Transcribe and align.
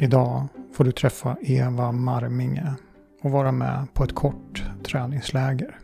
Idag 0.00 0.48
får 0.72 0.84
du 0.84 0.92
träffa 0.92 1.36
Eva 1.40 1.92
Marminge 1.92 2.74
och 3.22 3.30
vara 3.30 3.52
med 3.52 3.94
på 3.94 4.04
ett 4.04 4.14
kort 4.14 4.64
träningsläger. 4.84 5.78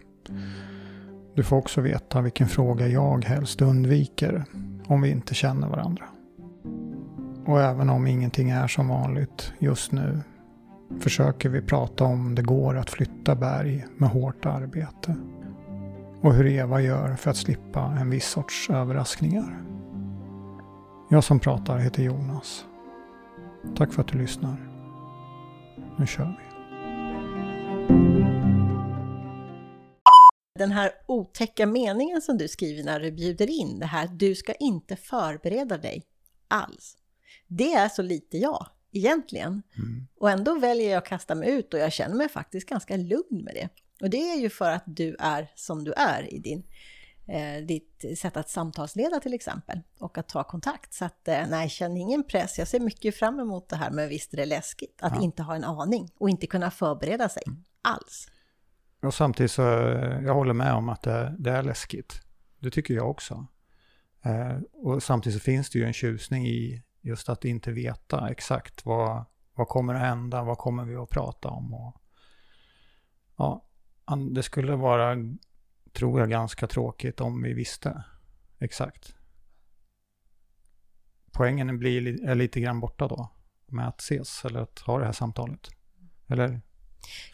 Du 1.35 1.43
får 1.43 1.56
också 1.56 1.81
veta 1.81 2.21
vilken 2.21 2.49
fråga 2.49 2.88
jag 2.88 3.24
helst 3.24 3.63
undviker 3.63 4.45
om 4.87 5.03
vi 5.03 5.11
inte 5.11 5.35
känner 5.35 5.69
varandra. 5.69 6.04
Och 7.47 7.61
även 7.61 7.90
om 7.90 8.06
ingenting 8.06 8.51
är 8.51 8.67
som 8.67 8.88
vanligt 8.88 9.53
just 9.58 9.92
nu 9.92 10.21
försöker 11.01 11.49
vi 11.49 11.60
prata 11.62 12.04
om 12.04 12.35
det 12.35 12.42
går 12.42 12.76
att 12.76 12.90
flytta 12.90 13.35
berg 13.35 13.87
med 13.96 14.08
hårt 14.08 14.46
arbete. 14.46 15.17
Och 16.20 16.34
hur 16.34 16.46
Eva 16.46 16.80
gör 16.80 17.16
för 17.16 17.30
att 17.30 17.37
slippa 17.37 17.96
en 18.01 18.10
viss 18.10 18.28
sorts 18.28 18.70
överraskningar. 18.70 19.62
Jag 21.11 21.25
som 21.25 21.41
pratar 21.41 21.79
heter 21.79 22.03
Jonas. 22.03 22.65
Tack 23.77 23.93
för 23.93 24.01
att 24.01 24.09
du 24.09 24.19
lyssnar. 24.19 24.71
Nu 25.99 26.07
kör 26.07 26.25
vi. 26.25 26.55
Den 30.59 30.71
här 30.71 30.93
otäcka 31.07 31.67
meningen 31.67 32.23
som 32.23 32.39
du 32.39 32.49
skriver 32.49 32.85
när 32.85 33.01
du 33.01 33.13
bjuder 33.13 33.51
in, 33.51 33.79
det 33.79 33.87
här 33.87 34.09
du 34.09 34.35
ska 34.35 34.53
inte 34.53 34.97
förbereda 34.97 35.79
dig 35.79 36.03
alls. 36.49 36.97
Det 37.47 37.73
är 37.73 37.89
så 37.89 38.03
lite 38.03 38.39
jag, 38.39 38.67
egentligen. 38.93 39.53
Mm. 39.53 40.07
Och 40.17 40.31
ändå 40.31 40.59
väljer 40.59 40.91
jag 40.91 40.99
att 40.99 41.09
kasta 41.09 41.35
mig 41.35 41.51
ut 41.51 41.75
och 41.75 41.81
jag 41.81 41.93
känner 41.93 42.15
mig 42.15 42.29
faktiskt 42.29 42.69
ganska 42.69 42.97
lugn 42.97 43.45
med 43.45 43.55
det. 43.55 43.69
Och 44.01 44.11
det 44.11 44.31
är 44.31 44.41
ju 44.41 44.51
för 44.51 44.71
att 44.71 44.85
du 44.87 45.17
är 45.19 45.53
som 45.55 45.85
du 45.85 45.93
är 45.93 46.35
i 46.35 46.39
din 46.39 46.65
eh, 47.27 47.66
ditt 47.66 48.05
sätt 48.19 48.37
att 48.37 48.48
samtalsleda 48.48 49.20
till 49.20 49.34
exempel 49.34 49.80
och 49.98 50.19
att 50.19 50.28
ta 50.28 50.45
kontakt. 50.45 50.92
Så 50.92 51.05
att 51.05 51.28
eh, 51.28 51.47
nej, 51.48 51.69
känn 51.69 51.97
ingen 51.97 52.25
press. 52.25 52.58
Jag 52.58 52.69
ser 52.69 52.81
mycket 52.81 53.16
fram 53.16 53.41
emot 53.41 53.69
det 53.69 53.77
här, 53.77 53.91
men 53.91 54.08
visst 54.08 54.33
är 54.33 54.36
det 54.36 54.47
läskigt 54.47 54.98
att 55.03 55.16
ja. 55.16 55.22
inte 55.22 55.42
ha 55.42 55.55
en 55.55 55.64
aning 55.64 56.11
och 56.19 56.31
inte 56.31 56.47
kunna 56.47 56.70
förbereda 56.70 57.28
sig 57.28 57.42
mm. 57.47 57.64
alls. 57.83 58.28
Och 59.03 59.14
samtidigt 59.14 59.53
så, 59.53 59.62
eh, 59.62 60.25
jag 60.25 60.34
håller 60.34 60.55
med 60.55 60.75
om 60.75 60.89
att 60.89 61.03
det, 61.03 61.36
det 61.39 61.50
är 61.50 61.62
läskigt. 61.62 62.20
Det 62.58 62.70
tycker 62.70 62.94
jag 62.94 63.11
också. 63.11 63.47
Eh, 64.25 64.59
och 64.72 65.03
samtidigt 65.03 65.38
så 65.38 65.44
finns 65.44 65.70
det 65.70 65.78
ju 65.78 65.84
en 65.84 65.92
tjusning 65.92 66.47
i 66.47 66.83
just 67.00 67.28
att 67.28 67.44
inte 67.44 67.72
veta 67.72 68.31
exakt 68.31 68.86
vad, 68.86 69.25
vad 69.55 69.69
kommer 69.69 69.94
att 69.94 70.00
hända, 70.00 70.42
vad 70.42 70.59
kommer 70.59 70.84
vi 70.84 70.97
att 70.97 71.11
prata 71.11 71.48
om. 71.48 71.75
Och, 71.75 71.97
ja, 73.36 73.64
det 74.31 74.42
skulle 74.42 74.77
vara 74.77 75.16
tror 75.95 76.20
jag, 76.20 76.31
ganska 76.31 76.67
tråkigt 76.67 77.20
om 77.20 77.42
vi 77.42 77.53
visste 77.53 78.05
exakt. 78.59 79.14
Poängen 81.33 81.78
blir 81.78 82.28
är 82.28 82.34
lite 82.34 82.61
grann 82.61 82.81
borta 82.81 83.09
då 83.09 83.31
med 83.67 83.89
att 83.89 84.00
ses 84.00 84.45
eller 84.45 84.61
att 84.61 84.78
ha 84.78 84.98
det 84.98 85.05
här 85.05 85.12
samtalet. 85.12 85.69
Eller? 86.28 86.61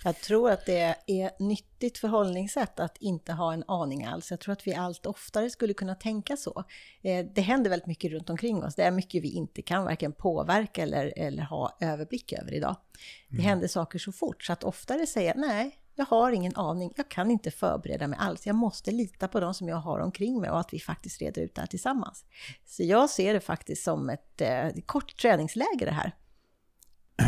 Jag 0.04 0.20
tror 0.20 0.50
att 0.50 0.66
det 0.66 0.94
är 1.06 1.42
nyttigt 1.42 1.98
förhållningssätt 1.98 2.80
att 2.80 2.96
inte 2.96 3.32
ha 3.32 3.52
en 3.52 3.64
aning 3.68 4.04
alls. 4.04 4.30
Jag 4.30 4.40
tror 4.40 4.52
att 4.52 4.66
vi 4.66 4.74
allt 4.74 5.06
oftare 5.06 5.50
skulle 5.50 5.74
kunna 5.74 5.94
tänka 5.94 6.36
så. 6.36 6.64
Eh, 7.02 7.26
det 7.34 7.40
händer 7.40 7.70
väldigt 7.70 7.86
mycket 7.86 8.12
runt 8.12 8.30
omkring 8.30 8.64
oss. 8.64 8.74
Det 8.74 8.82
är 8.82 8.90
mycket 8.90 9.22
vi 9.22 9.30
inte 9.30 9.62
kan 9.62 9.84
varken 9.84 10.12
påverka 10.12 10.82
eller, 10.82 11.12
eller 11.16 11.42
ha 11.42 11.76
överblick 11.80 12.32
över 12.32 12.54
idag. 12.54 12.76
Det 13.28 13.34
mm. 13.34 13.46
händer 13.46 13.68
saker 13.68 13.98
så 13.98 14.12
fort, 14.12 14.44
så 14.44 14.52
att 14.52 14.64
oftare 14.64 15.06
säga 15.06 15.34
nej, 15.36 15.79
jag 15.94 16.06
har 16.06 16.32
ingen 16.32 16.56
aning, 16.56 16.92
jag 16.96 17.08
kan 17.08 17.30
inte 17.30 17.50
förbereda 17.50 18.08
mig 18.08 18.18
alls. 18.22 18.46
Jag 18.46 18.56
måste 18.56 18.90
lita 18.90 19.28
på 19.28 19.40
de 19.40 19.54
som 19.54 19.68
jag 19.68 19.76
har 19.76 19.98
omkring 19.98 20.40
mig 20.40 20.50
och 20.50 20.60
att 20.60 20.72
vi 20.72 20.80
faktiskt 20.80 21.20
reder 21.20 21.42
ut 21.42 21.54
det 21.54 21.60
här 21.60 21.68
tillsammans. 21.68 22.24
Så 22.64 22.82
jag 22.82 23.10
ser 23.10 23.34
det 23.34 23.40
faktiskt 23.40 23.84
som 23.84 24.10
ett 24.10 24.40
eh, 24.40 24.68
kort 24.86 25.16
träningsläger 25.16 25.86
det 25.86 25.92
här. 25.92 26.12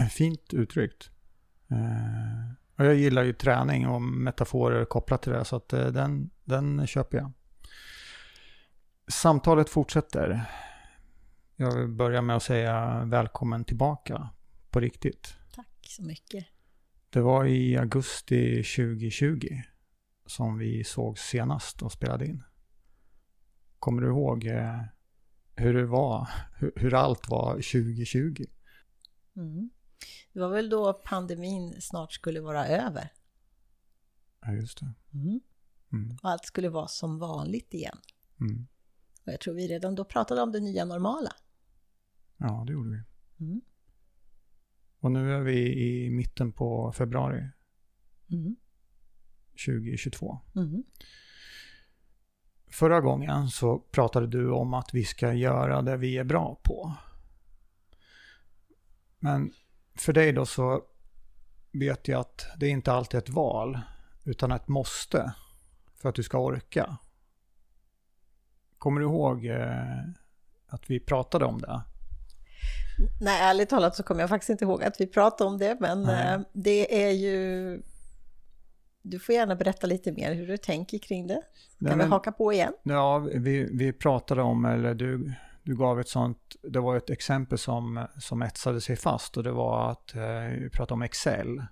Fint 0.10 0.54
uttryckt. 0.54 1.10
Eh, 1.70 2.52
och 2.78 2.84
jag 2.84 2.94
gillar 2.94 3.22
ju 3.22 3.32
träning 3.32 3.88
och 3.88 4.02
metaforer 4.02 4.84
kopplat 4.84 5.22
till 5.22 5.32
det, 5.32 5.44
så 5.44 5.56
att 5.56 5.72
eh, 5.72 5.86
den, 5.86 6.30
den 6.44 6.86
köper 6.86 7.18
jag. 7.18 7.32
Samtalet 9.08 9.68
fortsätter. 9.68 10.44
Jag 11.56 11.76
vill 11.76 11.88
börja 11.88 12.22
med 12.22 12.36
att 12.36 12.42
säga 12.42 13.04
välkommen 13.04 13.64
tillbaka 13.64 14.28
på 14.70 14.80
riktigt. 14.80 15.34
Tack 15.54 15.86
så 15.88 16.02
mycket. 16.02 16.46
Det 17.12 17.20
var 17.20 17.46
i 17.46 17.76
augusti 17.76 18.62
2020 18.62 19.48
som 20.26 20.58
vi 20.58 20.84
såg 20.84 21.18
senast 21.18 21.82
och 21.82 21.92
spelade 21.92 22.26
in. 22.26 22.42
Kommer 23.78 24.02
du 24.02 24.08
ihåg 24.08 24.46
eh, 24.46 24.80
hur 25.56 25.74
det 25.74 25.86
var, 25.86 26.28
hur, 26.76 26.94
allt 26.94 27.28
var 27.28 27.54
2020? 27.54 28.44
Mm. 29.36 29.70
Det 30.32 30.40
var 30.40 30.48
väl 30.48 30.70
då 30.70 30.92
pandemin 30.92 31.80
snart 31.80 32.12
skulle 32.12 32.40
vara 32.40 32.66
över. 32.66 33.12
Ja, 34.40 34.52
just 34.52 34.80
det. 34.80 34.94
Mm. 35.14 35.40
Mm. 35.92 36.16
Och 36.22 36.30
allt 36.30 36.44
skulle 36.44 36.68
vara 36.68 36.88
som 36.88 37.18
vanligt 37.18 37.74
igen. 37.74 37.98
Mm. 38.40 38.66
Och 39.26 39.32
jag 39.32 39.40
tror 39.40 39.54
vi 39.54 39.68
redan 39.68 39.94
då 39.94 40.04
pratade 40.04 40.42
om 40.42 40.52
det 40.52 40.60
nya 40.60 40.84
normala. 40.84 41.32
Ja, 42.36 42.64
det 42.66 42.72
gjorde 42.72 42.90
vi. 42.90 43.02
Och 45.02 45.12
nu 45.12 45.34
är 45.34 45.40
vi 45.40 45.84
i 45.84 46.10
mitten 46.10 46.52
på 46.52 46.92
februari 46.92 47.48
mm. 48.30 48.56
2022. 49.66 50.40
Mm. 50.56 50.84
Förra 52.70 53.00
gången 53.00 53.48
så 53.48 53.78
pratade 53.78 54.26
du 54.26 54.50
om 54.50 54.74
att 54.74 54.94
vi 54.94 55.04
ska 55.04 55.32
göra 55.32 55.82
det 55.82 55.96
vi 55.96 56.18
är 56.18 56.24
bra 56.24 56.60
på. 56.62 56.96
Men 59.18 59.52
för 59.94 60.12
dig 60.12 60.32
då 60.32 60.46
så 60.46 60.82
vet 61.72 62.08
jag 62.08 62.20
att 62.20 62.46
det 62.56 62.68
inte 62.68 62.92
alltid 62.92 63.18
är 63.18 63.22
ett 63.22 63.28
val 63.28 63.80
utan 64.24 64.52
ett 64.52 64.68
måste 64.68 65.34
för 65.94 66.08
att 66.08 66.14
du 66.14 66.22
ska 66.22 66.38
orka. 66.38 66.96
Kommer 68.78 69.00
du 69.00 69.06
ihåg 69.06 69.46
eh, 69.46 70.04
att 70.66 70.90
vi 70.90 71.00
pratade 71.00 71.44
om 71.44 71.60
det? 71.60 71.82
Nej, 73.20 73.40
ärligt 73.40 73.68
talat 73.68 73.96
så 73.96 74.02
kommer 74.02 74.20
jag 74.20 74.28
faktiskt 74.28 74.50
inte 74.50 74.64
ihåg 74.64 74.84
att 74.84 75.00
vi 75.00 75.06
pratade 75.06 75.50
om 75.50 75.58
det, 75.58 75.76
men 75.80 76.02
Nej. 76.02 76.34
Eh, 76.34 76.40
det 76.52 77.04
är 77.04 77.10
ju... 77.10 77.82
Du 79.02 79.18
får 79.18 79.34
gärna 79.34 79.56
berätta 79.56 79.86
lite 79.86 80.12
mer 80.12 80.34
hur 80.34 80.46
du 80.46 80.56
tänker 80.56 80.98
kring 80.98 81.26
det. 81.26 81.34
Kan 81.34 81.42
Nej, 81.78 81.96
men, 81.96 82.06
vi 82.06 82.10
haka 82.10 82.32
på 82.32 82.52
igen? 82.52 82.72
Ja, 82.82 83.18
vi, 83.18 83.68
vi 83.72 83.92
pratade 83.92 84.42
om, 84.42 84.64
eller 84.64 84.94
du, 84.94 85.32
du 85.62 85.76
gav 85.76 86.00
ett 86.00 86.08
sånt, 86.08 86.56
det 86.62 86.80
var 86.80 86.96
ett 86.96 87.10
exempel 87.10 87.58
som, 87.58 88.06
som 88.18 88.42
etsade 88.42 88.80
sig 88.80 88.96
fast 88.96 89.36
och 89.36 89.42
det 89.42 89.52
var 89.52 89.90
att 89.90 90.14
eh, 90.14 90.60
vi 90.60 90.70
pratade 90.70 90.94
om 90.94 91.02
Excel. 91.02 91.62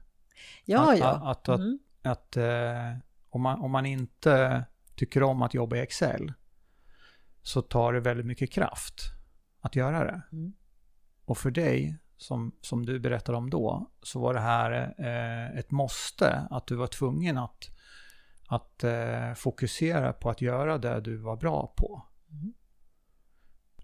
Ja, 0.65 0.93
att, 0.93 0.99
ja. 0.99 1.31
Att, 1.31 1.49
att, 1.49 1.59
mm. 1.59 1.79
att, 2.03 2.19
att 2.19 2.37
eh, 2.37 2.99
om, 3.31 3.43
man, 3.43 3.61
om 3.61 3.71
man 3.71 3.87
inte 3.87 4.65
tycker 4.95 5.23
om 5.23 5.43
att 5.43 5.55
jobba 5.55 5.77
i 5.77 5.81
Excel 5.81 6.33
så 7.43 7.63
tar 7.63 7.93
det 7.93 8.01
väldigt 8.01 8.27
mycket 8.27 8.53
kraft 8.53 9.03
att 9.61 9.77
göra 9.77 10.05
det. 10.05 10.23
Mm. 10.33 10.53
Och 11.31 11.39
för 11.39 11.51
dig, 11.51 11.97
som, 12.17 12.53
som 12.61 12.87
du 12.87 12.99
berättade 12.99 13.39
om 13.39 13.51
då, 13.51 13.91
så 14.03 14.21
var 14.21 14.35
det 14.35 14.41
här 14.41 14.95
eh, 14.99 15.59
ett 15.59 15.71
måste, 15.71 16.47
att 16.51 16.67
du 16.67 16.77
var 16.77 16.87
tvungen 16.87 17.39
att, 17.39 17.71
att 18.49 18.85
eh, 18.85 19.35
fokusera 19.35 20.13
på 20.13 20.31
att 20.31 20.41
göra 20.41 20.79
det 20.79 21.01
du 21.01 21.17
var 21.17 21.37
bra 21.37 21.75
på. 21.77 22.03
Mm. 22.31 22.55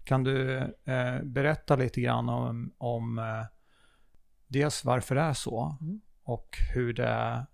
Kan 0.03 0.23
du 0.23 0.57
eh, 0.83 1.21
berätta 1.23 1.75
lite 1.75 2.01
grann 2.01 2.29
om, 2.29 2.73
om 2.77 3.19
eh, 3.19 3.45
dels 4.47 4.85
varför 4.85 5.15
det 5.15 5.21
är 5.21 5.33
så 5.33 5.77
mm. 5.81 6.01
och 6.23 6.57
hur 6.73 6.93
det 6.93 7.07
är, 7.07 7.45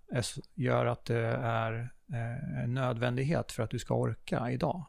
gör 0.54 0.86
att 0.86 1.06
det 1.06 1.38
är 1.38 1.94
eh, 2.14 2.64
en 2.64 2.74
nödvändighet 2.74 3.52
för 3.52 3.64
att 3.64 3.72
du 3.72 3.80
ska 3.80 3.94
orka 3.94 4.52
idag? 4.52 4.86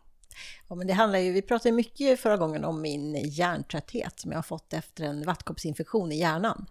Ja, 0.68 0.74
men 0.74 0.86
det 0.86 0.92
handlar 0.92 1.18
ju, 1.18 1.32
vi 1.32 1.42
pratade 1.42 1.72
mycket 1.72 2.20
förra 2.20 2.36
gången 2.36 2.64
om 2.64 2.82
min 2.82 3.14
hjärntrötthet 3.14 4.20
som 4.20 4.30
jag 4.30 4.38
har 4.38 4.42
fått 4.42 4.72
efter 4.72 5.04
en 5.04 5.24
vattkoppsinfektion 5.24 6.12
i 6.12 6.18
hjärnan. 6.18 6.66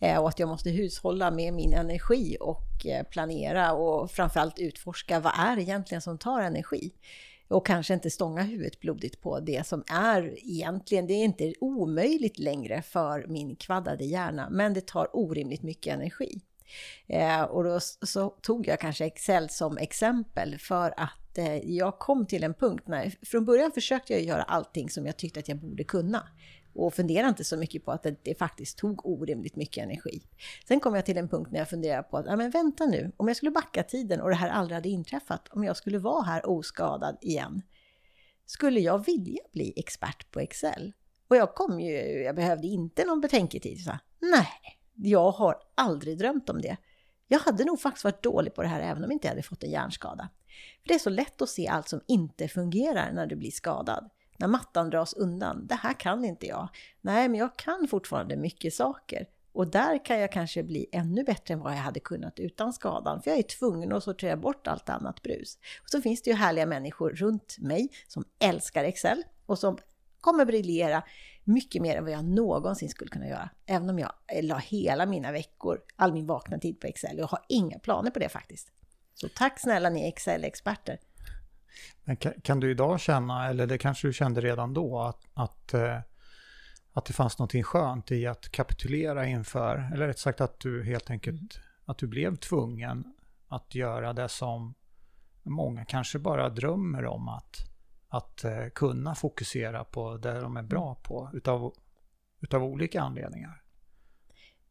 Eh, 0.00 0.18
och 0.18 0.28
att 0.28 0.38
jag 0.38 0.48
måste 0.48 0.70
hushålla 0.70 1.30
med 1.30 1.54
min 1.54 1.72
energi 1.72 2.36
och 2.40 2.86
eh, 2.86 3.06
planera 3.06 3.72
och 3.72 4.10
framförallt 4.10 4.58
utforska 4.58 5.20
vad 5.20 5.32
är 5.36 5.56
det 5.56 5.62
egentligen 5.62 6.02
som 6.02 6.18
tar 6.18 6.40
energi. 6.40 6.92
Och 7.48 7.66
kanske 7.66 7.94
inte 7.94 8.10
stånga 8.10 8.42
huvudet 8.42 8.80
blodigt 8.80 9.20
på 9.20 9.40
det 9.40 9.66
som 9.66 9.84
är 9.90 10.38
egentligen, 10.38 11.06
det 11.06 11.12
är 11.12 11.24
inte 11.24 11.54
omöjligt 11.60 12.38
längre 12.38 12.82
för 12.82 13.26
min 13.28 13.56
kvaddade 13.56 14.04
hjärna, 14.04 14.48
men 14.50 14.74
det 14.74 14.86
tar 14.86 15.16
orimligt 15.16 15.62
mycket 15.62 15.94
energi. 15.94 16.40
Eh, 17.06 17.42
och 17.42 17.64
då 17.64 17.80
så 17.80 18.30
tog 18.30 18.66
jag 18.66 18.80
kanske 18.80 19.04
Excel 19.04 19.50
som 19.50 19.78
exempel 19.78 20.58
för 20.58 20.94
att 20.96 21.38
eh, 21.38 21.56
jag 21.56 21.98
kom 21.98 22.26
till 22.26 22.44
en 22.44 22.54
punkt 22.54 22.84
när, 22.86 23.14
från 23.22 23.44
början 23.44 23.72
försökte 23.72 24.12
jag 24.12 24.22
göra 24.22 24.42
allting 24.42 24.90
som 24.90 25.06
jag 25.06 25.16
tyckte 25.16 25.40
att 25.40 25.48
jag 25.48 25.58
borde 25.58 25.84
kunna 25.84 26.28
och 26.74 26.94
funderade 26.94 27.28
inte 27.28 27.44
så 27.44 27.56
mycket 27.56 27.84
på 27.84 27.92
att 27.92 28.02
det, 28.02 28.24
det, 28.24 28.38
faktiskt 28.38 28.78
tog 28.78 29.06
orimligt 29.06 29.56
mycket 29.56 29.84
energi. 29.84 30.22
Sen 30.68 30.80
kom 30.80 30.94
jag 30.94 31.04
till 31.04 31.18
en 31.18 31.28
punkt 31.28 31.48
när 31.52 31.58
jag 31.58 31.68
funderade 31.68 32.02
på 32.02 32.16
att, 32.16 32.26
ja 32.26 32.36
men 32.36 32.50
vänta 32.50 32.86
nu, 32.86 33.12
om 33.16 33.28
jag 33.28 33.36
skulle 33.36 33.50
backa 33.50 33.82
tiden 33.82 34.20
och 34.20 34.28
det 34.28 34.34
här 34.34 34.48
aldrig 34.48 34.74
hade 34.74 34.88
inträffat, 34.88 35.48
om 35.50 35.64
jag 35.64 35.76
skulle 35.76 35.98
vara 35.98 36.22
här 36.22 36.48
oskadad 36.48 37.18
igen, 37.20 37.62
skulle 38.46 38.80
jag 38.80 39.06
vilja 39.06 39.42
bli 39.52 39.72
expert 39.76 40.30
på 40.30 40.40
Excel? 40.40 40.92
Och 41.28 41.36
jag 41.36 41.54
kom 41.54 41.80
ju, 41.80 42.22
jag 42.22 42.36
behövde 42.36 42.66
inte 42.66 43.04
någon 43.04 43.20
betänketid. 43.20 43.84
Så 43.84 43.90
Nej, 44.18 44.77
jag 45.02 45.30
har 45.30 45.56
aldrig 45.74 46.18
drömt 46.18 46.50
om 46.50 46.60
det. 46.60 46.76
Jag 47.28 47.38
hade 47.38 47.64
nog 47.64 47.80
faktiskt 47.80 48.04
varit 48.04 48.22
dålig 48.22 48.54
på 48.54 48.62
det 48.62 48.68
här 48.68 48.80
även 48.80 49.04
om 49.04 49.12
inte 49.12 49.26
jag 49.26 49.32
hade 49.32 49.42
fått 49.42 49.62
en 49.62 49.70
hjärnskada. 49.70 50.28
För 50.82 50.88
Det 50.88 50.94
är 50.94 50.98
så 50.98 51.10
lätt 51.10 51.42
att 51.42 51.48
se 51.48 51.68
allt 51.68 51.88
som 51.88 52.00
inte 52.06 52.48
fungerar 52.48 53.12
när 53.12 53.26
du 53.26 53.36
blir 53.36 53.50
skadad. 53.50 54.10
När 54.36 54.48
mattan 54.48 54.90
dras 54.90 55.14
undan. 55.14 55.66
Det 55.66 55.74
här 55.74 55.92
kan 55.92 56.24
inte 56.24 56.46
jag. 56.46 56.68
Nej, 57.00 57.28
men 57.28 57.40
jag 57.40 57.56
kan 57.56 57.88
fortfarande 57.90 58.36
mycket 58.36 58.74
saker. 58.74 59.26
Och 59.52 59.70
där 59.70 60.04
kan 60.04 60.18
jag 60.18 60.32
kanske 60.32 60.62
bli 60.62 60.86
ännu 60.92 61.24
bättre 61.24 61.54
än 61.54 61.60
vad 61.60 61.72
jag 61.72 61.78
hade 61.78 62.00
kunnat 62.00 62.38
utan 62.38 62.72
skadan. 62.72 63.22
För 63.22 63.30
jag 63.30 63.38
är 63.38 63.42
tvungen 63.42 63.92
att 63.92 64.04
sortera 64.04 64.36
bort 64.36 64.66
allt 64.66 64.88
annat 64.88 65.22
brus. 65.22 65.58
Och 65.82 65.90
så 65.90 66.02
finns 66.02 66.22
det 66.22 66.30
ju 66.30 66.36
härliga 66.36 66.66
människor 66.66 67.10
runt 67.10 67.56
mig 67.58 67.88
som 68.08 68.24
älskar 68.38 68.84
Excel 68.84 69.22
och 69.46 69.58
som 69.58 69.78
kommer 70.20 70.44
briljera 70.44 71.02
mycket 71.44 71.82
mer 71.82 71.96
än 71.96 72.04
vad 72.04 72.12
jag 72.12 72.24
någonsin 72.24 72.88
skulle 72.88 73.10
kunna 73.10 73.28
göra. 73.28 73.50
Även 73.66 73.90
om 73.90 73.98
jag 73.98 74.12
la 74.42 74.56
hela 74.56 75.06
mina 75.06 75.32
veckor, 75.32 75.80
all 75.96 76.12
min 76.12 76.26
vakna 76.26 76.58
tid 76.58 76.80
på 76.80 76.86
Excel. 76.86 77.18
Jag 77.18 77.26
har 77.26 77.40
inga 77.48 77.78
planer 77.78 78.10
på 78.10 78.18
det 78.18 78.28
faktiskt. 78.28 78.72
Så 79.14 79.28
tack 79.28 79.60
snälla 79.60 79.90
ni 79.90 80.08
Excel-experter. 80.08 80.98
Men 82.04 82.16
kan, 82.16 82.60
du 82.60 82.70
idag 82.70 83.00
känna, 83.00 83.48
eller 83.48 83.66
det 83.66 83.78
kanske 83.78 84.08
du 84.08 84.12
kände 84.12 84.40
redan 84.40 84.74
då, 84.74 85.00
att, 85.00 85.24
att, 85.34 85.74
eh, 85.74 86.00
att 86.92 87.04
det 87.04 87.12
fanns 87.12 87.38
någonting 87.38 87.62
skönt 87.62 88.10
i 88.10 88.26
att 88.26 88.48
kapitulera 88.50 89.26
inför, 89.26 89.90
eller 89.92 90.06
rätt 90.06 90.18
sagt 90.18 90.40
att 90.40 90.60
du 90.60 90.84
helt 90.84 91.10
enkelt, 91.10 91.40
mm. 91.40 91.66
att 91.84 91.98
du 91.98 92.06
blev 92.06 92.36
tvungen 92.36 93.14
att 93.48 93.74
göra 93.74 94.12
det 94.12 94.28
som 94.28 94.74
många 95.42 95.84
kanske 95.84 96.18
bara 96.18 96.48
drömmer 96.48 97.06
om 97.06 97.28
att, 97.28 97.56
att 98.08 98.44
eh, 98.44 98.68
kunna 98.74 99.14
fokusera 99.14 99.84
på 99.84 100.16
det 100.16 100.40
de 100.40 100.56
är 100.56 100.62
bra 100.62 100.94
på 100.94 101.30
utav, 101.34 101.74
utav 102.40 102.64
olika 102.64 103.00
anledningar. 103.00 103.62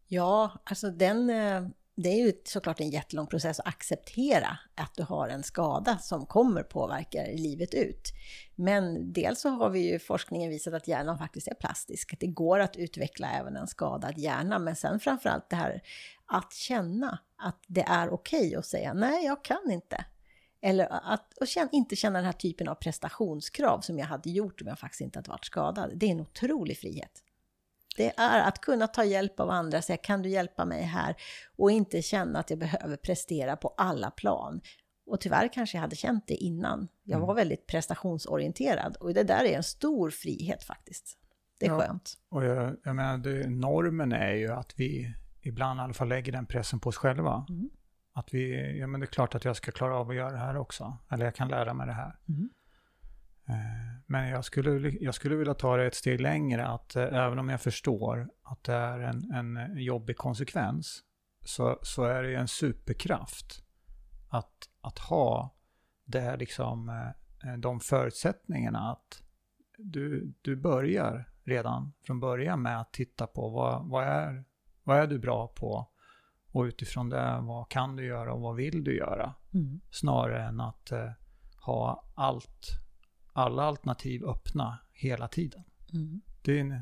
Ja, 0.08 0.52
alltså 0.64 0.92
den 0.92 1.30
eh, 1.30 1.68
det 1.98 2.10
är 2.10 2.26
ju 2.26 2.34
såklart 2.44 2.80
en 2.80 2.90
jättelång 2.90 3.28
process 3.28 3.60
att 3.60 3.68
acceptera 3.68 4.58
att 4.76 4.94
du 4.96 5.04
har 5.04 5.30
en 5.30 5.44
skada 5.44 5.98
som 5.98 6.26
kommer 6.26 6.64
påverka 6.64 7.24
livet 7.24 7.74
ut. 7.74 8.12
Men 8.56 9.14
dels 9.14 9.42
så 9.42 9.50
har 9.50 9.70
vi 9.70 9.92
ju 9.92 10.00
forskningen 10.00 10.50
visat 10.50 10.74
att 10.74 10.88
hjärnan 10.88 11.18
faktiskt 11.18 11.48
är 11.48 11.54
plastisk, 11.54 12.14
att 12.14 12.20
det 12.20 12.28
går 12.28 12.60
att 12.60 12.78
utveckla 12.78 13.32
även 13.32 13.56
en 13.56 13.68
skadad 13.68 14.18
hjärna. 14.18 14.60
Men 14.60 14.76
sen 14.76 15.00
framförallt 15.00 15.50
det 15.50 15.56
här 15.56 15.82
att 16.26 16.54
känna 16.54 17.20
att 17.38 17.64
det 17.68 17.82
är 17.82 18.10
okej 18.10 18.48
okay 18.48 18.56
att 18.56 18.66
säga 18.66 18.94
nej, 18.94 19.26
jag 19.26 19.44
kan 19.44 19.72
inte. 19.72 20.06
Eller 20.62 20.88
att 21.14 21.34
och 21.38 21.48
känna, 21.48 21.70
inte 21.72 21.96
känna 21.96 22.20
den 22.20 22.26
här 22.26 22.34
typen 22.34 22.68
av 22.68 22.76
prestationskrav 22.76 23.82
som 23.82 24.00
jag 24.00 24.06
hade 24.06 24.30
gjort 24.30 24.62
om 24.62 24.68
jag 24.68 24.80
faktiskt 24.80 25.02
inte 25.02 25.20
hade 25.20 25.30
varit 25.30 25.46
skadad. 25.46 25.92
Det 25.96 26.06
är 26.06 26.12
en 26.12 26.22
otrolig 26.22 26.78
frihet. 26.78 27.24
Det 27.98 28.14
är 28.18 28.42
att 28.42 28.62
kunna 28.62 28.88
ta 28.88 29.04
hjälp 29.04 29.40
av 29.40 29.50
andra, 29.50 29.82
säga 29.82 29.98
kan 29.98 30.22
du 30.22 30.30
hjälpa 30.30 30.66
mig 30.66 30.84
här? 30.84 31.16
Och 31.56 31.72
inte 31.72 32.02
känna 32.02 32.40
att 32.40 32.50
jag 32.50 32.60
behöver 32.60 32.98
prestera 32.98 33.56
på 33.56 33.74
alla 33.78 34.12
plan. 34.12 34.62
Och 35.06 35.22
tyvärr 35.22 35.54
kanske 35.54 35.78
jag 35.78 35.82
hade 35.82 35.96
känt 35.96 36.28
det 36.28 36.34
innan. 36.36 36.88
Jag 37.04 37.20
var 37.20 37.28
mm. 37.28 37.36
väldigt 37.36 37.68
prestationsorienterad 37.68 38.96
och 38.96 39.14
det 39.14 39.24
där 39.24 39.44
är 39.44 39.58
en 39.58 39.64
stor 39.64 40.10
frihet 40.10 40.64
faktiskt. 40.64 41.18
Det 41.58 41.66
är 41.66 41.70
ja, 41.70 41.80
skönt. 41.80 42.14
Och 42.30 42.46
jag, 42.46 42.76
jag 42.84 42.96
menar, 42.96 43.18
det, 43.18 43.50
normen 43.50 44.12
är 44.12 44.34
ju 44.34 44.52
att 44.52 44.74
vi 44.76 45.14
ibland 45.42 45.80
i 45.80 45.84
alla 45.84 45.94
fall 45.94 46.08
lägger 46.08 46.32
den 46.32 46.46
pressen 46.46 46.80
på 46.80 46.90
oss 46.90 46.98
själva. 46.98 47.46
Mm. 47.50 47.70
Att 48.18 48.34
vi, 48.34 48.78
ja 48.80 48.88
men 48.88 49.00
det 49.00 49.04
är 49.04 49.08
klart 49.08 49.36
att 49.36 49.46
jag 49.46 49.56
ska 49.56 49.72
klara 49.72 49.96
av 49.96 50.10
att 50.10 50.16
göra 50.16 50.32
det 50.32 50.38
här 50.38 50.58
också. 50.58 50.98
Eller 51.10 51.26
jag 51.26 51.36
kan 51.36 51.48
lära 51.48 51.74
mig 51.74 51.88
det 51.88 51.94
här. 51.94 52.16
Mm. 52.30 52.50
Eh, 53.48 54.02
men 54.06 54.30
jag 54.30 54.46
skulle, 54.46 54.90
jag 54.90 55.16
skulle 55.16 55.36
vilja 55.36 55.54
ta 55.54 55.78
det 55.78 55.86
ett 55.86 55.96
steg 55.96 56.22
längre, 56.22 56.68
att 56.68 56.96
eh, 56.96 57.04
även 57.04 57.40
om 57.40 57.50
jag 57.50 57.62
förstår 57.62 58.30
att 58.44 58.64
det 58.64 58.74
är 58.74 59.00
en, 59.00 59.32
en 59.32 59.78
jobbig 59.78 60.18
konsekvens, 60.18 61.04
så, 61.46 61.80
så 61.82 62.04
är 62.04 62.24
det 62.24 62.36
en 62.36 62.48
superkraft 62.48 63.64
att, 64.30 64.70
att 64.82 65.00
ha 65.00 65.56
det 66.06 66.38
liksom, 66.38 66.90
eh, 66.90 67.58
de 67.58 67.80
förutsättningarna 67.80 68.92
att 68.92 69.24
du, 69.78 70.34
du 70.42 70.56
börjar 70.56 71.30
redan 71.44 71.94
från 72.06 72.20
början 72.20 72.62
med 72.62 72.82
att 72.82 72.94
titta 72.94 73.28
på 73.28 73.50
vad, 73.50 73.90
vad, 73.90 74.04
är, 74.04 74.46
vad 74.84 74.98
är 74.98 75.08
du 75.08 75.20
bra 75.20 75.48
på 75.48 75.92
och 76.52 76.64
utifrån 76.64 77.10
det, 77.10 77.40
vad 77.42 77.70
kan 77.70 77.96
du 77.96 78.06
göra 78.06 78.34
och 78.34 78.42
vad 78.42 78.56
vill 78.56 78.84
du 78.84 78.98
göra? 78.98 79.34
Mm. 79.54 79.80
Snarare 79.92 80.44
än 80.44 80.62
att 80.62 80.92
eh, 80.92 81.12
ha 81.62 82.04
allt 82.16 82.68
alla 83.34 83.64
alternativ 83.64 84.26
öppna 84.26 84.78
hela 84.94 85.28
tiden. 85.28 85.64
Mm. 85.94 86.22
Det 86.42 86.52
är 86.52 86.62
en... 86.62 86.82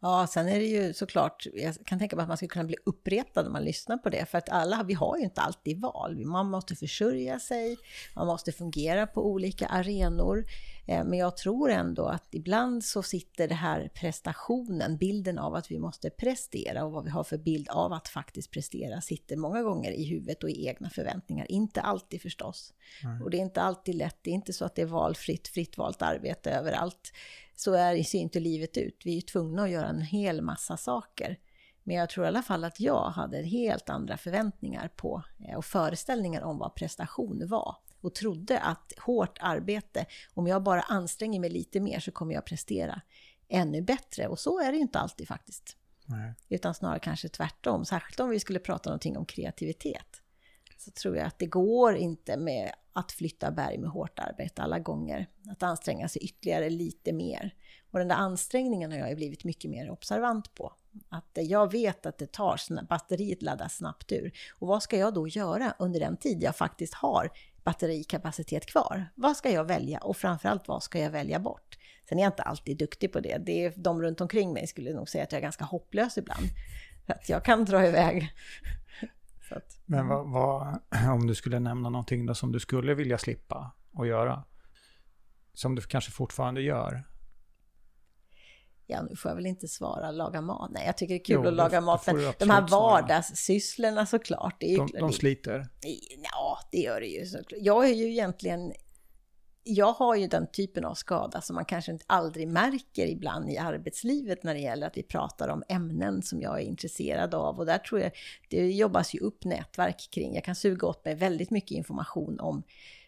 Ja, 0.00 0.26
sen 0.26 0.48
är 0.48 0.58
det 0.58 0.66
ju 0.66 0.92
såklart, 0.92 1.46
jag 1.54 1.74
kan 1.86 1.98
tänka 1.98 2.16
mig 2.16 2.22
att 2.22 2.28
man 2.28 2.36
skulle 2.36 2.48
kunna 2.48 2.64
bli 2.64 2.76
uppretad 2.84 3.42
när 3.42 3.50
man 3.50 3.64
lyssnar 3.64 3.96
på 3.96 4.10
det, 4.10 4.26
för 4.26 4.38
att 4.38 4.48
alla, 4.48 4.82
vi 4.82 4.94
har 4.94 5.16
ju 5.16 5.24
inte 5.24 5.40
alltid 5.40 5.80
val. 5.80 6.26
Man 6.26 6.50
måste 6.50 6.76
försörja 6.76 7.38
sig, 7.38 7.76
man 8.16 8.26
måste 8.26 8.52
fungera 8.52 9.06
på 9.06 9.26
olika 9.26 9.66
arenor. 9.66 10.44
Eh, 10.86 11.04
men 11.04 11.18
jag 11.18 11.36
tror 11.36 11.70
ändå 11.70 12.06
att 12.06 12.28
ibland 12.30 12.84
så 12.84 13.02
sitter 13.02 13.48
det 13.48 13.54
här 13.54 13.90
prestationen, 13.94 14.96
bilden 14.96 15.38
av 15.38 15.54
att 15.54 15.70
vi 15.70 15.78
måste 15.78 16.10
prestera 16.10 16.84
och 16.84 16.92
vad 16.92 17.04
vi 17.04 17.10
har 17.10 17.24
för 17.24 17.38
bild 17.38 17.68
av 17.68 17.92
att 17.92 18.08
faktiskt 18.08 18.50
prestera 18.50 19.00
sitter 19.00 19.36
många 19.36 19.62
gånger 19.62 19.90
i 19.90 20.04
huvudet 20.04 20.42
och 20.42 20.50
i 20.50 20.66
egna 20.66 20.90
förväntningar. 20.90 21.50
Inte 21.50 21.80
alltid 21.80 22.22
förstås. 22.22 22.74
Mm. 23.04 23.22
Och 23.22 23.30
det 23.30 23.36
är 23.36 23.42
inte 23.42 23.62
alltid 23.62 23.94
lätt, 23.94 24.16
det 24.22 24.30
är 24.30 24.34
inte 24.34 24.52
så 24.52 24.64
att 24.64 24.74
det 24.74 24.82
är 24.82 24.86
valfritt, 24.86 25.48
fritt 25.48 25.78
valt 25.78 26.02
arbete 26.02 26.50
överallt. 26.50 27.12
Så 27.58 27.72
är, 27.72 28.02
ser 28.02 28.18
inte 28.18 28.40
livet 28.40 28.76
ut. 28.76 29.02
Vi 29.04 29.16
är 29.16 29.20
tvungna 29.20 29.62
att 29.62 29.70
göra 29.70 29.86
en 29.86 30.00
hel 30.00 30.42
massa 30.42 30.76
saker. 30.76 31.38
Men 31.84 31.96
jag 31.96 32.10
tror 32.10 32.24
i 32.24 32.28
alla 32.28 32.42
fall 32.42 32.64
att 32.64 32.80
jag 32.80 33.10
hade 33.10 33.42
helt 33.42 33.88
andra 33.88 34.16
förväntningar 34.16 34.88
på 34.96 35.22
eh, 35.48 35.56
och 35.56 35.64
föreställningar 35.64 36.42
om 36.42 36.58
vad 36.58 36.74
prestation 36.74 37.48
var 37.48 37.76
och 38.00 38.14
trodde 38.14 38.60
att 38.60 38.92
hårt 38.98 39.38
arbete, 39.40 40.06
om 40.34 40.46
jag 40.46 40.62
bara 40.62 40.80
anstränger 40.80 41.40
mig 41.40 41.50
lite 41.50 41.80
mer 41.80 42.00
så 42.00 42.10
kommer 42.10 42.34
jag 42.34 42.44
prestera 42.44 43.00
ännu 43.48 43.82
bättre. 43.82 44.28
Och 44.28 44.38
så 44.38 44.60
är 44.60 44.70
det 44.72 44.76
ju 44.76 44.82
inte 44.82 44.98
alltid 44.98 45.28
faktiskt. 45.28 45.76
Nej. 46.06 46.34
Utan 46.48 46.74
snarare 46.74 46.98
kanske 46.98 47.28
tvärtom, 47.28 47.84
särskilt 47.84 48.20
om 48.20 48.30
vi 48.30 48.40
skulle 48.40 48.58
prata 48.58 48.90
någonting 48.90 49.16
om 49.16 49.26
kreativitet. 49.26 50.22
Så 50.78 50.90
tror 50.90 51.16
jag 51.16 51.26
att 51.26 51.38
det 51.38 51.46
går 51.46 51.96
inte 51.96 52.36
med 52.36 52.72
att 52.92 53.12
flytta 53.12 53.50
berg 53.50 53.78
med 53.78 53.90
hårt 53.90 54.18
arbete 54.18 54.62
alla 54.62 54.78
gånger. 54.78 55.28
Att 55.50 55.62
anstränga 55.62 56.08
sig 56.08 56.22
ytterligare 56.22 56.70
lite 56.70 57.12
mer. 57.12 57.54
Och 57.90 57.98
den 57.98 58.08
där 58.08 58.16
ansträngningen 58.16 58.92
har 58.92 58.98
jag 58.98 59.16
blivit 59.16 59.44
mycket 59.44 59.70
mer 59.70 59.90
observant 59.90 60.54
på. 60.54 60.72
Att 61.08 61.30
jag 61.34 61.72
vet 61.72 62.06
att 62.06 62.18
det 62.18 62.32
tar, 62.32 62.86
batteriet 62.88 63.42
laddas 63.42 63.76
snabbt 63.76 64.12
ur. 64.12 64.32
Och 64.58 64.68
vad 64.68 64.82
ska 64.82 64.98
jag 64.98 65.14
då 65.14 65.28
göra 65.28 65.74
under 65.78 66.00
den 66.00 66.16
tid 66.16 66.42
jag 66.42 66.56
faktiskt 66.56 66.94
har 66.94 67.30
batterikapacitet 67.64 68.66
kvar. 68.66 69.06
Vad 69.14 69.36
ska 69.36 69.50
jag 69.50 69.64
välja 69.64 69.98
och 69.98 70.16
framförallt 70.16 70.68
vad 70.68 70.82
ska 70.82 70.98
jag 70.98 71.10
välja 71.10 71.38
bort? 71.38 71.78
Sen 72.08 72.18
är 72.18 72.22
jag 72.22 72.32
inte 72.32 72.42
alltid 72.42 72.76
duktig 72.76 73.12
på 73.12 73.20
det. 73.20 73.38
det 73.38 73.64
är, 73.64 73.72
de 73.76 74.02
runt 74.02 74.20
omkring 74.20 74.52
mig 74.52 74.66
skulle 74.66 74.92
nog 74.92 75.08
säga 75.08 75.24
att 75.24 75.32
jag 75.32 75.38
är 75.38 75.42
ganska 75.42 75.64
hopplös 75.64 76.18
ibland. 76.18 76.46
För 77.06 77.14
att 77.14 77.28
jag 77.28 77.44
kan 77.44 77.64
dra 77.64 77.86
iväg. 77.86 78.32
Att, 79.56 79.80
Men 79.84 80.08
vad, 80.08 80.30
vad, 80.30 80.78
om 81.10 81.26
du 81.26 81.34
skulle 81.34 81.58
nämna 81.58 81.88
någonting 81.88 82.26
då 82.26 82.34
som 82.34 82.52
du 82.52 82.60
skulle 82.60 82.94
vilja 82.94 83.18
slippa 83.18 83.72
att 83.94 84.06
göra? 84.06 84.44
Som 85.54 85.74
du 85.74 85.82
kanske 85.82 86.10
fortfarande 86.10 86.62
gör? 86.62 87.04
ja 88.88 89.02
nu 89.02 89.16
får 89.16 89.30
jag 89.30 89.36
väl 89.36 89.46
inte 89.46 89.68
svara 89.68 90.10
laga 90.10 90.40
mat. 90.40 90.70
Nej, 90.70 90.86
jag 90.86 90.96
tycker 90.96 91.14
det 91.14 91.20
är 91.20 91.24
kul 91.24 91.40
jo, 91.42 91.48
att 91.48 91.54
laga 91.54 91.80
mat. 91.80 92.06
Men 92.06 92.32
de 92.38 92.50
här 92.50 92.68
vardagssysslorna 92.68 94.06
såklart. 94.06 94.56
Det 94.60 94.66
är 94.66 94.70
ju, 94.70 94.76
de, 94.76 94.88
de 94.98 95.12
sliter? 95.12 95.68
Ja, 96.32 96.58
det 96.70 96.78
gör 96.78 97.00
det 97.00 97.06
ju 97.06 97.26
såklart. 97.26 97.60
Jag 97.62 97.88
är 97.88 97.94
ju 97.94 98.10
egentligen 98.10 98.72
jag 99.70 99.92
har 99.92 100.16
ju 100.16 100.26
den 100.26 100.46
typen 100.46 100.84
av 100.84 100.94
skada 100.94 101.40
som 101.40 101.54
man 101.54 101.64
kanske 101.64 101.92
inte 101.92 102.04
aldrig 102.08 102.48
märker 102.48 103.06
ibland 103.06 103.50
i 103.50 103.58
arbetslivet 103.58 104.42
när 104.42 104.54
det 104.54 104.60
gäller 104.60 104.86
att 104.86 104.96
vi 104.96 105.02
pratar 105.02 105.48
om 105.48 105.62
ämnen 105.68 106.22
som 106.22 106.40
jag 106.40 106.60
är 106.60 106.64
intresserad 106.64 107.34
av. 107.34 107.58
Och 107.58 107.66
där 107.66 107.78
tror 107.78 108.00
jag 108.00 108.12
det 108.48 108.70
jobbas 108.70 109.14
ju 109.14 109.18
upp 109.18 109.44
nätverk 109.44 110.08
kring. 110.10 110.34
Jag 110.34 110.44
kan 110.44 110.54
suga 110.54 110.86
åt 110.86 111.04
mig 111.04 111.14
väldigt 111.14 111.50
mycket 111.50 111.70
information 111.70 112.40
om 112.40 112.62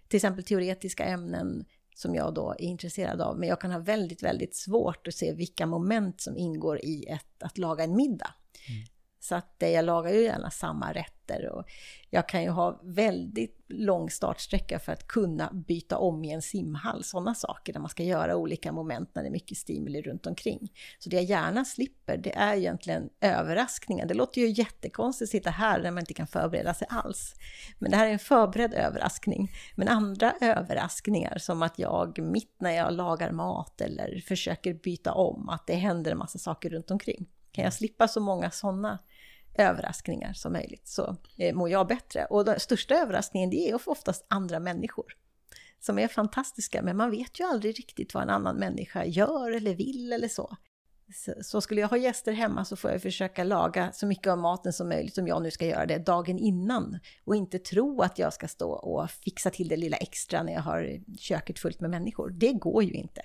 till 0.08 0.16
exempel 0.16 0.44
teoretiska 0.44 1.04
ämnen, 1.04 1.64
som 1.94 2.14
jag 2.14 2.34
då 2.34 2.50
är 2.50 2.62
intresserad 2.62 3.20
av. 3.20 3.38
Men 3.38 3.48
jag 3.48 3.60
kan 3.60 3.70
ha 3.70 3.78
väldigt, 3.78 4.22
väldigt 4.22 4.56
svårt 4.56 5.06
att 5.06 5.14
se 5.14 5.32
vilka 5.32 5.66
moment 5.66 6.20
som 6.20 6.36
ingår 6.36 6.84
i 6.84 7.04
ett, 7.08 7.42
att 7.42 7.58
laga 7.58 7.84
en 7.84 7.96
middag. 7.96 8.34
Mm. 8.68 8.86
Så 9.20 9.34
att 9.34 9.62
eh, 9.62 9.68
jag 9.68 9.84
lagar 9.84 10.12
ju 10.12 10.22
gärna 10.22 10.50
samma 10.50 10.92
rätter 10.92 11.48
och 11.48 11.64
jag 12.10 12.28
kan 12.28 12.42
ju 12.42 12.50
ha 12.50 12.80
väldigt 12.84 13.64
lång 13.68 14.10
startsträcka 14.10 14.78
för 14.78 14.92
att 14.92 15.06
kunna 15.06 15.50
byta 15.52 15.98
om 15.98 16.24
i 16.24 16.32
en 16.32 16.42
simhall. 16.42 17.04
Sådana 17.04 17.34
saker 17.34 17.72
där 17.72 17.80
man 17.80 17.88
ska 17.88 18.02
göra 18.02 18.36
olika 18.36 18.72
moment 18.72 19.10
när 19.14 19.22
det 19.22 19.28
är 19.28 19.32
mycket 19.32 19.58
stimuli 19.58 20.02
runt 20.02 20.26
omkring. 20.26 20.72
Så 20.98 21.10
det 21.10 21.16
jag 21.16 21.24
gärna 21.24 21.64
slipper, 21.64 22.16
det 22.16 22.36
är 22.36 22.56
egentligen 22.56 23.08
överraskningar. 23.20 24.06
Det 24.06 24.14
låter 24.14 24.40
ju 24.40 24.48
jättekonstigt 24.48 25.28
att 25.28 25.30
sitta 25.30 25.50
här 25.50 25.82
när 25.82 25.90
man 25.90 26.00
inte 26.00 26.14
kan 26.14 26.26
förbereda 26.26 26.74
sig 26.74 26.86
alls. 26.90 27.34
Men 27.78 27.90
det 27.90 27.96
här 27.96 28.06
är 28.06 28.12
en 28.12 28.18
förberedd 28.18 28.74
överraskning. 28.74 29.50
Men 29.74 29.88
andra 29.88 30.34
överraskningar, 30.40 31.38
som 31.38 31.62
att 31.62 31.78
jag 31.78 32.18
mitt 32.18 32.56
när 32.60 32.70
jag 32.70 32.92
lagar 32.92 33.32
mat 33.32 33.80
eller 33.80 34.20
försöker 34.28 34.74
byta 34.74 35.12
om, 35.12 35.48
att 35.48 35.66
det 35.66 35.74
händer 35.74 36.12
en 36.12 36.18
massa 36.18 36.38
saker 36.38 36.70
runt 36.70 36.90
omkring 36.90 37.26
Kan 37.52 37.64
jag 37.64 37.72
slippa 37.72 38.08
så 38.08 38.20
många 38.20 38.50
sådana 38.50 38.98
överraskningar 39.62 40.32
som 40.32 40.52
möjligt 40.52 40.88
så 40.88 41.16
eh, 41.38 41.54
mår 41.54 41.70
jag 41.70 41.86
bättre. 41.86 42.24
Och 42.24 42.44
den 42.44 42.60
största 42.60 42.94
överraskningen 42.94 43.50
det 43.50 43.70
är 43.70 43.88
oftast 43.88 44.26
andra 44.28 44.60
människor 44.60 45.14
som 45.80 45.98
är 45.98 46.08
fantastiska, 46.08 46.82
men 46.82 46.96
man 46.96 47.10
vet 47.10 47.40
ju 47.40 47.44
aldrig 47.44 47.78
riktigt 47.78 48.14
vad 48.14 48.22
en 48.22 48.30
annan 48.30 48.56
människa 48.56 49.04
gör 49.04 49.50
eller 49.50 49.74
vill 49.74 50.12
eller 50.12 50.28
så. 50.28 50.56
Så, 51.42 51.60
skulle 51.60 51.80
jag 51.80 51.88
ha 51.88 51.96
gäster 51.96 52.32
hemma 52.32 52.64
så 52.64 52.76
får 52.76 52.90
jag 52.90 53.02
försöka 53.02 53.44
laga 53.44 53.92
så 53.92 54.06
mycket 54.06 54.26
av 54.26 54.38
maten 54.38 54.72
som 54.72 54.88
möjligt 54.88 55.18
om 55.18 55.26
jag 55.26 55.42
nu 55.42 55.50
ska 55.50 55.66
göra 55.66 55.86
det 55.86 55.98
dagen 55.98 56.38
innan. 56.38 56.98
Och 57.24 57.36
inte 57.36 57.58
tro 57.58 58.02
att 58.02 58.18
jag 58.18 58.32
ska 58.32 58.48
stå 58.48 58.70
och 58.70 59.10
fixa 59.10 59.50
till 59.50 59.68
det 59.68 59.76
lilla 59.76 59.96
extra 59.96 60.42
när 60.42 60.52
jag 60.52 60.60
har 60.60 61.00
köket 61.18 61.58
fullt 61.58 61.80
med 61.80 61.90
människor. 61.90 62.30
Det 62.30 62.52
går 62.52 62.82
ju 62.84 62.92
inte. 62.92 63.22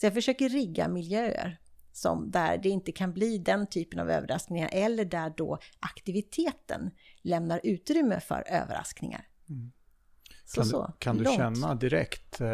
Så 0.00 0.06
jag 0.06 0.14
försöker 0.14 0.48
rigga 0.48 0.88
miljöer 0.88 1.58
som 1.98 2.30
där 2.30 2.58
det 2.58 2.68
inte 2.68 2.92
kan 2.92 3.12
bli 3.12 3.38
den 3.38 3.66
typen 3.66 4.00
av 4.00 4.10
överraskningar 4.10 4.68
eller 4.72 5.04
där 5.04 5.32
då 5.36 5.58
aktiviteten 5.80 6.90
lämnar 7.22 7.60
utrymme 7.62 8.20
för 8.20 8.44
överraskningar. 8.48 9.28
Mm. 9.48 9.72
Så, 10.44 10.92
kan, 10.98 11.16
du, 11.16 11.24
kan 11.24 11.32
du 11.32 11.36
känna 11.36 11.74
direkt, 11.74 12.40
eh, 12.40 12.48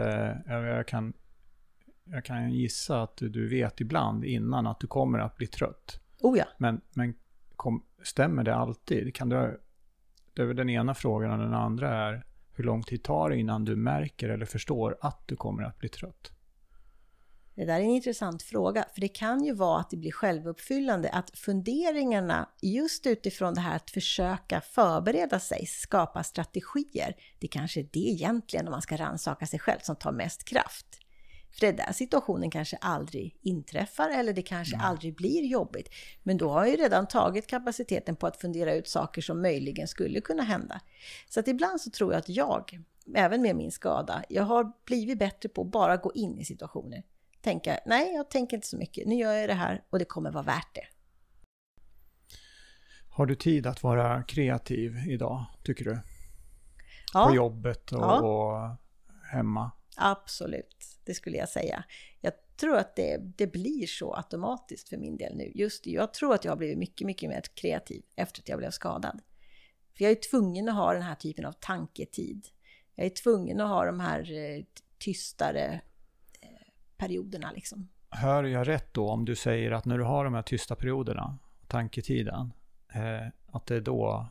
jag, 0.46 0.88
kan, 0.88 1.12
jag 2.04 2.24
kan 2.24 2.52
gissa 2.52 3.02
att 3.02 3.16
du, 3.16 3.28
du 3.28 3.48
vet 3.48 3.80
ibland 3.80 4.24
innan 4.24 4.66
att 4.66 4.80
du 4.80 4.86
kommer 4.86 5.18
att 5.18 5.36
bli 5.36 5.46
trött. 5.46 6.00
Oh 6.20 6.38
ja. 6.38 6.44
Men, 6.58 6.80
men 6.94 7.14
kom, 7.56 7.84
stämmer 8.02 8.44
det 8.44 8.54
alltid? 8.54 9.14
Kan 9.14 9.28
du, 9.28 9.60
det 10.34 10.42
är 10.42 10.54
den 10.54 10.70
ena 10.70 10.94
frågan 10.94 11.30
och 11.30 11.38
den 11.38 11.54
andra 11.54 12.08
är 12.08 12.24
hur 12.52 12.64
lång 12.64 12.82
tid 12.82 13.02
tar 13.02 13.30
det 13.30 13.36
innan 13.36 13.64
du 13.64 13.76
märker 13.76 14.28
eller 14.28 14.46
förstår 14.46 14.96
att 15.00 15.28
du 15.28 15.36
kommer 15.36 15.62
att 15.62 15.78
bli 15.78 15.88
trött? 15.88 16.32
Det 17.56 17.64
där 17.64 17.74
är 17.74 17.80
en 17.80 17.90
intressant 17.90 18.42
fråga, 18.42 18.84
för 18.94 19.00
det 19.00 19.08
kan 19.08 19.44
ju 19.44 19.52
vara 19.52 19.80
att 19.80 19.90
det 19.90 19.96
blir 19.96 20.12
självuppfyllande, 20.12 21.10
att 21.10 21.38
funderingarna 21.38 22.48
just 22.62 23.06
utifrån 23.06 23.54
det 23.54 23.60
här 23.60 23.76
att 23.76 23.90
försöka 23.90 24.60
förbereda 24.60 25.40
sig, 25.40 25.66
skapa 25.66 26.24
strategier, 26.24 27.16
det 27.38 27.48
kanske 27.48 27.80
är 27.80 27.88
det 27.92 28.08
egentligen, 28.08 28.66
om 28.66 28.70
man 28.70 28.82
ska 28.82 28.96
rannsaka 28.96 29.46
sig 29.46 29.58
själv, 29.58 29.78
som 29.82 29.96
tar 29.96 30.12
mest 30.12 30.44
kraft. 30.44 30.86
För 31.52 31.66
är 31.66 31.72
där 31.72 31.92
situationen 31.92 32.50
kanske 32.50 32.76
aldrig 32.76 33.38
inträffar 33.42 34.10
eller 34.10 34.32
det 34.32 34.42
kanske 34.42 34.74
mm. 34.74 34.86
aldrig 34.86 35.16
blir 35.16 35.44
jobbigt. 35.44 35.88
Men 36.22 36.36
då 36.36 36.50
har 36.50 36.60
jag 36.64 36.70
ju 36.70 36.82
redan 36.82 37.08
tagit 37.08 37.46
kapaciteten 37.46 38.16
på 38.16 38.26
att 38.26 38.36
fundera 38.36 38.74
ut 38.74 38.88
saker 38.88 39.22
som 39.22 39.42
möjligen 39.42 39.88
skulle 39.88 40.20
kunna 40.20 40.42
hända. 40.42 40.80
Så 41.28 41.40
att 41.40 41.48
ibland 41.48 41.80
så 41.80 41.90
tror 41.90 42.12
jag 42.12 42.18
att 42.18 42.28
jag, 42.28 42.78
även 43.14 43.42
med 43.42 43.56
min 43.56 43.72
skada, 43.72 44.24
jag 44.28 44.42
har 44.42 44.72
blivit 44.84 45.18
bättre 45.18 45.48
på 45.48 45.62
att 45.62 45.70
bara 45.70 45.96
gå 45.96 46.12
in 46.12 46.38
i 46.38 46.44
situationer 46.44 47.02
tänka, 47.44 47.78
nej 47.86 48.14
jag 48.14 48.30
tänker 48.30 48.56
inte 48.56 48.66
så 48.66 48.76
mycket, 48.76 49.06
nu 49.06 49.14
gör 49.14 49.32
jag 49.32 49.48
det 49.48 49.54
här 49.54 49.84
och 49.90 49.98
det 49.98 50.04
kommer 50.04 50.30
vara 50.30 50.44
värt 50.44 50.74
det. 50.74 50.86
Har 53.08 53.26
du 53.26 53.34
tid 53.34 53.66
att 53.66 53.82
vara 53.82 54.22
kreativ 54.22 54.96
idag, 55.08 55.44
tycker 55.64 55.84
du? 55.84 55.98
Ja. 57.12 57.26
På 57.26 57.34
jobbet 57.34 57.92
och, 57.92 58.00
ja. 58.00 58.20
och 58.20 58.76
hemma? 59.32 59.70
Absolut, 59.96 60.84
det 61.04 61.14
skulle 61.14 61.36
jag 61.36 61.48
säga. 61.48 61.84
Jag 62.20 62.32
tror 62.56 62.76
att 62.76 62.96
det, 62.96 63.18
det 63.36 63.46
blir 63.46 63.86
så 63.86 64.14
automatiskt 64.14 64.88
för 64.88 64.96
min 64.96 65.16
del 65.16 65.36
nu. 65.36 65.52
Just 65.54 65.86
jag 65.86 66.14
tror 66.14 66.34
att 66.34 66.44
jag 66.44 66.52
har 66.52 66.56
blivit 66.56 66.78
mycket, 66.78 67.06
mycket 67.06 67.28
mer 67.28 67.42
kreativ 67.54 68.02
efter 68.16 68.42
att 68.42 68.48
jag 68.48 68.58
blev 68.58 68.70
skadad. 68.70 69.22
För 69.96 70.04
jag 70.04 70.10
är 70.10 70.30
tvungen 70.30 70.68
att 70.68 70.74
ha 70.74 70.92
den 70.92 71.02
här 71.02 71.14
typen 71.14 71.44
av 71.44 71.52
tanketid. 71.52 72.46
Jag 72.94 73.06
är 73.06 73.10
tvungen 73.10 73.60
att 73.60 73.68
ha 73.68 73.84
de 73.84 74.00
här 74.00 74.32
eh, 74.32 74.64
tystare 74.98 75.80
perioderna. 76.96 77.52
Liksom. 77.52 77.88
Hör 78.10 78.44
jag 78.44 78.68
rätt 78.68 78.94
då 78.94 79.10
om 79.10 79.24
du 79.24 79.36
säger 79.36 79.70
att 79.70 79.84
när 79.84 79.98
du 79.98 80.04
har 80.04 80.24
de 80.24 80.34
här 80.34 80.42
tysta 80.42 80.74
perioderna, 80.74 81.38
tanketiden, 81.68 82.52
eh, 82.94 83.28
att 83.46 83.66
det 83.66 83.76
är, 83.76 83.80
då 83.80 84.28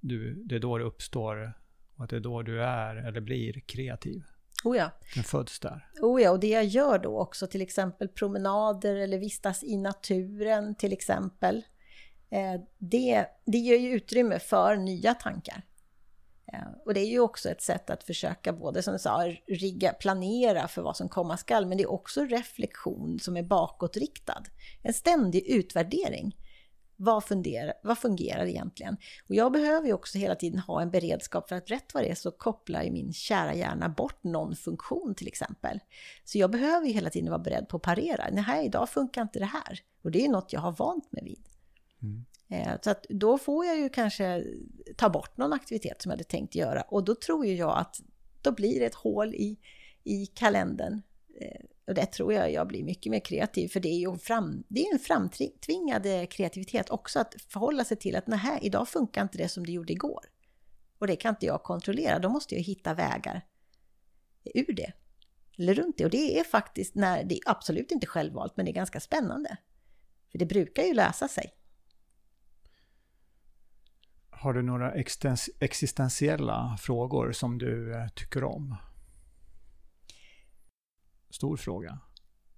du, 0.00 0.34
det 0.34 0.54
är 0.54 0.60
då 0.60 0.78
det 0.78 0.84
uppstår 0.84 1.52
och 1.96 2.04
att 2.04 2.10
det 2.10 2.16
är 2.16 2.20
då 2.20 2.42
du 2.42 2.62
är 2.62 2.96
eller 2.96 3.20
blir 3.20 3.60
kreativ? 3.60 4.22
Oh 4.64 4.76
ja. 4.76 4.90
Den 5.14 5.24
föds 5.24 5.60
där. 5.60 5.90
Oh 6.02 6.22
ja, 6.22 6.30
och 6.30 6.40
det 6.40 6.48
jag 6.48 6.64
gör 6.64 6.98
då 6.98 7.20
också, 7.20 7.46
till 7.46 7.62
exempel 7.62 8.08
promenader 8.08 8.96
eller 8.96 9.18
vistas 9.18 9.64
i 9.64 9.76
naturen 9.76 10.74
till 10.74 10.92
exempel. 10.92 11.64
Eh, 12.30 12.60
det, 12.78 13.26
det 13.44 13.58
ger 13.58 13.78
ju 13.78 13.90
utrymme 13.90 14.38
för 14.38 14.76
nya 14.76 15.14
tankar. 15.14 15.62
Eh, 16.52 16.68
och 16.84 16.94
det 16.94 17.00
är 17.00 17.06
ju 17.06 17.20
också 17.20 17.50
ett 17.50 17.62
sätt 17.62 17.90
att 17.90 18.04
försöka 18.04 18.52
både 18.52 18.82
som 18.82 18.92
du 18.92 18.98
sa, 18.98 19.32
rigga, 19.46 19.92
planera 19.92 20.68
för 20.68 20.82
vad 20.82 20.96
som 20.96 21.08
komma 21.08 21.36
skall, 21.36 21.66
men 21.66 21.78
det 21.78 21.84
är 21.84 21.90
också 21.90 22.24
reflektion 22.24 23.18
som 23.18 23.36
är 23.36 23.42
bakåtriktad. 23.42 24.42
En 24.82 24.94
ständig 24.94 25.46
utvärdering. 25.46 26.36
Vad, 26.98 27.24
funderar, 27.24 27.72
vad 27.82 27.98
fungerar 27.98 28.46
egentligen? 28.46 28.96
Och 29.28 29.34
jag 29.34 29.52
behöver 29.52 29.86
ju 29.86 29.92
också 29.92 30.18
hela 30.18 30.34
tiden 30.34 30.58
ha 30.58 30.82
en 30.82 30.90
beredskap 30.90 31.48
för 31.48 31.56
att 31.56 31.70
rätt 31.70 31.94
vad 31.94 32.02
det 32.02 32.10
är 32.10 32.14
så 32.14 32.30
kopplar 32.30 32.82
ju 32.82 32.90
min 32.90 33.12
kära 33.12 33.54
hjärna 33.54 33.88
bort 33.88 34.24
någon 34.24 34.56
funktion 34.56 35.14
till 35.14 35.28
exempel. 35.28 35.80
Så 36.24 36.38
jag 36.38 36.50
behöver 36.50 36.86
ju 36.86 36.92
hela 36.92 37.10
tiden 37.10 37.30
vara 37.30 37.42
beredd 37.42 37.68
på 37.68 37.76
att 37.76 37.82
parera. 37.82 38.24
Nej, 38.32 38.66
idag 38.66 38.88
funkar 38.88 39.22
inte 39.22 39.38
det 39.38 39.44
här. 39.44 39.80
Och 40.02 40.10
det 40.10 40.18
är 40.18 40.22
ju 40.22 40.28
något 40.28 40.52
jag 40.52 40.60
har 40.60 40.72
vant 40.72 41.12
mig 41.12 41.24
vid. 41.24 41.44
Mm. 42.02 42.24
Eh, 42.48 42.72
så 42.82 42.90
att 42.90 43.06
då 43.08 43.38
får 43.38 43.64
jag 43.64 43.78
ju 43.78 43.88
kanske 43.88 44.44
ta 44.96 45.08
bort 45.08 45.36
någon 45.36 45.52
aktivitet 45.52 46.02
som 46.02 46.10
jag 46.10 46.16
hade 46.16 46.24
tänkt 46.24 46.54
göra 46.54 46.82
och 46.82 47.04
då 47.04 47.14
tror 47.14 47.46
ju 47.46 47.54
jag 47.54 47.78
att 47.78 48.00
då 48.42 48.52
blir 48.52 48.80
det 48.80 48.86
ett 48.86 48.94
hål 48.94 49.34
i, 49.34 49.58
i 50.04 50.26
kalendern. 50.26 51.02
Eh, 51.40 51.64
och 51.86 51.94
det 51.94 52.06
tror 52.06 52.32
jag 52.32 52.52
jag 52.52 52.68
blir 52.68 52.84
mycket 52.84 53.10
mer 53.10 53.20
kreativ 53.20 53.68
för 53.68 53.80
det 53.80 53.88
är 53.88 53.98
ju 53.98 54.10
en, 54.10 54.18
fram, 54.18 54.64
det 54.68 54.80
är 54.80 54.92
en 54.92 54.98
framtvingad 54.98 56.06
eh, 56.06 56.26
kreativitet 56.26 56.90
också 56.90 57.20
att 57.20 57.34
förhålla 57.48 57.84
sig 57.84 57.96
till 57.96 58.16
att 58.16 58.26
nej, 58.26 58.58
idag 58.62 58.88
funkar 58.88 59.22
inte 59.22 59.38
det 59.38 59.48
som 59.48 59.66
det 59.66 59.72
gjorde 59.72 59.92
igår. 59.92 60.24
Och 60.98 61.06
det 61.06 61.16
kan 61.16 61.30
inte 61.30 61.46
jag 61.46 61.62
kontrollera, 61.62 62.18
då 62.18 62.28
måste 62.28 62.54
jag 62.54 62.62
hitta 62.62 62.94
vägar 62.94 63.42
ur 64.54 64.72
det. 64.72 64.92
Eller 65.58 65.74
runt 65.74 65.98
det. 65.98 66.04
Och 66.04 66.10
det 66.10 66.38
är 66.38 66.44
faktiskt, 66.44 66.94
när, 66.94 67.24
det 67.24 67.34
är 67.34 67.40
absolut 67.46 67.90
inte 67.90 68.06
självvalt, 68.06 68.56
men 68.56 68.64
det 68.64 68.70
är 68.70 68.74
ganska 68.74 69.00
spännande. 69.00 69.56
För 70.30 70.38
det 70.38 70.46
brukar 70.46 70.82
ju 70.82 70.94
lösa 70.94 71.28
sig. 71.28 71.52
Har 74.38 74.52
du 74.52 74.62
några 74.62 74.92
existentiella 75.60 76.76
frågor 76.80 77.32
som 77.32 77.58
du 77.58 77.94
eh, 77.94 78.08
tycker 78.08 78.44
om? 78.44 78.76
Stor 81.30 81.56
fråga. 81.56 81.98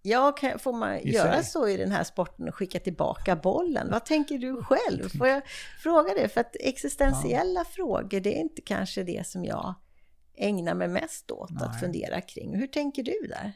Ja, 0.03 0.33
kan, 0.33 0.59
får 0.59 0.73
man 0.73 0.97
I 0.97 1.11
göra 1.13 1.35
sig. 1.35 1.45
så 1.45 1.69
i 1.69 1.77
den 1.77 1.91
här 1.91 2.05
sporten 2.05 2.49
och 2.49 2.55
skicka 2.55 2.81
tillbaka 2.81 3.37
bollen? 3.37 3.91
Vad 3.91 4.05
tänker 4.05 4.39
du 4.39 4.63
själv? 4.63 5.09
Får 5.19 5.29
jag 5.29 5.43
fråga 5.83 6.15
det? 6.15 6.29
För 6.29 6.41
att 6.41 6.57
existentiella 6.61 7.61
ja. 7.61 7.65
frågor, 7.65 8.21
det 8.21 8.37
är 8.37 8.41
inte 8.41 8.63
kanske 8.63 9.03
det 9.03 9.27
som 9.27 9.45
jag 9.45 9.75
ägnar 10.37 10.75
mig 10.75 10.89
mest 10.89 11.31
åt 11.31 11.51
Nej. 11.51 11.63
att 11.63 11.81
fundera 11.81 12.21
kring. 12.21 12.57
Hur 12.57 12.67
tänker 12.67 13.03
du 13.03 13.27
där? 13.29 13.53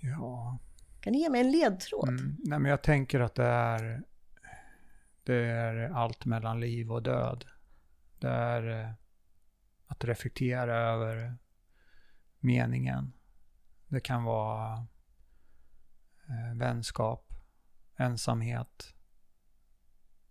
Ja... 0.00 0.58
Kan 1.00 1.12
du 1.12 1.18
ge 1.18 1.28
mig 1.28 1.40
en 1.40 1.50
ledtråd? 1.50 2.08
Mm, 2.08 2.36
nej, 2.38 2.58
men 2.58 2.70
jag 2.70 2.82
tänker 2.82 3.20
att 3.20 3.34
det 3.34 3.44
är 3.44 4.02
det 5.26 5.46
är 5.46 5.90
allt 5.90 6.24
mellan 6.24 6.60
liv 6.60 6.92
och 6.92 7.02
död. 7.02 7.44
Det 8.18 8.28
är 8.28 8.84
eh, 8.84 8.90
att 9.86 10.04
reflektera 10.04 10.76
över 10.76 11.36
meningen. 12.38 13.12
Det 13.88 14.00
kan 14.00 14.24
vara 14.24 14.86
eh, 16.28 16.54
vänskap, 16.54 17.32
ensamhet, 17.96 18.94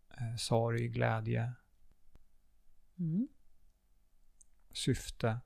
eh, 0.09 0.35
sorg, 0.37 0.87
glädje, 0.87 1.53
mm. 2.99 3.27
syfte. 4.71 5.39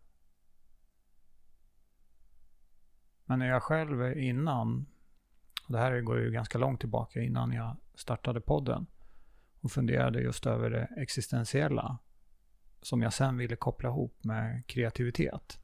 Men 3.26 3.40
när 3.40 3.48
jag 3.48 3.64
själv 3.64 4.18
innan, 4.18 4.86
och 5.68 5.74
det 5.74 5.80
här 5.80 6.02
går 6.02 6.20
ju 6.20 6.32
ganska 6.32 6.58
långt 6.58 6.80
tillbaka 6.80 7.22
innan 7.22 7.52
jag 7.52 7.78
startade 7.96 8.42
podden, 8.42 8.88
och 9.62 9.72
funderade 9.72 10.22
just 10.22 10.46
över 10.46 10.70
det 10.70 10.90
existentiella 10.98 12.00
som 12.82 13.02
jag 13.02 13.14
sen 13.14 13.38
ville 13.38 13.56
koppla 13.56 13.90
ihop 13.90 14.24
med 14.24 14.68
kreativitet. 14.68 15.60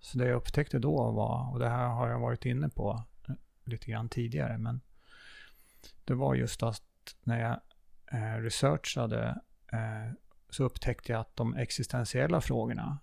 Så 0.00 0.18
det 0.18 0.28
jag 0.28 0.36
upptäckte 0.36 0.78
då 0.78 1.10
var, 1.10 1.52
och 1.52 1.58
det 1.58 1.68
här 1.68 1.86
har 1.86 2.08
jag 2.08 2.20
varit 2.20 2.44
inne 2.44 2.68
på 2.68 3.04
lite 3.64 3.90
grann 3.90 4.08
tidigare, 4.08 4.58
men 4.58 4.80
det 6.04 6.14
var 6.14 6.34
just 6.34 6.62
att 6.62 6.82
när 7.22 7.40
jag 7.40 7.60
eh, 8.12 8.42
researchade 8.42 9.40
eh, 9.72 10.12
så 10.50 10.64
upptäckte 10.64 11.12
jag 11.12 11.20
att 11.20 11.36
de 11.36 11.54
existentiella 11.56 12.40
frågorna, 12.40 12.98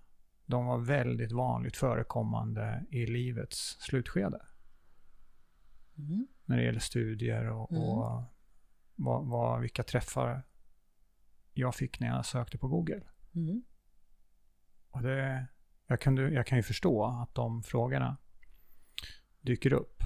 de 0.45 0.65
var 0.65 0.77
väldigt 0.77 1.31
vanligt 1.31 1.77
förekommande 1.77 2.85
i 2.89 3.05
livets 3.05 3.77
slutskede. 3.79 4.39
Mm. 5.97 6.27
När 6.45 6.57
det 6.57 6.63
gäller 6.63 6.79
studier 6.79 7.49
och, 7.49 7.71
mm. 7.71 7.83
och 7.83 8.23
vad, 8.95 9.25
vad, 9.25 9.61
vilka 9.61 9.83
träffar 9.83 10.43
jag 11.53 11.75
fick 11.75 11.99
när 11.99 12.07
jag 12.07 12.25
sökte 12.25 12.57
på 12.57 12.67
Google. 12.67 13.01
Mm. 13.35 13.63
Och 14.89 15.01
det, 15.01 15.47
jag, 15.87 16.01
kunde, 16.01 16.29
jag 16.29 16.47
kan 16.47 16.57
ju 16.57 16.63
förstå 16.63 17.05
att 17.05 17.35
de 17.35 17.63
frågorna 17.63 18.17
dyker 19.41 19.73
upp. 19.73 20.03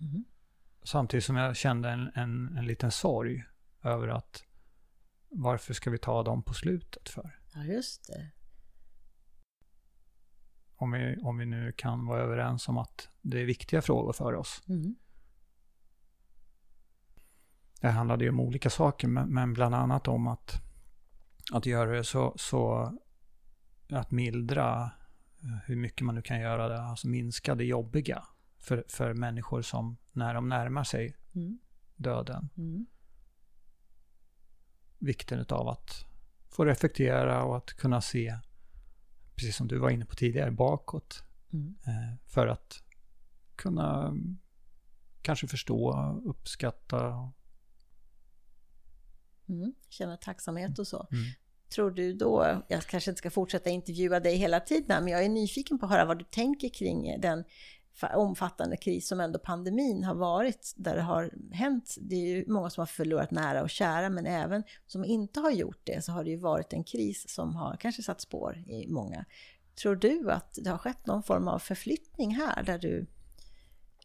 Mm. 0.00 0.24
samtidigt 0.82 1.24
som 1.24 1.36
jag 1.36 1.56
kände 1.56 1.90
en, 1.90 2.10
en, 2.14 2.56
en 2.56 2.66
liten 2.66 2.90
sorg 2.90 3.44
över 3.82 4.08
att 4.08 4.44
varför 5.28 5.74
ska 5.74 5.90
vi 5.90 5.98
ta 5.98 6.22
dem 6.22 6.42
på 6.42 6.54
slutet 6.54 7.08
för? 7.08 7.40
Ja, 7.54 7.64
just 7.64 8.06
det. 8.06 8.30
Om 10.76 10.92
vi, 10.92 11.16
om 11.22 11.38
vi 11.38 11.46
nu 11.46 11.72
kan 11.72 12.06
vara 12.06 12.22
överens 12.22 12.68
om 12.68 12.78
att 12.78 13.08
det 13.22 13.40
är 13.40 13.44
viktiga 13.44 13.82
frågor 13.82 14.12
för 14.12 14.34
oss. 14.34 14.62
Mm. 14.68 14.96
Det 17.80 17.88
handlade 17.88 18.24
ju 18.24 18.30
om 18.30 18.40
olika 18.40 18.70
saker, 18.70 19.08
men, 19.08 19.28
men 19.28 19.52
bland 19.52 19.74
annat 19.74 20.08
om 20.08 20.26
att, 20.26 20.62
att 21.52 21.66
göra 21.66 21.90
det 21.90 22.04
så, 22.04 22.34
så 22.36 22.92
att 23.90 24.10
mildra 24.10 24.90
eh, 25.42 25.58
hur 25.66 25.76
mycket 25.76 26.00
man 26.06 26.14
nu 26.14 26.22
kan 26.22 26.40
göra 26.40 26.68
det, 26.68 26.82
alltså 26.82 27.08
minska 27.08 27.54
det 27.54 27.64
jobbiga 27.64 28.24
för, 28.58 28.84
för 28.88 29.14
människor 29.14 29.62
som 29.62 29.96
när 30.12 30.34
de 30.34 30.48
närmar 30.48 30.84
sig 30.84 31.16
Mm. 31.36 31.58
döden. 31.96 32.48
Mm. 32.56 32.86
Vikten 34.98 35.46
av 35.48 35.68
att 35.68 36.06
få 36.48 36.64
reflektera 36.64 37.42
och 37.42 37.56
att 37.56 37.72
kunna 37.72 38.00
se, 38.00 38.38
precis 39.34 39.56
som 39.56 39.68
du 39.68 39.78
var 39.78 39.90
inne 39.90 40.04
på 40.04 40.14
tidigare, 40.14 40.50
bakåt. 40.50 41.22
Mm. 41.52 41.76
Eh, 41.86 42.16
för 42.26 42.46
att 42.46 42.82
kunna 43.56 44.08
mm, 44.08 44.38
kanske 45.22 45.48
förstå, 45.48 46.12
uppskatta. 46.24 47.32
Mm. 49.48 49.74
Känna 49.88 50.16
tacksamhet 50.16 50.78
och 50.78 50.86
så. 50.86 51.08
Mm. 51.12 51.24
Tror 51.74 51.90
du 51.90 52.12
då, 52.12 52.62
jag 52.68 52.82
kanske 52.82 53.10
inte 53.10 53.18
ska 53.18 53.30
fortsätta 53.30 53.70
intervjua 53.70 54.20
dig 54.20 54.36
hela 54.36 54.60
tiden, 54.60 55.04
men 55.04 55.12
jag 55.12 55.24
är 55.24 55.28
nyfiken 55.28 55.78
på 55.78 55.86
att 55.86 55.92
höra 55.92 56.04
vad 56.04 56.18
du 56.18 56.24
tänker 56.24 56.68
kring 56.68 57.20
den 57.20 57.44
fa- 58.00 58.14
omfattande 58.14 58.76
kris 58.76 59.08
som 59.08 59.20
ändå 59.20 59.38
pandemin 59.38 60.04
har 60.04 60.14
varit, 60.14 60.72
där 60.76 60.96
det 60.96 61.02
har 61.02 61.30
hänt. 61.52 61.94
Det 62.00 62.14
är 62.14 62.26
ju 62.26 62.44
många 62.48 62.70
som 62.70 62.80
har 62.80 62.86
förlorat 62.86 63.30
nära 63.30 63.62
och 63.62 63.70
kära, 63.70 64.10
men 64.10 64.26
även 64.26 64.62
som 64.86 65.04
inte 65.04 65.40
har 65.40 65.50
gjort 65.50 65.80
det 65.84 66.04
så 66.04 66.12
har 66.12 66.24
det 66.24 66.30
ju 66.30 66.36
varit 66.36 66.72
en 66.72 66.84
kris 66.84 67.28
som 67.28 67.56
har 67.56 67.76
kanske 67.80 68.02
satt 68.02 68.20
spår 68.20 68.64
i 68.66 68.88
många. 68.88 69.24
Tror 69.82 69.96
du 69.96 70.30
att 70.30 70.58
det 70.62 70.70
har 70.70 70.78
skett 70.78 71.06
någon 71.06 71.22
form 71.22 71.48
av 71.48 71.58
förflyttning 71.58 72.34
här, 72.34 72.62
där 72.62 72.78
du 72.78 73.06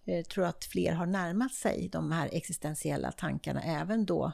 eh, 0.05 0.25
tror 0.25 0.45
att 0.45 0.65
fler 0.65 0.91
har 0.91 1.05
närmat 1.05 1.53
sig 1.53 1.89
de 1.91 2.11
här 2.11 2.29
existentiella 2.31 3.11
tankarna, 3.11 3.61
även 3.63 4.05
då 4.05 4.31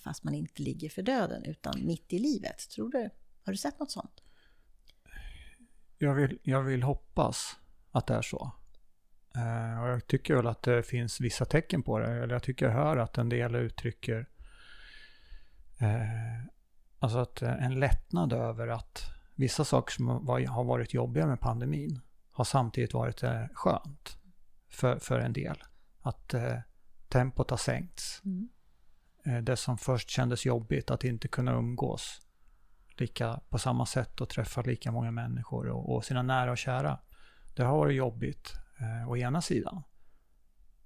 fast 0.00 0.24
man 0.24 0.34
inte 0.34 0.62
ligger 0.62 0.88
för 0.88 1.02
döden, 1.02 1.44
utan 1.44 1.86
mitt 1.86 2.12
i 2.12 2.18
livet? 2.18 2.68
Tror 2.68 2.90
du? 2.90 3.10
Har 3.44 3.52
du 3.52 3.56
sett 3.56 3.78
något 3.78 3.90
sånt? 3.90 4.22
Jag 5.98 6.14
vill, 6.14 6.38
jag 6.42 6.62
vill 6.62 6.82
hoppas 6.82 7.56
att 7.90 8.06
det 8.06 8.14
är 8.14 8.22
så. 8.22 8.52
Eh, 9.36 9.82
och 9.82 9.88
jag 9.88 10.06
tycker 10.06 10.34
väl 10.34 10.46
att 10.46 10.62
det 10.62 10.82
finns 10.82 11.20
vissa 11.20 11.44
tecken 11.44 11.82
på 11.82 11.98
det. 11.98 12.06
Eller 12.06 12.34
jag 12.34 12.42
tycker 12.42 12.66
jag 12.66 12.72
hör 12.72 12.96
att 12.96 13.18
en 13.18 13.28
del 13.28 13.54
uttrycker 13.54 14.28
eh, 15.80 16.46
alltså 16.98 17.18
att 17.18 17.42
eh, 17.42 17.64
en 17.64 17.80
lättnad 17.80 18.32
över 18.32 18.68
att 18.68 19.02
vissa 19.34 19.64
saker 19.64 19.92
som 19.92 20.26
var, 20.26 20.46
har 20.46 20.64
varit 20.64 20.94
jobbiga 20.94 21.26
med 21.26 21.40
pandemin 21.40 22.00
har 22.30 22.44
samtidigt 22.44 22.94
varit 22.94 23.22
eh, 23.22 23.44
skönt 23.54 24.18
för, 24.68 24.98
för 24.98 25.18
en 25.18 25.32
del. 25.32 25.62
Att 26.00 26.34
eh, 26.34 26.58
tempot 27.08 27.50
har 27.50 27.56
sänkts. 27.56 28.20
Mm. 28.24 28.48
Eh, 29.24 29.38
det 29.38 29.56
som 29.56 29.78
först 29.78 30.10
kändes 30.10 30.46
jobbigt, 30.46 30.90
att 30.90 31.04
inte 31.04 31.28
kunna 31.28 31.52
umgås 31.52 32.20
lika 32.96 33.40
på 33.48 33.58
samma 33.58 33.86
sätt 33.86 34.20
och 34.20 34.28
träffa 34.28 34.62
lika 34.62 34.92
många 34.92 35.10
människor 35.10 35.68
och, 35.68 35.94
och 35.94 36.04
sina 36.04 36.22
nära 36.22 36.50
och 36.50 36.58
kära. 36.58 36.98
Det 37.56 37.62
har 37.62 37.76
varit 37.76 37.96
jobbigt 37.96 38.52
eh, 38.80 39.10
å 39.10 39.16
ena 39.16 39.42
sidan. 39.42 39.82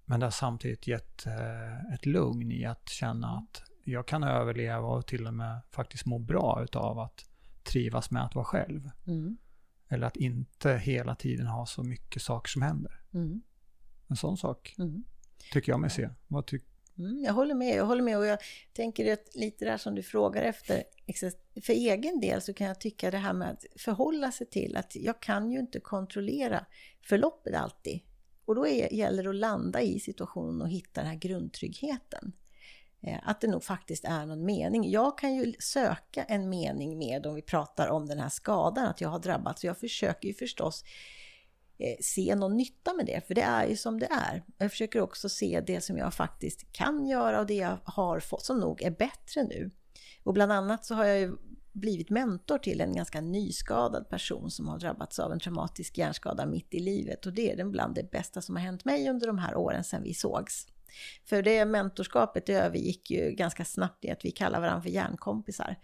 Men 0.04 0.20
det 0.20 0.26
har 0.26 0.30
samtidigt 0.30 0.86
gett 0.86 1.26
eh, 1.26 1.94
ett 1.94 2.06
lugn 2.06 2.52
i 2.52 2.64
att 2.64 2.88
känna 2.88 3.28
att 3.38 3.62
jag 3.84 4.06
kan 4.08 4.22
överleva 4.22 4.86
och 4.86 5.06
till 5.06 5.26
och 5.26 5.34
med 5.34 5.60
faktiskt 5.70 6.06
må 6.06 6.18
bra 6.18 6.60
utav 6.64 6.98
att 6.98 7.24
trivas 7.62 8.10
med 8.10 8.24
att 8.24 8.34
vara 8.34 8.44
själv. 8.44 8.90
Mm. 9.06 9.36
Eller 9.88 10.06
att 10.06 10.16
inte 10.16 10.72
hela 10.76 11.14
tiden 11.14 11.46
ha 11.46 11.66
så 11.66 11.82
mycket 11.82 12.22
saker 12.22 12.48
som 12.50 12.62
händer. 12.62 13.00
Mm. 13.14 13.42
En 14.08 14.16
sån 14.16 14.36
sak 14.36 14.74
Mm. 14.78 15.04
tycker 15.52 15.72
jag 15.72 15.80
mig 15.80 15.90
se. 15.90 16.08
Vad 16.28 16.46
ty- 16.46 16.60
Mm, 16.98 17.24
jag 17.24 17.32
håller 17.32 17.54
med, 17.54 17.76
jag 17.76 17.86
håller 17.86 18.02
med 18.02 18.18
och 18.18 18.26
jag 18.26 18.38
tänker 18.72 19.12
att 19.12 19.34
lite 19.34 19.64
där 19.64 19.76
som 19.76 19.94
du 19.94 20.02
frågar 20.02 20.42
efter, 20.42 20.84
liksom, 21.06 21.30
för 21.62 21.72
egen 21.72 22.20
del 22.20 22.42
så 22.42 22.54
kan 22.54 22.66
jag 22.66 22.80
tycka 22.80 23.10
det 23.10 23.18
här 23.18 23.32
med 23.32 23.50
att 23.50 23.64
förhålla 23.76 24.32
sig 24.32 24.46
till 24.46 24.76
att 24.76 24.96
jag 24.96 25.20
kan 25.20 25.50
ju 25.50 25.58
inte 25.58 25.80
kontrollera 25.80 26.66
förloppet 27.02 27.54
alltid. 27.54 28.00
Och 28.44 28.54
då 28.54 28.66
är, 28.66 28.92
gäller 28.92 29.22
det 29.22 29.30
att 29.30 29.36
landa 29.36 29.80
i 29.80 30.00
situationen 30.00 30.62
och 30.62 30.70
hitta 30.70 31.00
den 31.00 31.10
här 31.10 31.18
grundtryggheten. 31.18 32.32
Eh, 33.00 33.18
att 33.22 33.40
det 33.40 33.48
nog 33.48 33.64
faktiskt 33.64 34.04
är 34.04 34.26
någon 34.26 34.44
mening. 34.44 34.90
Jag 34.90 35.18
kan 35.18 35.34
ju 35.34 35.52
söka 35.58 36.24
en 36.24 36.48
mening 36.48 36.98
med 36.98 37.26
om 37.26 37.34
vi 37.34 37.42
pratar 37.42 37.88
om 37.88 38.06
den 38.06 38.18
här 38.18 38.28
skadan, 38.28 38.86
att 38.86 39.00
jag 39.00 39.08
har 39.08 39.18
drabbats. 39.18 39.64
Jag 39.64 39.78
försöker 39.78 40.28
ju 40.28 40.34
förstås 40.34 40.84
Eh, 41.78 41.96
se 42.00 42.34
någon 42.34 42.56
nytta 42.56 42.94
med 42.94 43.06
det, 43.06 43.26
för 43.26 43.34
det 43.34 43.42
är 43.42 43.66
ju 43.66 43.76
som 43.76 44.00
det 44.00 44.08
är. 44.10 44.44
Jag 44.58 44.70
försöker 44.70 45.00
också 45.00 45.28
se 45.28 45.62
det 45.66 45.80
som 45.80 45.98
jag 45.98 46.14
faktiskt 46.14 46.72
kan 46.72 47.06
göra 47.06 47.40
och 47.40 47.46
det 47.46 47.54
jag 47.54 47.78
har 47.84 48.20
fått, 48.20 48.44
som 48.44 48.60
nog 48.60 48.82
är 48.82 48.90
bättre 48.90 49.42
nu. 49.42 49.70
Och 50.22 50.34
bland 50.34 50.52
annat 50.52 50.84
så 50.84 50.94
har 50.94 51.04
jag 51.04 51.18
ju 51.18 51.36
blivit 51.72 52.10
mentor 52.10 52.58
till 52.58 52.80
en 52.80 52.94
ganska 52.94 53.20
nyskadad 53.20 54.08
person 54.08 54.50
som 54.50 54.68
har 54.68 54.78
drabbats 54.78 55.18
av 55.18 55.32
en 55.32 55.40
traumatisk 55.40 55.98
hjärnskada 55.98 56.46
mitt 56.46 56.74
i 56.74 56.80
livet 56.80 57.26
och 57.26 57.32
det 57.32 57.52
är 57.52 57.56
den 57.56 57.70
bland 57.70 57.94
det 57.94 58.10
bästa 58.10 58.42
som 58.42 58.56
har 58.56 58.62
hänt 58.62 58.84
mig 58.84 59.10
under 59.10 59.26
de 59.26 59.38
här 59.38 59.56
åren 59.56 59.84
sedan 59.84 60.02
vi 60.02 60.14
sågs. 60.14 60.66
För 61.24 61.42
det 61.42 61.64
mentorskapet 61.64 62.46
det 62.46 62.54
övergick 62.54 63.10
ju 63.10 63.30
ganska 63.30 63.64
snabbt 63.64 64.04
i 64.04 64.10
att 64.10 64.24
vi 64.24 64.30
kallar 64.30 64.60
varandra 64.60 64.82
för 64.82 64.90
hjärnkompisar. 64.90 65.76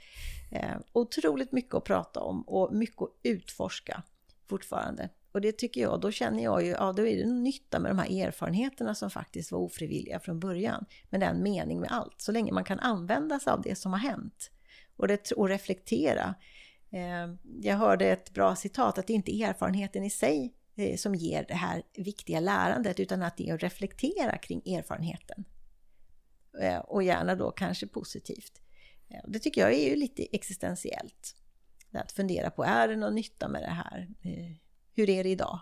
Eh, 0.50 0.76
otroligt 0.92 1.52
mycket 1.52 1.74
att 1.74 1.84
prata 1.84 2.20
om 2.20 2.42
och 2.42 2.74
mycket 2.74 3.02
att 3.02 3.10
utforska 3.22 4.02
fortfarande. 4.48 5.08
Och 5.32 5.40
det 5.40 5.52
tycker 5.52 5.80
jag, 5.80 6.00
då 6.00 6.10
känner 6.10 6.42
jag 6.42 6.64
ju, 6.64 6.70
ja 6.70 6.92
då 6.92 7.06
är 7.06 7.16
det 7.16 7.26
nytta 7.26 7.80
med 7.80 7.90
de 7.90 7.98
här 7.98 8.26
erfarenheterna 8.26 8.94
som 8.94 9.10
faktiskt 9.10 9.52
var 9.52 9.58
ofrivilliga 9.58 10.20
från 10.20 10.40
början. 10.40 10.86
Men 11.10 11.20
det 11.20 11.26
är 11.26 11.30
en 11.30 11.42
mening 11.42 11.80
med 11.80 11.92
allt, 11.92 12.20
så 12.20 12.32
länge 12.32 12.52
man 12.52 12.64
kan 12.64 12.78
använda 12.78 13.40
sig 13.40 13.52
av 13.52 13.62
det 13.62 13.74
som 13.74 13.92
har 13.92 13.98
hänt. 13.98 14.50
Och, 14.96 15.08
det, 15.08 15.32
och 15.32 15.48
reflektera. 15.48 16.34
Eh, 16.90 17.34
jag 17.62 17.76
hörde 17.76 18.06
ett 18.06 18.30
bra 18.30 18.56
citat, 18.56 18.98
att 18.98 19.06
det 19.06 19.12
inte 19.12 19.36
är 19.36 19.48
erfarenheten 19.48 20.04
i 20.04 20.10
sig 20.10 20.54
eh, 20.76 20.96
som 20.96 21.14
ger 21.14 21.44
det 21.48 21.54
här 21.54 21.82
viktiga 21.96 22.40
lärandet, 22.40 23.00
utan 23.00 23.22
att 23.22 23.36
det 23.36 23.48
är 23.48 23.54
att 23.54 23.62
reflektera 23.62 24.38
kring 24.38 24.74
erfarenheten. 24.74 25.44
Eh, 26.60 26.78
och 26.78 27.02
gärna 27.02 27.34
då 27.34 27.50
kanske 27.50 27.86
positivt. 27.86 28.60
Eh, 29.08 29.20
Det 29.28 29.38
tycker 29.38 29.60
jag 29.60 29.72
är 29.72 29.90
ju 29.90 29.96
lite 29.96 30.26
existentiellt. 30.36 31.36
Att 31.92 32.12
fundera 32.12 32.50
på, 32.50 32.64
är 32.64 32.88
det 32.88 32.96
någon 32.96 33.14
nytta 33.14 33.48
med 33.48 33.62
det 33.62 33.70
här? 33.70 34.08
Eh, 34.22 34.56
hur 34.94 35.10
är 35.10 35.24
det 35.24 35.30
idag? 35.30 35.60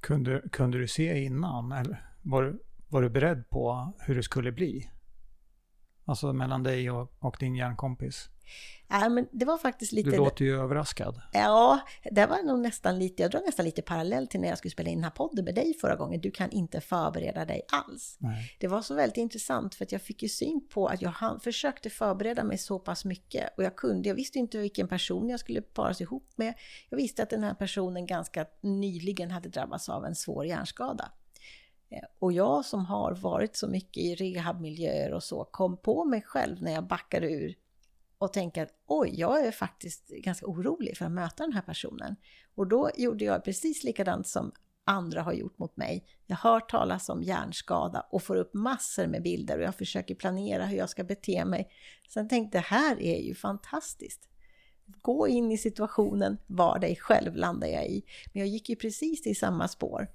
kunde, 0.00 0.42
kunde 0.52 0.78
du 0.78 0.88
se 0.88 1.24
innan? 1.24 1.72
Eller 1.72 2.12
var, 2.22 2.42
du- 2.42 2.62
var 2.88 3.02
du 3.02 3.10
beredd 3.10 3.48
på 3.50 3.92
hur 3.98 4.14
det 4.14 4.22
skulle 4.22 4.52
bli? 4.52 4.90
Alltså 6.04 6.32
mellan 6.32 6.62
dig 6.62 6.90
och, 6.90 7.12
och 7.18 7.36
din 7.40 7.54
hjärnkompis. 7.54 8.30
Ja, 8.90 9.08
men 9.08 9.28
det 9.32 9.44
var 9.44 9.58
faktiskt 9.58 9.92
lite... 9.92 10.10
Du 10.10 10.16
låter 10.16 10.44
ju 10.44 10.60
överraskad. 10.60 11.20
Ja, 11.32 11.80
det 12.10 12.26
var 12.26 12.42
nog 12.42 12.58
nästan 12.58 12.98
lite, 12.98 13.22
jag 13.22 13.30
drar 13.30 13.40
nästan 13.46 13.64
lite 13.64 13.82
parallell 13.82 14.26
till 14.26 14.40
när 14.40 14.48
jag 14.48 14.58
skulle 14.58 14.72
spela 14.72 14.90
in 14.90 14.96
den 14.98 15.04
här 15.04 15.10
podden 15.10 15.44
med 15.44 15.54
dig 15.54 15.74
förra 15.80 15.96
gången. 15.96 16.20
Du 16.20 16.30
kan 16.30 16.50
inte 16.50 16.80
förbereda 16.80 17.44
dig 17.44 17.62
alls. 17.72 18.16
Nej. 18.20 18.56
Det 18.58 18.68
var 18.68 18.82
så 18.82 18.94
väldigt 18.94 19.16
intressant 19.16 19.74
för 19.74 19.84
att 19.84 19.92
jag 19.92 20.02
fick 20.02 20.22
ju 20.22 20.28
syn 20.28 20.68
på 20.68 20.86
att 20.86 21.02
jag 21.02 21.14
försökte 21.42 21.90
förbereda 21.90 22.44
mig 22.44 22.58
så 22.58 22.78
pass 22.78 23.04
mycket 23.04 23.56
och 23.56 23.64
jag 23.64 23.76
kunde, 23.76 24.08
jag 24.08 24.16
visste 24.16 24.38
inte 24.38 24.58
vilken 24.58 24.88
person 24.88 25.28
jag 25.28 25.40
skulle 25.40 25.62
paras 25.62 26.00
ihop 26.00 26.32
med. 26.36 26.54
Jag 26.90 26.96
visste 26.96 27.22
att 27.22 27.30
den 27.30 27.44
här 27.44 27.54
personen 27.54 28.06
ganska 28.06 28.46
nyligen 28.60 29.30
hade 29.30 29.48
drabbats 29.48 29.88
av 29.88 30.04
en 30.04 30.14
svår 30.14 30.46
hjärnskada. 30.46 31.12
Eh, 31.90 31.98
Och 32.18 32.32
jag 32.32 32.64
som 32.64 32.86
har 32.86 33.14
varit 33.14 33.56
så 33.56 33.68
mycket 33.68 34.02
i 34.02 34.14
rehabmiljöer 34.14 35.12
och 35.12 35.22
så 35.22 35.44
kom 35.44 35.76
på 35.76 36.04
mig 36.04 36.22
själv 36.22 36.62
när 36.62 36.72
jag 36.72 36.86
backade 36.86 37.30
ur 37.32 37.54
och 38.18 38.32
tänka 38.32 38.62
att 38.62 38.74
oj, 38.86 39.10
jag 39.14 39.46
är 39.46 39.50
faktiskt 39.50 40.08
ganska 40.08 40.46
orolig 40.46 40.96
för 40.96 41.04
att 41.04 41.12
möta 41.12 41.42
den 41.42 41.52
här 41.52 41.62
personen. 41.62 42.16
Och 42.54 42.66
då 42.66 42.90
gjorde 42.96 43.24
jag 43.24 43.44
precis 43.44 43.84
likadant 43.84 44.26
som 44.26 44.52
andra 44.84 45.22
har 45.22 45.32
gjort 45.32 45.58
mot 45.58 45.76
mig. 45.76 46.04
Jag 46.26 46.36
hör 46.36 46.60
talas 46.60 47.08
om 47.08 47.22
hjärnskada 47.22 48.06
och 48.10 48.22
får 48.22 48.36
upp 48.36 48.54
massor 48.54 49.06
med 49.06 49.22
bilder 49.22 49.58
och 49.58 49.64
jag 49.64 49.74
försöker 49.74 50.14
planera 50.14 50.66
hur 50.66 50.78
jag 50.78 50.90
ska 50.90 51.04
bete 51.04 51.44
mig. 51.44 51.70
Sen 52.08 52.28
tänkte 52.28 52.56
jag, 52.56 52.64
det 52.64 52.66
här 52.66 53.02
är 53.02 53.20
ju 53.20 53.34
fantastiskt. 53.34 54.28
Gå 54.86 55.28
in 55.28 55.52
i 55.52 55.58
situationen, 55.58 56.38
var 56.46 56.78
dig 56.78 56.96
själv 56.96 57.36
landar 57.36 57.68
jag 57.68 57.86
i. 57.86 58.04
Men 58.32 58.40
jag 58.40 58.48
gick 58.48 58.68
ju 58.68 58.76
precis 58.76 59.26
i 59.26 59.34
samma 59.34 59.68
spår 59.68 60.08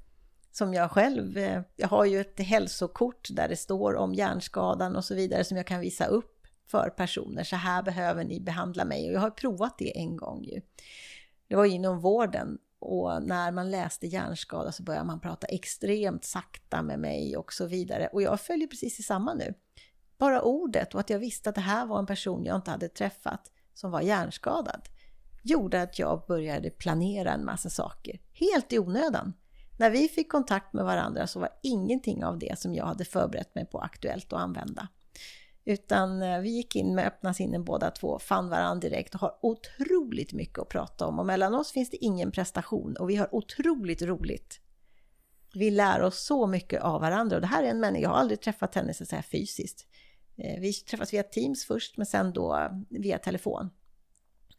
som 0.52 0.74
jag 0.74 0.92
själv. 0.92 1.38
Eh, 1.38 1.62
jag 1.76 1.88
har 1.88 2.06
ju 2.06 2.22
ett 2.22 2.40
hälsokort 2.40 3.28
där 3.32 3.50
det 3.50 3.56
står 3.56 3.96
om 3.96 4.14
hjärnskadan 4.14 4.96
och 4.96 5.06
så 5.06 5.16
vidare 5.16 5.44
som 5.44 5.58
jag 5.58 5.68
kan 5.68 5.80
visa 5.80 6.06
upp 6.06 6.33
för 6.74 6.90
personer. 6.90 7.44
Så 7.44 7.56
här 7.56 7.84
behöver 7.84 8.24
ni 8.24 8.40
behandla 8.40 8.86
mig. 8.86 9.08
Och 9.08 9.14
jag 9.14 9.22
har 9.22 9.30
provat 9.30 9.78
det 9.78 9.98
en 9.98 10.18
gång 10.18 10.44
ju. 10.44 10.62
Det 11.48 11.56
var 11.56 11.66
inom 11.66 12.00
vården. 12.00 12.58
och 12.80 13.24
när 13.24 13.52
man 13.52 13.72
läste 13.72 14.08
hjärnskada 14.08 14.72
så 14.72 14.84
började 14.84 15.06
man 15.06 15.20
prata 15.20 15.48
extremt 15.48 16.26
sakta 16.26 16.82
med 16.82 17.00
mig 17.00 17.38
och 17.38 17.54
så 17.54 17.66
vidare. 17.66 18.10
Och 18.14 18.22
jag 18.22 18.42
följer 18.42 18.68
precis 18.68 19.00
i 19.00 19.04
samma 19.04 19.34
nu. 19.34 19.54
Bara 20.18 20.42
ordet 20.42 20.94
och 20.94 21.00
att 21.00 21.10
jag 21.10 21.20
visste 21.20 21.50
att 21.50 21.56
det 21.56 21.62
här 21.62 21.86
var 21.86 22.00
en 22.00 22.06
person 22.06 22.46
jag 22.46 22.56
inte 22.56 22.72
hade 22.72 22.90
träffat 22.90 23.52
som 23.74 23.92
var 23.92 24.02
hjärnskadad 24.02 24.90
gjorde 25.44 25.82
att 25.82 26.00
jag 26.00 26.24
började 26.28 26.70
planera 26.70 27.32
en 27.32 27.46
massa 27.46 27.70
saker. 27.70 28.20
Helt 28.34 28.74
i 28.74 28.80
onödan. 28.80 29.34
När 29.80 29.90
vi 29.90 30.08
fick 30.08 30.32
kontakt 30.32 30.74
med 30.74 30.86
varandra 30.86 31.28
så 31.28 31.40
var 31.40 31.50
ingenting 31.64 32.24
av 32.24 32.40
det 32.40 32.60
som 32.60 32.76
jag 32.76 32.86
hade 32.86 33.06
förberett 33.06 33.56
mig 33.56 33.66
på 33.66 33.80
aktuellt 33.80 34.34
att 34.34 34.40
använda. 34.40 34.88
Utan 35.66 36.22
eh, 36.22 36.40
vi 36.40 36.50
gick 36.50 36.76
in 36.76 36.96
med 36.96 37.08
öppna 37.08 37.34
sinnen 37.34 37.64
båda 37.64 37.92
två, 37.92 38.20
fann 38.20 38.50
varandra 38.50 38.90
direkt 38.90 39.16
och 39.16 39.22
har 39.22 39.40
otroligt 39.42 40.34
mycket 40.34 40.60
att 40.60 40.70
prata 40.70 41.08
om. 41.08 41.20
Och 41.20 41.26
mellan 41.26 41.56
oss 41.56 41.72
finns 41.72 41.90
det 41.90 42.06
ingen 42.06 42.32
prestation 42.32 42.96
och 42.96 43.10
vi 43.10 43.16
har 43.16 43.36
otroligt 43.36 44.02
roligt. 44.02 44.60
Vi 45.54 45.72
lär 45.72 46.02
oss 46.02 46.26
så 46.26 46.48
mycket 46.48 46.82
av 46.82 47.02
varandra 47.02 47.36
och 47.36 47.42
det 47.42 47.48
här 47.48 47.64
är 47.64 47.68
en 47.68 47.80
människa, 47.80 48.04
jag 48.04 48.10
har 48.10 48.18
aldrig 48.18 48.42
träffat 48.42 48.76
henne 48.76 48.94
så 48.94 49.16
här 49.16 49.22
fysiskt. 49.22 49.88
Eh, 50.38 50.60
vi 50.60 50.74
träffas 50.74 51.14
via 51.14 51.24
Teams 51.24 51.66
först 51.66 51.98
men 51.98 52.06
sen 52.06 52.34
då 52.34 52.70
via 52.90 53.18
telefon. 53.18 53.70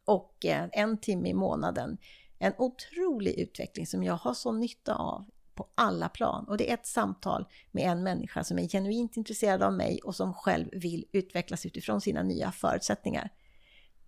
Och 0.05 0.45
eh, 0.45 0.69
en 0.73 0.99
timme 0.99 1.29
i 1.29 1.35
månaden. 1.35 1.99
En 2.39 2.53
otrolig 2.59 3.39
utveckling 3.39 3.87
som 3.87 4.03
jag 4.03 4.15
har 4.15 4.35
så 4.35 4.53
nytta 4.53 4.95
av 4.95 5.25
på 5.55 5.69
alla 5.75 6.09
plan. 6.09 6.45
Och 6.49 6.57
det 6.57 6.71
är 6.71 6.75
ett 6.75 6.87
samtal 6.87 7.47
med 7.73 7.85
en 7.85 8.03
människa 8.03 8.45
som 8.45 8.59
är 8.59 8.69
genuint 8.69 9.17
intresserad 9.17 9.63
av 9.63 9.73
mig 9.73 10.01
och 10.05 10.17
som 10.17 10.35
själv 10.35 10.69
vill 10.73 11.05
utvecklas 11.13 11.67
utifrån 11.67 12.01
sina 12.01 12.23
nya 12.23 12.53
förutsättningar. 12.53 13.31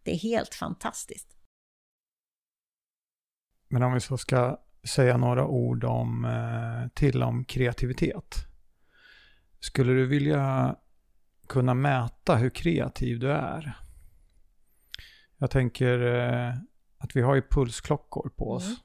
Det 0.02 0.10
är 0.10 0.18
helt 0.18 0.54
fantastiskt. 0.54 1.36
Men 3.68 3.82
om 3.82 3.92
vi 3.92 4.00
så 4.00 4.18
ska 4.18 4.60
säga 4.86 5.16
några 5.16 5.46
ord 5.46 5.84
om, 5.84 6.24
eh, 6.24 6.88
till 6.94 7.22
om 7.22 7.44
kreativitet. 7.44 8.34
Skulle 9.60 9.92
du 9.92 10.06
vilja 10.06 10.76
kunna 11.48 11.74
mäta 11.74 12.36
hur 12.36 12.50
kreativ 12.50 13.18
du 13.18 13.32
är? 13.32 13.78
Jag 15.36 15.50
tänker 15.50 16.00
eh, 16.00 16.54
att 16.98 17.16
vi 17.16 17.20
har 17.20 17.34
ju 17.34 17.42
pulsklockor 17.42 18.28
på 18.36 18.50
oss 18.52 18.66
mm. 18.66 18.76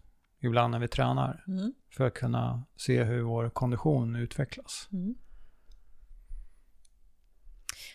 Ibland 0.41 0.71
när 0.71 0.79
vi 0.79 0.87
tränar. 0.87 1.43
Mm. 1.47 1.73
För 1.97 2.07
att 2.07 2.13
kunna 2.13 2.63
se 2.77 3.03
hur 3.03 3.21
vår 3.21 3.49
kondition 3.49 4.15
utvecklas. 4.15 4.89
Mm. 4.91 5.15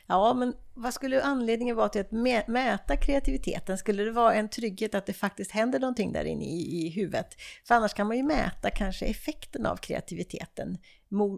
Ja, 0.06 0.34
men 0.34 0.54
vad 0.74 0.94
skulle 0.94 1.22
anledningen 1.22 1.76
vara 1.76 1.88
till 1.88 2.00
att 2.00 2.12
mäta 2.48 2.96
kreativiteten? 2.96 3.78
Skulle 3.78 4.04
det 4.04 4.10
vara 4.10 4.34
en 4.34 4.48
trygghet 4.48 4.94
att 4.94 5.06
det 5.06 5.12
faktiskt 5.12 5.50
händer 5.50 5.80
någonting 5.80 6.12
där 6.12 6.24
inne 6.24 6.44
i, 6.44 6.86
i 6.86 6.90
huvudet? 6.90 7.26
För 7.64 7.74
annars 7.74 7.94
kan 7.94 8.06
man 8.06 8.16
ju 8.16 8.22
mäta 8.22 8.70
kanske 8.70 9.06
effekten 9.06 9.66
av 9.66 9.76
kreativiteten. 9.76 10.78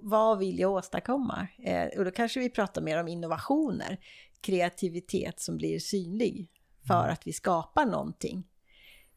Vad 0.03 0.39
vill 0.39 0.59
jag 0.59 0.73
åstadkomma? 0.73 1.49
Eh, 1.65 1.99
och 1.99 2.05
då 2.05 2.11
kanske 2.11 2.41
vi 2.41 2.51
pratar 2.51 2.83
mer 2.83 3.01
om 3.01 3.09
innovationer. 3.09 3.99
Kreativitet 4.41 5.41
som 5.41 5.57
blir 5.57 5.79
synlig 5.79 6.51
för 6.87 7.01
mm. 7.01 7.13
att 7.13 7.27
vi 7.27 7.33
skapar 7.33 7.87
någonting. 7.87 8.45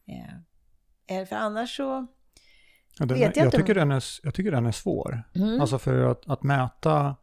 Eh, 0.08 0.36
för 1.30 1.36
annars 1.36 1.76
så 1.76 2.08
ja, 3.00 3.06
den, 3.06 3.08
vet 3.08 3.38
jag, 3.38 3.46
jag. 3.46 3.54
Tycker 3.54 3.76
den 3.76 3.92
är, 3.92 4.04
jag 4.24 4.34
tycker 4.34 4.52
den 4.52 4.66
är 4.66 4.72
svår. 4.72 5.24
Mm. 5.36 5.62
Alltså 5.62 5.80
för 5.80 6.12
att, 6.12 6.30
att 6.30 6.44
mäta 6.44 7.16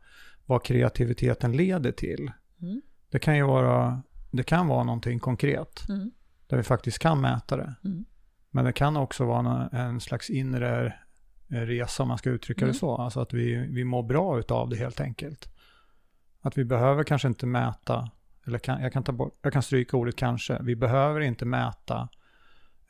vad 0.47 0.63
kreativiteten 0.63 1.53
leder 1.53 1.93
till. 1.93 2.31
Mm. 2.63 2.83
Det 3.11 3.19
kan 3.19 3.37
ju 3.37 3.43
vara, 3.43 4.03
det 4.31 4.43
kan 4.43 4.69
vara 4.69 4.85
någonting 4.85 5.19
konkret. 5.19 5.89
Mm. 5.89 6.11
Där 6.47 6.57
vi 6.57 6.63
faktiskt 6.63 6.99
kan 6.99 7.21
mäta 7.21 7.57
det. 7.57 7.75
Mm. 7.85 8.05
Men 8.51 8.65
det 8.65 8.73
kan 8.73 8.97
också 8.97 9.25
vara 9.25 9.69
en 9.69 10.01
slags 10.01 10.31
inre 10.31 10.95
resa, 11.49 12.03
om 12.03 12.09
man 12.09 12.19
ska 12.19 12.31
uttrycka 12.31 12.61
det 12.61 12.71
mm. 12.71 12.75
så. 12.75 12.97
Alltså 12.97 13.21
att 13.21 13.33
vi, 13.33 13.57
vi 13.57 13.85
mår 13.85 14.03
bra 14.03 14.43
av 14.49 14.69
det 14.69 14.77
helt 14.77 15.01
enkelt. 15.01 15.49
Att 16.41 16.59
vi 16.59 16.65
behöver 16.65 17.05
kanske 17.05 17.29
inte 17.29 17.47
mäta, 17.47 18.11
eller 18.47 18.59
kan, 18.59 18.83
jag, 18.83 18.93
kan 18.93 19.03
ta 19.03 19.13
bort, 19.13 19.39
jag 19.43 19.53
kan 19.53 19.63
stryka 19.63 19.97
ordet 19.97 20.17
kanske, 20.17 20.59
vi 20.63 20.77
behöver 20.77 21.21
inte 21.21 21.45
mäta 21.45 22.09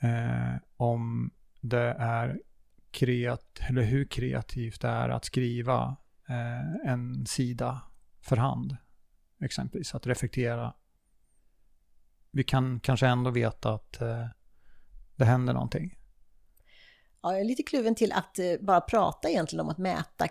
eh, 0.01 0.55
om 0.77 1.31
det 1.61 1.97
är 1.99 2.41
kreat, 2.91 3.61
eller 3.69 3.83
hur 3.83 4.05
kreativt 4.05 4.81
det 4.81 4.89
är 4.89 5.09
att 5.09 5.25
skriva 5.25 5.97
eh, 6.29 6.91
en 6.93 7.27
sida 7.27 7.83
för 8.21 8.37
hand. 8.37 8.77
Exempelvis 9.41 9.95
att 9.95 10.07
reflektera. 10.07 10.75
Vi 12.31 12.45
kan 12.45 12.81
kanske 12.81 13.07
ändå 13.07 13.31
veta 13.31 13.75
att 13.75 14.01
eh, 14.01 14.27
det 15.17 15.25
händer 15.25 15.53
någonting. 15.53 15.98
Ja, 17.23 17.33
jag 17.33 17.41
är 17.41 17.45
lite 17.45 17.63
kluven 17.63 17.95
till 17.95 18.13
att 18.13 18.39
eh, 18.39 18.45
bara 18.61 18.81
prata 18.81 19.29
egentligen 19.29 19.61
om 19.61 19.69
att 19.69 19.79
mäta 19.79 20.29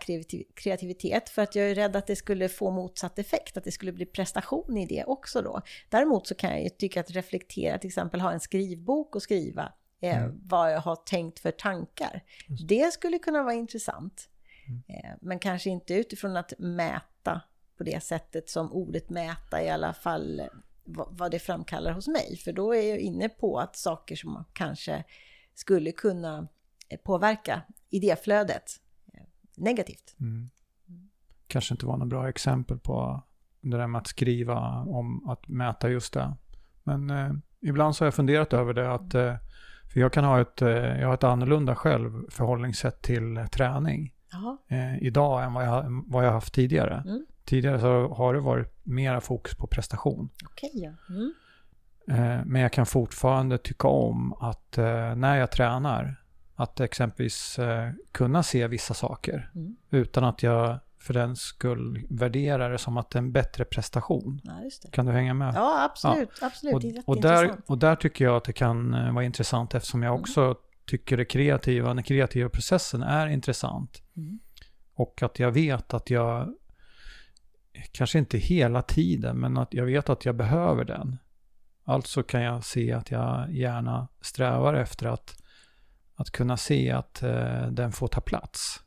kreativitet 0.55 1.29
för 1.29 1.41
att 1.41 1.55
jag 1.55 1.71
är 1.71 1.75
rädd 1.75 1.95
att 1.95 2.07
det 2.07 2.15
skulle 2.15 2.49
få 2.49 2.71
motsatt 2.71 3.19
effekt, 3.19 3.57
att 3.57 3.63
det 3.63 3.71
skulle 3.71 3.91
bli 3.91 4.05
prestation 4.05 4.77
i 4.77 4.85
det 4.85 5.03
också 5.03 5.41
då. 5.41 5.61
Däremot 5.89 6.27
så 6.27 6.35
kan 6.35 6.49
jag 6.49 6.63
ju 6.63 6.69
tycka 6.69 6.99
att 6.99 7.11
reflektera, 7.11 7.77
till 7.77 7.87
exempel 7.87 8.21
ha 8.21 8.31
en 8.31 8.39
skrivbok 8.39 9.15
och 9.15 9.21
skriva 9.21 9.73
eh, 10.01 10.17
mm. 10.17 10.39
vad 10.43 10.73
jag 10.73 10.79
har 10.79 10.95
tänkt 10.95 11.39
för 11.39 11.51
tankar. 11.51 12.23
Det 12.67 12.93
skulle 12.93 13.19
kunna 13.19 13.43
vara 13.43 13.53
intressant. 13.53 14.29
Mm. 14.67 14.81
Eh, 14.87 15.11
men 15.21 15.39
kanske 15.39 15.69
inte 15.69 15.93
utifrån 15.93 16.37
att 16.37 16.53
mäta 16.57 17.41
på 17.77 17.83
det 17.83 18.03
sättet 18.03 18.49
som 18.49 18.73
ordet 18.73 19.09
mäta 19.09 19.63
i 19.63 19.69
alla 19.69 19.93
fall 19.93 20.39
eh, 20.39 20.45
vad 20.85 21.31
det 21.31 21.39
framkallar 21.39 21.91
hos 21.91 22.07
mig. 22.07 22.37
För 22.37 22.51
då 22.51 22.75
är 22.75 22.89
jag 22.89 22.99
inne 22.99 23.29
på 23.29 23.59
att 23.59 23.75
saker 23.75 24.15
som 24.15 24.45
kanske 24.53 25.03
skulle 25.55 25.91
kunna 25.91 26.47
påverka 27.03 27.61
idéflödet 27.89 28.63
negativt. 29.57 30.15
Mm. 30.19 30.49
Kanske 31.47 31.73
inte 31.73 31.85
var 31.85 31.97
något 31.97 32.07
bra 32.07 32.29
exempel 32.29 32.79
på 32.79 33.23
det 33.61 33.77
där 33.77 33.87
med 33.87 33.99
att 33.99 34.07
skriva 34.07 34.59
om 34.81 35.29
att 35.29 35.47
mäta 35.47 35.89
just 35.89 36.13
det. 36.13 36.35
Men 36.83 37.09
eh, 37.09 37.31
ibland 37.61 37.95
så 37.95 38.03
har 38.03 38.07
jag 38.07 38.13
funderat 38.13 38.53
över 38.53 38.73
det 38.73 38.93
att 38.93 39.13
eh, 39.13 39.35
för 39.93 39.99
jag 39.99 40.13
kan 40.13 40.23
ha 40.23 40.41
ett, 40.41 40.61
eh, 40.61 40.69
jag 40.69 41.07
har 41.07 41.13
ett 41.13 41.23
annorlunda 41.23 41.75
själv 41.75 42.29
förhållningssätt 42.29 43.01
till 43.01 43.45
träning 43.51 44.13
eh, 44.67 45.03
idag 45.03 45.43
än 45.43 45.53
vad 45.53 45.65
jag, 45.65 46.03
vad 46.07 46.25
jag 46.25 46.31
haft 46.31 46.53
tidigare. 46.53 47.03
Mm. 47.05 47.25
Tidigare 47.45 47.79
så 47.79 48.13
har 48.13 48.33
det 48.33 48.39
varit 48.39 48.73
mera 48.83 49.21
fokus 49.21 49.55
på 49.55 49.67
prestation. 49.67 50.29
Okay, 50.45 50.69
ja. 50.73 50.91
Mm. 51.09 51.33
Eh, 52.09 52.45
men 52.45 52.61
jag 52.61 52.73
kan 52.73 52.85
fortfarande 52.85 53.57
tycka 53.57 53.87
om 53.87 54.33
att 54.33 54.77
eh, 54.77 55.15
när 55.15 55.37
jag 55.37 55.51
tränar, 55.51 56.21
att 56.59 56.79
exempelvis 56.79 57.59
eh, 57.59 57.91
kunna 58.11 58.43
se 58.43 58.67
vissa 58.67 58.93
saker 58.93 59.51
mm. 59.55 59.75
utan 59.89 60.23
att 60.23 60.43
jag 60.43 60.79
för 60.99 61.13
den 61.13 61.35
skull 61.35 62.05
värderar 62.09 62.71
det 62.71 62.77
som 62.77 62.97
att 62.97 63.09
det 63.09 63.17
är 63.17 63.21
en 63.21 63.31
bättre 63.31 63.65
prestation. 63.65 64.41
Ja, 64.43 64.89
kan 64.91 65.05
du 65.05 65.11
hänga 65.11 65.33
med? 65.33 65.53
Ja, 65.55 65.83
absolut. 65.83 66.29
Ja. 66.41 66.47
absolut. 66.47 67.03
Och, 67.05 67.15
och, 67.15 67.21
där, 67.21 67.57
och 67.65 67.77
där 67.77 67.95
tycker 67.95 68.25
jag 68.25 68.35
att 68.35 68.43
det 68.43 68.53
kan 68.53 68.93
eh, 68.93 69.13
vara 69.13 69.25
intressant 69.25 69.75
eftersom 69.75 70.03
jag 70.03 70.11
mm. 70.11 70.21
också 70.21 70.41
mm. 70.41 70.55
tycker 70.85 71.17
det 71.17 71.25
kreativa, 71.25 71.93
den 71.93 72.03
kreativa 72.03 72.49
processen 72.49 73.03
är 73.03 73.27
intressant. 73.27 74.01
Mm. 74.17 74.39
Och 74.93 75.23
att 75.23 75.39
jag 75.39 75.51
vet 75.51 75.93
att 75.93 76.09
jag, 76.09 76.55
kanske 77.91 78.19
inte 78.19 78.37
hela 78.37 78.81
tiden, 78.81 79.39
men 79.39 79.57
att 79.57 79.73
jag 79.73 79.85
vet 79.85 80.09
att 80.09 80.25
jag 80.25 80.35
behöver 80.35 80.85
den. 80.85 81.17
Alltså 81.83 82.23
kan 82.23 82.41
jag 82.41 82.63
se 82.63 82.93
att 82.93 83.11
jag 83.11 83.51
gärna 83.51 84.07
strävar 84.21 84.73
efter 84.73 85.07
att, 85.07 85.41
att 86.17 86.31
kunna 86.31 86.57
se 86.57 86.91
att 86.91 87.23
eh, 87.23 87.67
den 87.67 87.91
får 87.91 88.07
ta 88.07 88.21
plats. 88.21 88.83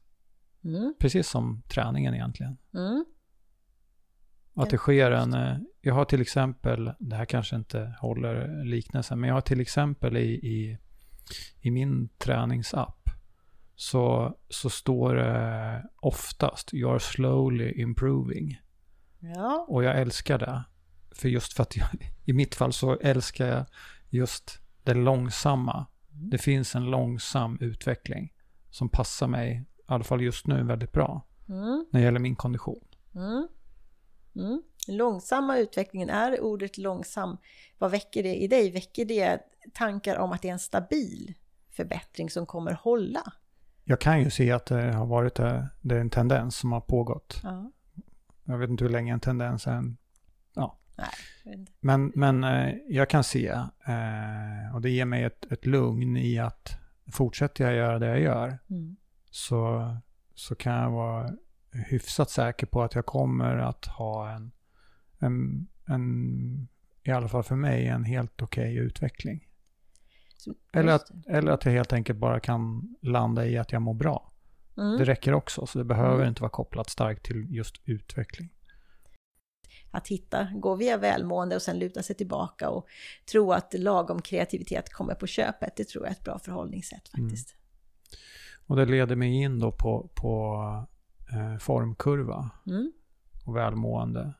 Mm. 0.64 0.94
Precis 0.98 1.28
som 1.28 1.62
träningen 1.68 2.14
egentligen. 2.14 2.58
Mm. 2.74 3.04
Att 4.54 4.70
det 4.70 4.76
sker 4.76 5.10
en, 5.10 5.34
eh, 5.34 5.56
jag 5.80 5.94
har 5.94 6.04
till 6.04 6.20
exempel, 6.20 6.92
det 6.98 7.16
här 7.16 7.24
kanske 7.24 7.56
inte 7.56 7.94
håller 8.00 8.64
liknelsen, 8.64 9.20
men 9.20 9.28
jag 9.28 9.34
har 9.34 9.40
till 9.40 9.60
exempel 9.60 10.16
i, 10.16 10.30
i, 10.30 10.78
i 11.60 11.70
min 11.70 12.08
träningsapp 12.08 13.10
så, 13.76 14.36
så 14.48 14.70
står 14.70 15.14
det 15.14 15.88
oftast 16.00 16.72
“You're 16.72 16.98
slowly 16.98 17.72
improving”. 17.72 18.60
Ja. 19.18 19.66
Och 19.68 19.84
jag 19.84 20.00
älskar 20.00 20.38
det. 20.38 20.64
För 21.10 21.28
just 21.28 21.52
för 21.52 21.62
att 21.62 21.76
jag, 21.76 21.88
i 22.24 22.32
mitt 22.32 22.54
fall 22.54 22.72
så 22.72 22.98
älskar 23.00 23.46
jag 23.46 23.66
just 24.08 24.60
det 24.82 24.94
långsamma. 24.94 25.86
Det 26.28 26.38
finns 26.38 26.74
en 26.74 26.84
långsam 26.84 27.58
utveckling 27.60 28.32
som 28.70 28.88
passar 28.88 29.26
mig, 29.26 29.64
i 29.78 29.82
alla 29.86 30.04
fall 30.04 30.22
just 30.22 30.46
nu, 30.46 30.62
väldigt 30.62 30.92
bra. 30.92 31.26
Mm. 31.48 31.86
När 31.90 32.00
det 32.00 32.04
gäller 32.04 32.20
min 32.20 32.36
kondition. 32.36 32.84
Mm. 33.14 33.48
Mm. 34.36 34.62
Långsamma 34.88 35.58
utvecklingen, 35.58 36.10
är 36.10 36.40
ordet 36.40 36.78
långsam, 36.78 37.36
vad 37.78 37.90
väcker 37.90 38.22
det 38.22 38.34
i 38.34 38.48
dig? 38.48 38.70
Väcker 38.70 39.04
det 39.04 39.40
tankar 39.74 40.18
om 40.18 40.32
att 40.32 40.42
det 40.42 40.48
är 40.48 40.52
en 40.52 40.58
stabil 40.58 41.34
förbättring 41.70 42.30
som 42.30 42.46
kommer 42.46 42.72
hålla? 42.72 43.32
Jag 43.84 44.00
kan 44.00 44.20
ju 44.20 44.30
se 44.30 44.52
att 44.52 44.66
det 44.66 44.92
har 44.92 45.06
varit 45.06 45.34
det, 45.34 45.68
det 45.80 45.96
är 45.96 46.00
en 46.00 46.10
tendens 46.10 46.56
som 46.56 46.72
har 46.72 46.80
pågått. 46.80 47.40
Ja. 47.42 47.70
Jag 48.44 48.58
vet 48.58 48.70
inte 48.70 48.84
hur 48.84 48.90
länge 48.90 49.12
en 49.12 49.20
tendens 49.20 49.66
är. 49.66 49.72
En. 49.72 49.96
Nej, 51.44 51.66
men, 51.80 52.12
men 52.14 52.44
eh, 52.44 52.74
jag 52.88 53.10
kan 53.10 53.24
se, 53.24 53.48
eh, 53.48 54.74
och 54.74 54.80
det 54.80 54.90
ger 54.90 55.04
mig 55.04 55.24
ett, 55.24 55.52
ett 55.52 55.66
lugn 55.66 56.16
i 56.16 56.38
att 56.38 56.76
fortsätter 57.12 57.64
jag 57.64 57.74
göra 57.74 57.98
det 57.98 58.06
jag 58.06 58.20
gör 58.20 58.58
Mm. 58.70 58.96
så, 59.30 59.96
så 60.34 60.54
kan 60.54 60.72
jag 60.72 60.90
vara 60.90 61.30
hyfsat 61.72 62.30
säker 62.30 62.66
på 62.66 62.82
att 62.82 62.94
jag 62.94 63.06
kommer 63.06 63.56
att 63.56 63.86
ha 63.86 64.30
en, 64.30 64.52
en, 65.18 65.66
en 65.86 66.68
i 67.02 67.10
alla 67.10 67.28
fall 67.28 67.42
för 67.42 67.56
mig, 67.56 67.86
en 67.86 68.04
helt 68.04 68.42
okej 68.42 68.76
utveckling. 68.76 69.46
Så- 70.36 70.54
Eller 70.72 70.92
att, 70.92 71.10
eller 71.26 71.52
att 71.52 71.64
jag 71.64 71.72
helt 71.72 71.92
enkelt 71.92 72.18
bara 72.18 72.40
kan 72.40 72.94
landa 73.02 73.46
i 73.46 73.58
att 73.58 73.72
jag 73.72 73.82
mår 73.82 73.94
bra. 73.94 74.32
det. 74.74 74.80
Mm. 74.82 74.98
Det 74.98 75.04
räcker 75.04 75.32
också, 75.34 75.66
så 75.66 75.78
det 75.78 75.84
behöver 75.84 76.14
Mm. 76.16 76.28
inte 76.28 76.42
vara 76.42 76.50
kopplat 76.50 76.90
starkt 76.90 77.22
till 77.24 77.46
just 77.54 77.74
utveckling. 77.84 78.48
Att 79.90 80.08
hitta, 80.08 80.48
gå 80.54 80.74
via 80.74 80.96
välmående 80.96 81.56
och 81.56 81.62
sen 81.62 81.78
luta 81.78 82.02
sig 82.02 82.16
tillbaka 82.16 82.70
och 82.70 82.86
tro 83.30 83.52
att 83.52 83.74
lagom 83.78 84.22
kreativitet 84.22 84.92
kommer 84.92 85.14
på 85.14 85.26
köpet. 85.26 85.76
Det 85.76 85.88
tror 85.88 86.04
jag 86.04 86.08
är 86.10 86.14
ett 86.14 86.24
bra 86.24 86.38
förhållningssätt 86.38 87.10
Mm. 87.14 87.28
faktiskt. 87.30 87.54
Och 88.66 88.76
det 88.76 88.84
leder 88.86 89.16
mig 89.16 89.32
in 89.42 89.58
då 89.58 89.72
på, 89.72 90.10
på 90.14 90.54
eh, 91.32 91.58
formkurva 91.58 92.50
Mm. 92.66 92.92
och 93.46 93.56
välmående. 93.56 94.32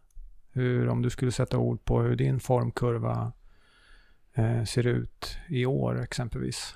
Hur, 0.53 0.89
om 0.89 1.03
du 1.03 1.11
skulle 1.11 1.33
sätta 1.33 1.59
ord 1.59 1.85
på 1.85 2.01
hur 2.01 2.17
din 2.17 2.41
formkurva 2.41 3.33
eh, 4.35 4.65
ser 4.65 4.87
ut 4.87 5.37
i 5.49 5.67
år 5.67 6.03
exempelvis. 6.03 6.75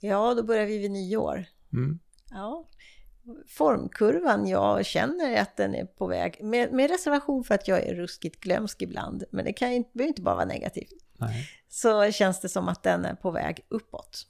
Ja, 0.00 0.34
då 0.34 0.42
börjar 0.42 0.66
vi 0.66 0.78
vid 0.78 0.90
nyår. 0.90 1.44
Mm. 1.72 1.98
Ja, 2.30 2.68
formkurvan, 3.46 4.46
jag 4.46 4.86
känner 4.86 5.40
att 5.40 5.56
den 5.56 5.74
är 5.74 5.84
på 5.84 6.06
väg, 6.06 6.44
med, 6.44 6.72
med 6.72 6.90
reservation 6.90 7.44
för 7.44 7.54
att 7.54 7.68
jag 7.68 7.82
är 7.82 7.94
ruskigt 7.94 8.40
glömsk 8.40 8.82
ibland, 8.82 9.24
men 9.30 9.44
det 9.44 9.52
kan 9.52 9.70
ju 9.70 9.76
inte, 9.76 9.90
behöver 9.92 10.08
inte 10.08 10.22
bara 10.22 10.34
vara 10.34 10.44
negativt, 10.44 10.92
Nej. 11.12 11.48
så 11.68 12.10
känns 12.12 12.40
det 12.40 12.48
som 12.48 12.68
att 12.68 12.82
den 12.82 13.04
är 13.04 13.14
på 13.14 13.30
väg 13.30 13.60
uppåt. 13.68 14.26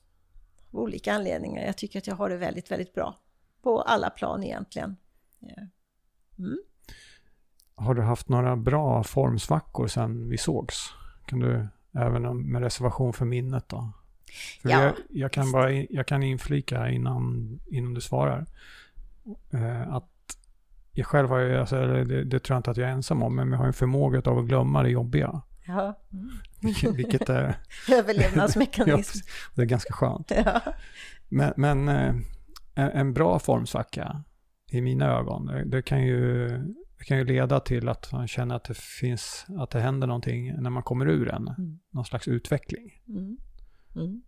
Av 0.73 0.81
olika 0.81 1.13
anledningar. 1.13 1.67
Jag 1.67 1.77
tycker 1.77 1.99
att 1.99 2.07
jag 2.07 2.15
har 2.15 2.29
det 2.29 2.37
väldigt, 2.37 2.71
väldigt 2.71 2.95
bra. 2.95 3.19
På 3.63 3.81
alla 3.81 4.11
plan 4.11 4.45
egentligen. 4.45 4.97
Mm. 6.39 6.59
Har 7.75 7.95
du 7.95 8.03
haft 8.03 8.29
några 8.29 8.57
bra 8.57 9.05
formsvackor 9.05 9.87
sedan 9.87 10.29
vi 10.29 10.39
sågs? 10.39 10.91
Kan 11.27 11.39
du, 11.39 11.67
även 11.93 12.51
med 12.53 12.63
reservation 12.63 13.13
för 13.13 13.25
minnet 13.25 13.69
då? 13.69 13.93
För 14.63 14.71
Ja, 14.71 14.83
jag, 14.83 14.95
jag, 15.09 15.33
kan 15.33 15.53
bara, 15.53 15.73
jag 15.73 16.07
kan 16.07 16.23
inflika 16.23 16.91
innan, 16.91 17.61
innan 17.71 17.95
du 17.95 18.01
svarar. 18.01 18.47
Eh, 19.53 19.95
att 19.95 20.09
jag 20.93 21.07
själv 21.07 21.29
har 21.29 21.39
ju, 21.39 21.57
alltså, 21.57 21.87
det, 21.87 22.25
det 22.25 22.39
tror 22.39 22.55
jag 22.55 22.59
inte 22.59 22.71
att 22.71 22.77
jag 22.77 22.89
är 22.89 22.93
ensam 22.93 23.23
om, 23.23 23.37
men 23.37 23.53
jag 23.53 23.59
har 23.59 23.67
en 23.67 23.73
förmåga 23.73 24.23
av 24.31 24.39
att 24.39 24.47
glömma 24.47 24.83
det 24.83 24.91
jobbiga. 24.91 25.43
Ja. 25.67 25.99
Mm. 26.13 26.31
Vilket, 26.61 26.95
vilket 26.95 27.29
är, 27.29 27.57
Överlevnadsmekanism. 27.93 29.19
det 29.55 29.63
är 29.63 29.67
ganska 29.67 29.93
skönt. 29.93 30.33
Ja. 30.45 30.61
Men, 31.29 31.53
men 31.57 31.89
eh, 31.89 32.15
en, 32.75 33.13
bra 33.15 33.39
formsvacka 33.39 34.25
i 34.71 34.81
mina 34.81 35.07
ögon, 35.07 35.47
det, 35.47 35.65
det 35.65 35.83
kan 35.83 36.03
ju 36.03 36.49
det 36.99 37.05
kan 37.07 37.19
ju 37.19 37.25
leda 37.25 37.61
till 37.61 37.89
att 37.89 38.13
man 38.13 38.29
känner 38.29 38.57
att 38.57 38.65
det 38.65 38.77
finns, 38.77 39.47
att 39.59 39.71
det 39.71 39.81
händer 39.81 40.07
någonting 40.07 40.63
när 40.63 40.71
man 40.71 40.83
kommer 40.83 41.07
ur 41.07 41.27
den. 41.27 41.49
Mm. 41.49 41.79
Någon 41.91 42.05
slags 42.05 42.29
utveckling. 42.29 42.91
Mm. 43.09 43.37
Mm. 43.97 44.23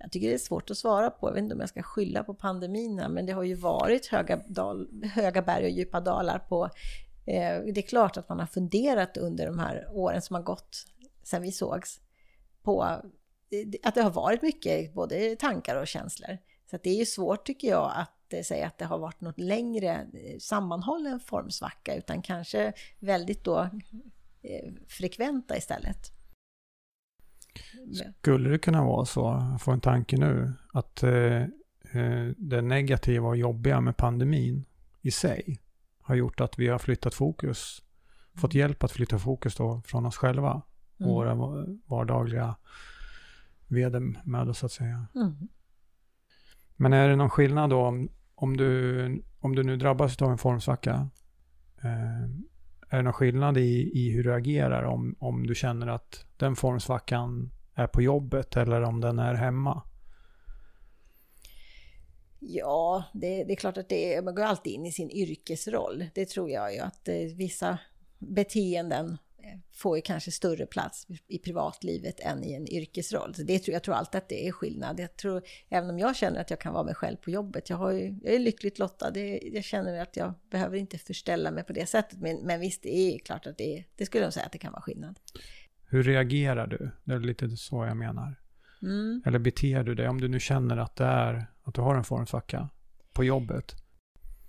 Jag 0.00 0.12
tycker 0.12 0.28
det 0.28 0.34
är 0.34 0.38
svårt 0.38 0.70
att 0.70 0.76
svara 0.76 1.10
på. 1.10 1.28
Jag 1.28 1.32
vet 1.32 1.42
inte 1.42 1.54
om 1.54 1.60
jag 1.60 1.68
ska 1.68 1.82
skylla 1.82 2.24
på 2.24 2.34
pandemin 2.34 2.94
men 2.94 3.26
det 3.26 3.32
har 3.32 3.42
ju 3.42 3.54
varit 3.54 4.06
höga, 4.06 4.36
dal, 4.46 4.88
höga 5.14 5.42
berg 5.42 5.64
och 5.64 5.70
djupa 5.70 6.00
dalar 6.00 6.38
på... 6.38 6.64
Eh, 7.26 7.62
det 7.74 7.80
är 7.80 7.88
klart 7.88 8.16
att 8.16 8.28
man 8.28 8.38
har 8.38 8.46
funderat 8.46 9.16
under 9.16 9.46
de 9.46 9.58
här 9.58 9.88
åren 9.92 10.22
som 10.22 10.34
har 10.34 10.42
gått 10.42 10.84
sedan 11.22 11.42
vi 11.42 11.52
sågs 11.52 12.00
på 12.62 12.84
eh, 13.50 13.80
att 13.82 13.94
det 13.94 14.02
har 14.02 14.10
varit 14.10 14.42
mycket 14.42 14.94
både 14.94 15.36
tankar 15.36 15.76
och 15.76 15.86
känslor. 15.86 16.38
Så 16.70 16.76
att 16.76 16.82
det 16.82 16.90
är 16.90 16.98
ju 16.98 17.06
svårt 17.06 17.46
tycker 17.46 17.68
jag 17.68 17.92
att 17.96 18.32
eh, 18.32 18.42
säga 18.42 18.66
att 18.66 18.78
det 18.78 18.84
har 18.84 18.98
varit 18.98 19.20
något 19.20 19.40
längre 19.40 20.06
eh, 20.14 20.38
sammanhållen 20.38 21.20
formsvacka, 21.20 21.94
utan 21.94 22.22
kanske 22.22 22.72
väldigt 22.98 23.44
då 23.44 23.58
eh, 24.42 24.72
frekventa 24.88 25.56
istället. 25.56 26.19
Skulle 28.20 28.50
det 28.50 28.58
kunna 28.58 28.84
vara 28.84 29.04
så, 29.04 29.48
jag 29.52 29.60
får 29.60 29.72
en 29.72 29.80
tanke 29.80 30.16
nu, 30.16 30.52
att 30.72 31.02
eh, 31.02 31.42
eh, 31.92 32.28
det 32.36 32.62
negativa 32.62 33.28
och 33.28 33.36
jobbiga 33.36 33.80
med 33.80 33.96
pandemin 33.96 34.64
i 35.00 35.10
sig 35.10 35.60
har 36.00 36.14
gjort 36.14 36.40
att 36.40 36.58
vi 36.58 36.68
har 36.68 36.78
flyttat 36.78 37.14
fokus, 37.14 37.82
fått 38.34 38.54
hjälp 38.54 38.84
att 38.84 38.92
flytta 38.92 39.18
fokus 39.18 39.56
då 39.56 39.82
från 39.84 40.06
oss 40.06 40.16
själva 40.16 40.52
och 40.52 40.62
Mm. 41.04 41.12
våra 41.12 41.34
vardagliga 41.86 42.56
vedermödor 43.68 44.52
så 44.52 44.66
att 44.66 44.72
säga. 44.72 45.06
Mm. 45.14 45.48
Men 46.76 46.92
är 46.92 47.08
det 47.08 47.16
någon 47.16 47.30
skillnad 47.30 47.70
då 47.70 47.80
om, 47.80 48.08
om, 48.34 48.56
du, 48.56 49.22
om 49.40 49.54
du 49.54 49.62
nu 49.62 49.76
drabbas 49.76 50.22
av 50.22 50.30
en 50.30 50.38
formsvacka? 50.38 51.08
Eh, 51.82 52.28
är 52.90 52.96
det 52.96 53.02
någon 53.02 53.12
skillnad 53.12 53.58
i, 53.58 53.90
i 53.94 54.10
hur 54.10 54.24
du 54.24 54.34
agerar 54.34 54.82
om, 54.82 55.16
om 55.18 55.46
du 55.46 55.54
känner 55.54 55.86
att 55.86 56.24
den 56.36 56.56
formsvackan 56.56 57.50
är 57.74 57.86
på 57.86 58.02
jobbet 58.02 58.56
eller 58.56 58.82
om 58.82 59.00
den 59.00 59.18
är 59.18 59.34
hemma? 59.34 59.82
Ja, 62.38 63.04
det, 63.12 63.44
det 63.44 63.52
är 63.52 63.56
klart 63.56 63.76
att 63.76 63.88
det 63.88 64.14
är, 64.14 64.22
man 64.22 64.34
går 64.34 64.42
alltid 64.42 64.72
in 64.72 64.86
i 64.86 64.92
sin 64.92 65.10
yrkesroll. 65.10 66.04
Det 66.14 66.28
tror 66.28 66.50
jag 66.50 66.74
ju 66.74 66.80
att 66.80 67.08
eh, 67.08 67.14
vissa 67.36 67.78
beteenden 68.18 69.18
får 69.72 69.96
ju 69.96 70.02
kanske 70.02 70.30
större 70.30 70.66
plats 70.66 71.06
i 71.28 71.38
privatlivet 71.38 72.20
än 72.20 72.44
i 72.44 72.52
en 72.52 72.68
yrkesroll. 72.68 73.34
Så 73.34 73.42
det 73.42 73.58
tror, 73.58 73.72
jag 73.72 73.82
tror 73.82 73.94
alltid 73.94 74.18
att 74.18 74.28
det 74.28 74.48
är 74.48 74.52
skillnad. 74.52 75.00
Jag 75.00 75.16
tror, 75.16 75.42
även 75.68 75.90
om 75.90 75.98
jag 75.98 76.16
känner 76.16 76.40
att 76.40 76.50
jag 76.50 76.60
kan 76.60 76.72
vara 76.72 76.84
mig 76.84 76.94
själv 76.94 77.16
på 77.16 77.30
jobbet, 77.30 77.70
jag, 77.70 77.76
har 77.76 77.90
ju, 77.90 78.14
jag 78.22 78.34
är 78.34 78.38
lyckligt 78.38 78.78
lottad, 78.78 79.10
det, 79.10 79.40
jag 79.52 79.64
känner 79.64 80.02
att 80.02 80.16
jag 80.16 80.34
behöver 80.50 80.76
inte 80.76 80.98
förställa 80.98 81.50
mig 81.50 81.64
på 81.64 81.72
det 81.72 81.86
sättet. 81.86 82.20
Men, 82.20 82.36
men 82.36 82.60
visst, 82.60 82.82
det 82.82 83.14
är 83.14 83.18
klart 83.18 83.46
att 83.46 83.58
det, 83.58 83.84
det 83.96 84.06
skulle 84.06 84.24
jag 84.24 84.32
säga 84.32 84.46
att 84.46 84.52
det 84.52 84.58
kan 84.58 84.72
vara 84.72 84.82
skillnad. 84.82 85.18
Hur 85.86 86.02
reagerar 86.02 86.66
du? 86.66 86.90
Det 87.04 87.12
är 87.12 87.18
lite 87.18 87.48
så 87.48 87.84
jag 87.84 87.96
menar. 87.96 88.36
Mm. 88.82 89.22
Eller 89.26 89.38
beter 89.38 89.82
du 89.82 89.94
dig 89.94 90.08
om 90.08 90.20
du 90.20 90.28
nu 90.28 90.40
känner 90.40 90.76
att, 90.76 90.96
det 90.96 91.04
är, 91.04 91.46
att 91.62 91.74
du 91.74 91.80
har 91.80 91.94
en 91.94 92.04
formsvacka 92.04 92.68
på 93.12 93.24
jobbet? 93.24 93.74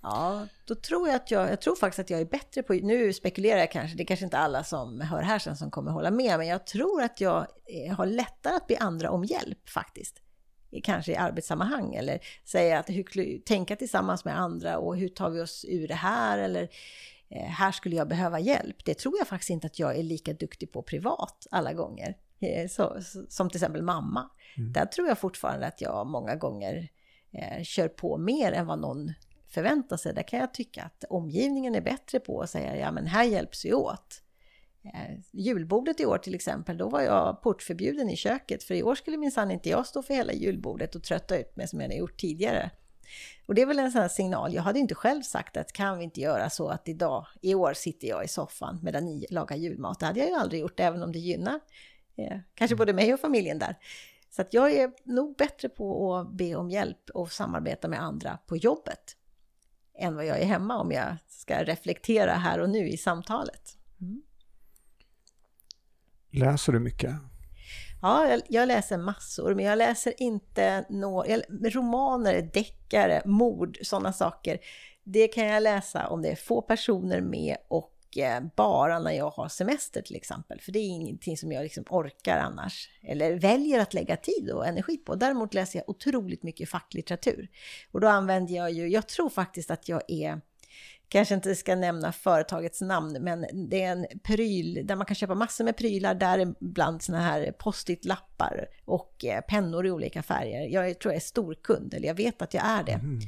Ja, 0.02 0.46
då 0.64 0.74
tror 0.74 1.08
jag 1.08 1.16
att 1.16 1.30
jag, 1.30 1.50
jag 1.50 1.60
tror 1.60 1.76
faktiskt 1.76 1.98
att 1.98 2.10
jag 2.10 2.20
är 2.20 2.24
bättre 2.24 2.62
på, 2.62 2.72
nu 2.72 3.12
spekulerar 3.12 3.58
jag 3.58 3.70
kanske, 3.70 3.96
det 3.96 4.02
är 4.02 4.06
kanske 4.06 4.24
inte 4.24 4.38
alla 4.38 4.64
som 4.64 5.00
hör 5.00 5.22
här 5.22 5.38
sen 5.38 5.56
som 5.56 5.70
kommer 5.70 5.90
hålla 5.90 6.10
med, 6.10 6.38
men 6.38 6.46
jag 6.46 6.66
tror 6.66 7.02
att 7.02 7.20
jag 7.20 7.46
eh, 7.66 7.94
har 7.94 8.06
lättare 8.06 8.54
att 8.54 8.66
be 8.66 8.78
andra 8.78 9.10
om 9.10 9.24
hjälp 9.24 9.68
faktiskt. 9.68 10.22
Kanske 10.82 11.12
i 11.12 11.16
arbetssammanhang 11.16 11.94
eller 11.94 12.20
säga 12.44 12.78
att 12.78 12.90
hur, 12.90 13.38
tänka 13.38 13.76
tillsammans 13.76 14.24
med 14.24 14.40
andra 14.40 14.78
och 14.78 14.96
hur 14.96 15.08
tar 15.08 15.30
vi 15.30 15.40
oss 15.40 15.64
ur 15.68 15.88
det 15.88 15.94
här 15.94 16.38
eller 16.38 16.68
eh, 17.28 17.46
här 17.46 17.72
skulle 17.72 17.96
jag 17.96 18.08
behöva 18.08 18.40
hjälp. 18.40 18.84
Det 18.84 18.94
tror 18.94 19.18
jag 19.18 19.28
faktiskt 19.28 19.50
inte 19.50 19.66
att 19.66 19.78
jag 19.78 19.98
är 19.98 20.02
lika 20.02 20.32
duktig 20.32 20.72
på 20.72 20.82
privat 20.82 21.46
alla 21.50 21.72
gånger. 21.72 22.16
Eh, 22.40 22.68
så, 22.68 22.96
som 23.28 23.50
till 23.50 23.58
exempel 23.58 23.82
mamma. 23.82 24.30
Mm. 24.56 24.72
Där 24.72 24.86
tror 24.86 25.08
jag 25.08 25.18
fortfarande 25.18 25.66
att 25.66 25.80
jag 25.80 26.06
många 26.06 26.36
gånger 26.36 26.88
eh, 27.32 27.62
kör 27.62 27.88
på 27.88 28.18
mer 28.18 28.52
än 28.52 28.66
vad 28.66 28.78
någon 28.78 29.12
förvänta 29.52 29.98
sig. 29.98 30.14
Där 30.14 30.22
kan 30.22 30.40
jag 30.40 30.54
tycka 30.54 30.82
att 30.82 31.04
omgivningen 31.10 31.74
är 31.74 31.80
bättre 31.80 32.20
på 32.20 32.40
att 32.40 32.50
säga 32.50 32.76
ja 32.76 32.92
men 32.92 33.06
här 33.06 33.24
hjälps 33.24 33.64
vi 33.64 33.72
åt. 33.72 34.22
Eh, 34.84 35.18
julbordet 35.30 36.00
i 36.00 36.06
år 36.06 36.18
till 36.18 36.34
exempel, 36.34 36.76
då 36.76 36.88
var 36.88 37.00
jag 37.00 37.42
portförbjuden 37.42 38.10
i 38.10 38.16
köket 38.16 38.62
för 38.62 38.74
i 38.74 38.82
år 38.82 38.94
skulle 38.94 39.16
minsann 39.16 39.50
inte 39.50 39.68
jag 39.68 39.86
stå 39.86 40.02
för 40.02 40.14
hela 40.14 40.32
julbordet 40.32 40.94
och 40.94 41.02
trötta 41.02 41.38
ut 41.38 41.56
mig 41.56 41.68
som 41.68 41.80
jag 41.80 41.84
hade 41.84 41.98
gjort 41.98 42.20
tidigare. 42.20 42.70
Och 43.46 43.54
det 43.54 43.62
är 43.62 43.66
väl 43.66 43.78
en 43.78 43.92
sån 43.92 44.00
här 44.00 44.08
signal, 44.08 44.54
jag 44.54 44.62
hade 44.62 44.78
inte 44.78 44.94
själv 44.94 45.22
sagt 45.22 45.56
att 45.56 45.72
kan 45.72 45.98
vi 45.98 46.04
inte 46.04 46.20
göra 46.20 46.50
så 46.50 46.68
att 46.68 46.88
idag, 46.88 47.26
i 47.42 47.54
år 47.54 47.74
sitter 47.74 48.08
jag 48.08 48.24
i 48.24 48.28
soffan 48.28 48.80
medan 48.82 49.04
ni 49.04 49.26
lagar 49.30 49.56
julmat. 49.56 50.00
Det 50.00 50.06
hade 50.06 50.20
jag 50.20 50.28
ju 50.28 50.34
aldrig 50.34 50.60
gjort 50.60 50.80
även 50.80 51.02
om 51.02 51.12
det 51.12 51.18
gynnar 51.18 51.60
eh, 52.16 52.38
kanske 52.54 52.76
både 52.76 52.92
mig 52.92 53.14
och 53.14 53.20
familjen 53.20 53.58
där. 53.58 53.76
Så 54.30 54.42
att 54.42 54.54
jag 54.54 54.72
är 54.72 54.92
nog 55.04 55.36
bättre 55.36 55.68
på 55.68 56.16
att 56.16 56.32
be 56.32 56.54
om 56.54 56.70
hjälp 56.70 57.10
och 57.14 57.32
samarbeta 57.32 57.88
med 57.88 58.02
andra 58.02 58.38
på 58.46 58.56
jobbet 58.56 59.16
än 60.02 60.16
vad 60.16 60.26
jag 60.26 60.40
är 60.40 60.44
hemma 60.44 60.78
om 60.78 60.92
jag 60.92 61.16
ska 61.28 61.64
reflektera 61.64 62.32
här 62.32 62.60
och 62.60 62.70
nu 62.70 62.88
i 62.88 62.96
samtalet. 62.96 63.78
Mm. 64.00 64.22
Läser 66.30 66.72
du 66.72 66.78
mycket? 66.78 67.14
Ja, 68.02 68.28
jag, 68.28 68.42
jag 68.48 68.68
läser 68.68 68.98
massor, 68.98 69.54
men 69.54 69.64
jag 69.64 69.78
läser 69.78 70.22
inte 70.22 70.84
några 70.88 71.36
romaner, 71.62 72.50
deckare, 72.52 73.22
mord, 73.24 73.78
sådana 73.82 74.12
saker. 74.12 74.58
Det 75.04 75.28
kan 75.28 75.46
jag 75.46 75.62
läsa 75.62 76.08
om 76.08 76.22
det 76.22 76.28
är 76.28 76.36
få 76.36 76.62
personer 76.62 77.20
med 77.20 77.56
och 77.68 77.92
bara 78.56 78.98
när 78.98 79.12
jag 79.12 79.30
har 79.30 79.48
semester 79.48 80.02
till 80.02 80.16
exempel. 80.16 80.60
För 80.60 80.72
det 80.72 80.78
är 80.78 80.88
ingenting 80.88 81.36
som 81.36 81.52
jag 81.52 81.62
liksom 81.62 81.84
orkar 81.90 82.38
annars. 82.38 82.88
Eller 83.02 83.34
väljer 83.38 83.80
att 83.80 83.94
lägga 83.94 84.16
tid 84.16 84.50
och 84.50 84.66
energi 84.66 84.96
på. 84.96 85.14
Däremot 85.14 85.54
läser 85.54 85.78
jag 85.78 85.88
otroligt 85.88 86.42
mycket 86.42 86.68
facklitteratur. 86.68 87.50
Och 87.90 88.00
då 88.00 88.08
använder 88.08 88.54
jag 88.54 88.72
ju, 88.72 88.88
jag 88.88 89.08
tror 89.08 89.28
faktiskt 89.28 89.70
att 89.70 89.88
jag 89.88 90.02
är 90.08 90.40
kanske 91.08 91.34
inte 91.34 91.54
ska 91.54 91.74
nämna 91.74 92.12
företagets 92.12 92.80
namn, 92.80 93.18
men 93.20 93.46
det 93.68 93.82
är 93.82 93.92
en 93.92 94.06
pryl 94.22 94.86
där 94.86 94.96
man 94.96 95.06
kan 95.06 95.14
köpa 95.14 95.34
massor 95.34 95.64
med 95.64 95.76
prylar, 95.76 96.14
däribland 96.14 97.02
såna 97.02 97.20
här 97.20 97.52
post-it-lappar 97.58 98.66
och 98.84 99.24
eh, 99.24 99.40
pennor 99.40 99.86
i 99.86 99.90
olika 99.90 100.22
färger. 100.22 100.68
Jag 100.68 100.98
tror 100.98 101.12
jag 101.12 101.16
är 101.16 101.26
storkund, 101.26 101.94
eller 101.94 102.08
jag 102.08 102.14
vet 102.14 102.42
att 102.42 102.54
jag 102.54 102.66
är 102.66 102.82
det. 102.84 102.92
Mm. 102.92 103.20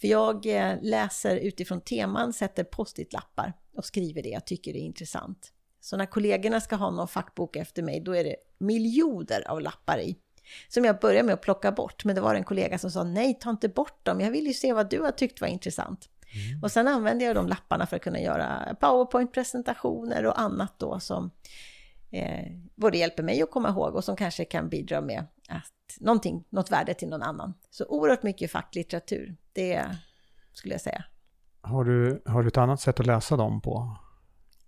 För 0.00 0.08
jag 0.08 0.46
eh, 0.46 0.74
läser 0.82 1.36
utifrån 1.36 1.80
teman, 1.80 2.32
sätter 2.32 2.64
post-it-lappar 2.64 3.52
och 3.78 3.84
skriver 3.84 4.22
det 4.22 4.28
jag 4.28 4.46
tycker 4.46 4.76
är 4.76 4.80
intressant. 4.80 5.52
Så 5.80 5.96
när 5.96 6.06
kollegorna 6.06 6.60
ska 6.60 6.76
ha 6.76 6.90
någon 6.90 7.08
fackbok 7.08 7.56
efter 7.56 7.82
mig, 7.82 8.00
då 8.00 8.16
är 8.16 8.24
det 8.24 8.36
miljoner 8.58 9.48
av 9.48 9.60
lappar 9.60 9.98
i. 9.98 10.16
Som 10.68 10.84
jag 10.84 10.98
började 10.98 11.26
med 11.26 11.34
att 11.34 11.42
plocka 11.42 11.72
bort, 11.72 12.04
men 12.04 12.14
det 12.14 12.20
var 12.20 12.34
en 12.34 12.44
kollega 12.44 12.78
som 12.78 12.90
sa 12.90 13.04
nej, 13.04 13.38
ta 13.40 13.50
inte 13.50 13.68
bort 13.68 14.06
dem, 14.06 14.20
jag 14.20 14.30
vill 14.30 14.46
ju 14.46 14.52
se 14.52 14.72
vad 14.72 14.90
du 14.90 15.00
har 15.00 15.10
tyckt 15.10 15.40
var 15.40 15.48
intressant. 15.48 16.08
Mm. 16.34 16.62
Och 16.62 16.72
sen 16.72 16.88
använder 16.88 17.26
jag 17.26 17.36
de 17.36 17.46
lapparna 17.46 17.86
för 17.86 17.96
att 17.96 18.02
kunna 18.02 18.20
göra 18.20 18.76
powerpoint-presentationer 18.80 20.26
och 20.26 20.40
annat 20.40 20.78
då 20.78 21.00
som 21.00 21.30
eh, 22.10 22.46
både 22.74 22.98
hjälper 22.98 23.22
mig 23.22 23.42
att 23.42 23.50
komma 23.50 23.68
ihåg 23.68 23.94
och 23.94 24.04
som 24.04 24.16
kanske 24.16 24.44
kan 24.44 24.68
bidra 24.68 25.00
med 25.00 25.24
att 25.48 25.96
någonting, 26.00 26.44
något 26.48 26.70
värde 26.70 26.94
till 26.94 27.08
någon 27.08 27.22
annan. 27.22 27.54
Så 27.70 27.86
oerhört 27.86 28.22
mycket 28.22 28.50
facklitteratur, 28.50 29.36
det 29.52 29.84
skulle 30.52 30.74
jag 30.74 30.80
säga. 30.80 31.04
Har 31.60 31.84
du, 31.84 32.22
har 32.26 32.42
du 32.42 32.48
ett 32.48 32.56
annat 32.56 32.80
sätt 32.80 33.00
att 33.00 33.06
läsa 33.06 33.36
dem 33.36 33.60
på? 33.60 33.96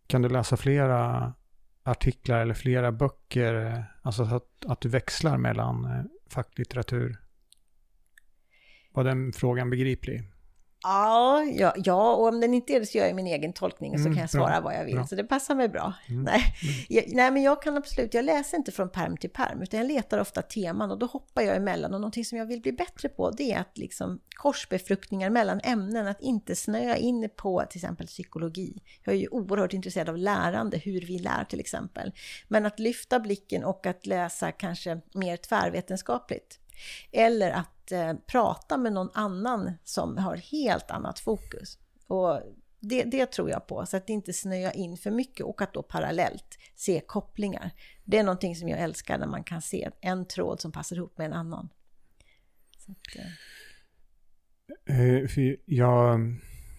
Kan 0.07 0.23
du 0.23 0.29
läsa 0.29 0.57
flera 0.57 1.33
artiklar 1.83 2.41
eller 2.41 2.55
flera 2.55 2.93
böcker? 2.93 3.85
Alltså 4.03 4.23
att, 4.23 4.65
att 4.67 4.81
du 4.81 4.89
växlar 4.89 5.39
mellan 5.39 5.85
eh, 5.85 6.05
facklitteratur? 6.31 7.17
Var 8.93 9.05
den 9.05 9.33
frågan 9.33 9.71
begriplig? 9.71 10.23
Ja, 10.83 11.43
ja, 11.43 11.75
ja, 11.77 12.15
och 12.15 12.29
om 12.29 12.41
den 12.41 12.55
inte 12.55 12.73
är 12.73 12.81
det 12.81 12.87
så 12.87 12.99
gör 12.99 13.07
jag 13.07 13.17
min 13.17 13.27
egen 13.27 13.53
tolkning 13.53 13.93
och 13.93 14.01
så 14.01 14.07
mm, 14.07 14.15
kan 14.15 14.21
jag 14.21 14.31
svara 14.31 14.61
bra, 14.61 14.61
vad 14.61 14.75
jag 14.75 14.85
vill. 14.85 14.95
Bra. 14.95 15.07
Så 15.07 15.15
det 15.15 15.25
passar 15.25 15.55
mig 15.55 15.69
bra. 15.69 15.93
Mm. 16.09 16.23
Nej. 16.25 16.43
Mm. 16.63 16.75
Jag, 16.89 17.05
nej, 17.09 17.31
men 17.31 17.43
jag 17.43 17.63
kan 17.63 17.77
absolut, 17.77 18.15
jag 18.15 18.25
läser 18.25 18.57
inte 18.57 18.73
från 18.73 18.89
perm 18.89 19.17
till 19.17 19.31
perm, 19.31 19.63
utan 19.63 19.81
jag 19.81 19.87
letar 19.87 20.19
ofta 20.19 20.43
teman 20.43 20.91
och 20.91 20.99
då 20.99 21.07
hoppar 21.07 21.43
jag 21.43 21.57
emellan. 21.57 21.95
Och 21.95 22.01
någonting 22.01 22.25
som 22.25 22.39
jag 22.39 22.47
vill 22.47 22.61
bli 22.61 22.73
bättre 22.73 23.09
på, 23.09 23.31
det 23.31 23.53
är 23.53 23.61
att 23.61 23.79
liksom 23.79 24.21
korsbefruktningar 24.37 25.31
mellan 25.31 25.61
ämnen, 25.65 26.07
att 26.07 26.21
inte 26.21 26.57
snöa 26.57 26.97
in 26.97 27.29
på 27.37 27.65
till 27.71 27.79
exempel 27.79 28.07
psykologi. 28.07 28.83
Jag 29.05 29.15
är 29.15 29.19
ju 29.19 29.29
oerhört 29.29 29.73
intresserad 29.73 30.09
av 30.09 30.17
lärande, 30.17 30.79
hur 30.79 31.01
vi 31.01 31.19
lär 31.19 31.45
till 31.45 31.61
exempel. 31.61 32.13
Men 32.49 32.67
att 32.67 32.79
lyfta 32.79 33.21
blicken 33.21 33.65
och 33.65 33.87
att 33.87 34.07
läsa 34.07 34.53
kanske 34.53 35.01
mer 35.15 35.37
tvärvetenskapligt. 35.37 36.60
Eller 37.13 37.51
att 37.51 37.93
eh, 37.93 38.13
prata 38.27 38.79
med 38.79 38.93
någon 38.93 39.11
annan 39.15 39.73
som 39.85 40.17
har 40.17 40.37
helt 40.37 40.91
annat 40.91 41.19
fokus. 41.19 41.79
Och 42.07 42.41
det, 42.81 43.05
det, 43.05 43.27
tror 43.27 43.51
jag 43.51 43.67
på, 43.67 43.87
så 43.87 43.97
att 43.97 44.09
inte 44.09 44.33
snöa 44.33 44.73
in 44.73 44.97
för 44.97 45.11
mycket 45.11 45.47
och 45.47 45.63
att 45.63 45.75
då 45.75 45.83
parallellt 45.83 46.59
se 46.75 47.01
kopplingar. 47.07 47.71
Det 48.05 48.19
är 48.19 48.23
någonting 48.23 48.57
som 48.57 48.69
jag 48.69 48.79
älskar 48.79 49.19
när 49.19 49.27
man 49.27 49.45
kan 49.45 49.63
se 49.63 49.91
en 50.01 50.27
tråd 50.27 50.61
som 50.61 50.73
passar 50.73 50.97
ihop 50.97 51.19
med 51.19 51.27
en 51.27 51.33
annan. 51.33 51.69
Att, 52.89 53.17
eh. 54.89 55.01
eh 55.01 55.57
jag, 55.65 56.21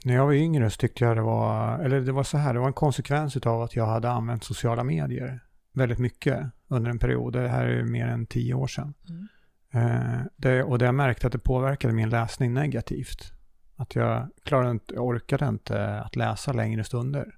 när 0.06 0.14
jag 0.16 0.26
var 0.26 0.34
yngre 0.34 0.70
så 0.70 0.78
tyckte 0.78 1.04
jag 1.04 1.18
det 1.18 1.22
var, 1.22 1.80
eller 1.80 2.02
det 2.02 2.12
var 2.12 2.24
så 2.24 2.38
här, 2.38 2.54
det 2.54 2.60
var 2.60 2.68
en 2.68 2.74
konsekvens 2.74 3.38
av 3.38 3.62
att 3.62 3.76
jag 3.76 3.86
hade 3.86 4.10
använt 4.10 4.44
sociala 4.44 4.84
medier 4.84 5.40
väldigt 5.74 6.00
mycket 6.00 6.40
under 6.68 6.92
en 6.92 7.00
period. 7.00 7.34
Det 7.34 7.48
här 7.48 7.66
är 7.66 7.84
mer 7.84 8.08
än 8.08 8.26
tio 8.26 8.54
år 8.54 8.68
sedan. 8.68 8.94
Mm. 9.10 9.28
Eh, 9.72 10.22
det, 10.36 10.64
och 10.64 10.78
det 10.78 10.86
jag 10.86 10.96
märkte 10.96 11.28
att 11.28 11.34
det 11.34 11.40
påverkade 11.40 11.94
min 11.94 12.10
läsning 12.10 12.54
negativt. 12.54 13.34
Att 13.76 13.96
jag 13.96 14.30
klarade 14.44 14.72
inte, 14.72 14.94
jag 14.94 15.06
orkade 15.06 15.48
inte 15.48 16.02
att 16.02 16.16
läsa 16.16 16.54
längre 16.54 16.84
stunder. 16.84 17.36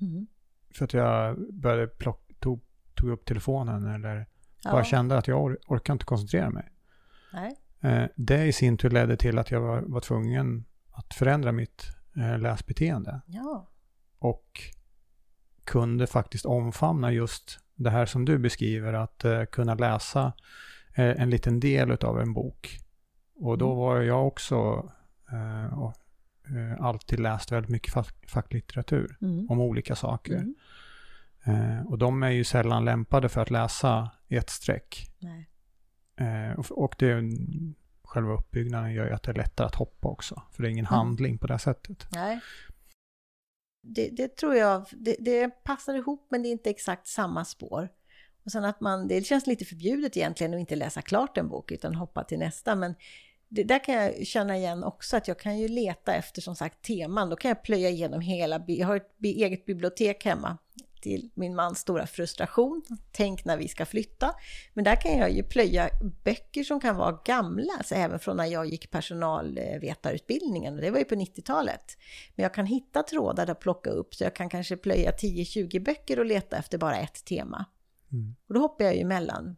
Mm. 0.00 0.26
För 0.74 0.84
att 0.84 0.92
jag 0.92 1.36
började 1.54 1.86
plock, 1.86 2.30
tog, 2.40 2.60
tog 2.94 3.10
upp 3.10 3.24
telefonen 3.24 3.86
eller 3.94 4.26
ja. 4.62 4.72
bara 4.72 4.84
kände 4.84 5.18
att 5.18 5.28
jag 5.28 5.44
or, 5.44 5.58
orkar 5.66 5.92
inte 5.92 6.04
koncentrera 6.04 6.50
mig. 6.50 6.68
Eh, 7.80 8.04
det 8.16 8.44
i 8.44 8.52
sin 8.52 8.76
tur 8.76 8.90
ledde 8.90 9.16
till 9.16 9.38
att 9.38 9.50
jag 9.50 9.60
var, 9.60 9.80
var 9.80 10.00
tvungen 10.00 10.64
att 10.90 11.14
förändra 11.14 11.52
mitt 11.52 11.86
eh, 12.16 12.38
läsbeteende. 12.38 13.20
Ja. 13.26 13.68
Och 14.18 14.60
kunde 15.64 16.06
faktiskt 16.06 16.46
omfamna 16.46 17.12
just 17.12 17.60
det 17.74 17.90
här 17.90 18.06
som 18.06 18.24
du 18.24 18.38
beskriver, 18.38 18.92
att 18.92 19.24
uh, 19.24 19.44
kunna 19.44 19.74
läsa 19.74 20.22
Eh, 20.26 20.32
en 20.96 21.30
liten 21.30 21.60
del 21.60 21.90
av 21.90 22.20
en 22.20 22.32
bok. 22.32 22.78
Och 23.34 23.58
då 23.58 23.66
mm. 23.66 23.78
var 23.78 24.00
jag 24.00 24.26
också 24.26 24.90
eh, 25.32 25.78
och, 25.78 25.94
eh, 26.56 26.84
alltid 26.84 27.20
läst 27.20 27.52
väldigt 27.52 27.70
mycket 27.70 27.92
fack, 27.92 28.28
facklitteratur 28.28 29.18
mm. 29.20 29.50
om 29.50 29.60
olika 29.60 29.96
saker. 29.96 30.34
Mm. 30.34 30.54
Eh, 31.44 31.86
och 31.86 31.98
de 31.98 32.22
är 32.22 32.30
ju 32.30 32.44
sällan 32.44 32.84
lämpade 32.84 33.28
för 33.28 33.40
att 33.40 33.50
läsa 33.50 34.10
i 34.28 34.36
ett 34.36 34.50
streck. 34.50 35.10
Eh, 36.16 36.58
och, 36.58 36.84
och 36.84 36.94
det, 36.98 37.22
själva 38.04 38.34
uppbyggnaden 38.34 38.92
gör 38.92 39.06
ju 39.06 39.12
att 39.12 39.22
det 39.22 39.30
är 39.30 39.34
lättare 39.34 39.66
att 39.66 39.74
hoppa 39.74 40.08
också. 40.08 40.42
För 40.52 40.62
det 40.62 40.68
är 40.68 40.70
ingen 40.70 40.86
mm. 40.86 40.98
handling 40.98 41.38
på 41.38 41.46
det 41.46 41.58
sättet. 41.58 42.06
Nej. 42.12 42.40
Det, 43.82 44.08
det 44.08 44.36
tror 44.36 44.54
jag, 44.54 44.86
det, 44.92 45.16
det, 45.18 45.64
passar 45.64 45.94
ihop 45.94 46.26
men 46.30 46.42
det 46.42 46.48
är 46.48 46.50
inte 46.50 46.70
exakt 46.70 47.06
samma 47.06 47.44
spår. 47.44 47.88
Och 48.46 48.52
sen 48.52 48.64
att 48.64 48.80
man, 48.80 49.08
det 49.08 49.26
känns 49.26 49.46
lite 49.46 49.64
förbjudet 49.64 50.16
egentligen 50.16 50.54
att 50.54 50.60
inte 50.60 50.76
läsa 50.76 51.02
klart 51.02 51.38
en 51.38 51.48
bok 51.48 51.72
utan 51.72 51.94
hoppa 51.94 52.24
till 52.24 52.38
nästa. 52.38 52.74
Men 52.74 52.94
det 53.48 53.64
där 53.64 53.84
kan 53.84 53.94
jag 53.94 54.26
känna 54.26 54.56
igen 54.56 54.84
också, 54.84 55.16
att 55.16 55.28
jag 55.28 55.38
kan 55.38 55.58
ju 55.58 55.68
leta 55.68 56.14
efter 56.14 56.42
som 56.42 56.56
sagt 56.56 56.82
teman. 56.84 57.30
Då 57.30 57.36
kan 57.36 57.48
jag 57.48 57.62
plöja 57.62 57.90
igenom 57.90 58.20
hela, 58.20 58.64
jag 58.66 58.86
har 58.86 58.96
ett 58.96 59.10
eget 59.22 59.66
bibliotek 59.66 60.24
hemma 60.24 60.58
till 61.00 61.30
min 61.34 61.54
mans 61.54 61.78
stora 61.78 62.06
frustration. 62.06 62.82
Tänk 63.12 63.44
när 63.44 63.56
vi 63.56 63.68
ska 63.68 63.86
flytta. 63.86 64.34
Men 64.74 64.84
där 64.84 64.96
kan 64.96 65.18
jag 65.18 65.30
ju 65.30 65.42
plöja 65.42 65.90
böcker 66.24 66.64
som 66.64 66.80
kan 66.80 66.96
vara 66.96 67.18
gamla, 67.24 67.72
alltså 67.78 67.94
även 67.94 68.18
från 68.18 68.36
när 68.36 68.46
jag 68.46 68.66
gick 68.66 68.90
personalvetarutbildningen. 68.90 70.74
Och 70.74 70.80
det 70.80 70.90
var 70.90 70.98
ju 70.98 71.04
på 71.04 71.14
90-talet. 71.14 71.98
Men 72.34 72.42
jag 72.42 72.54
kan 72.54 72.66
hitta 72.66 73.02
trådar 73.02 73.50
att 73.50 73.60
plocka 73.60 73.90
upp, 73.90 74.14
så 74.14 74.24
jag 74.24 74.34
kan 74.34 74.48
kanske 74.48 74.76
plöja 74.76 75.10
10-20 75.10 75.84
böcker 75.84 76.18
och 76.18 76.26
leta 76.26 76.56
efter 76.56 76.78
bara 76.78 76.98
ett 76.98 77.24
tema. 77.24 77.64
Mm. 78.12 78.36
Och 78.48 78.54
då 78.54 78.60
hoppar 78.60 78.84
jag 78.84 78.94
ju 78.94 79.00
emellan. 79.00 79.56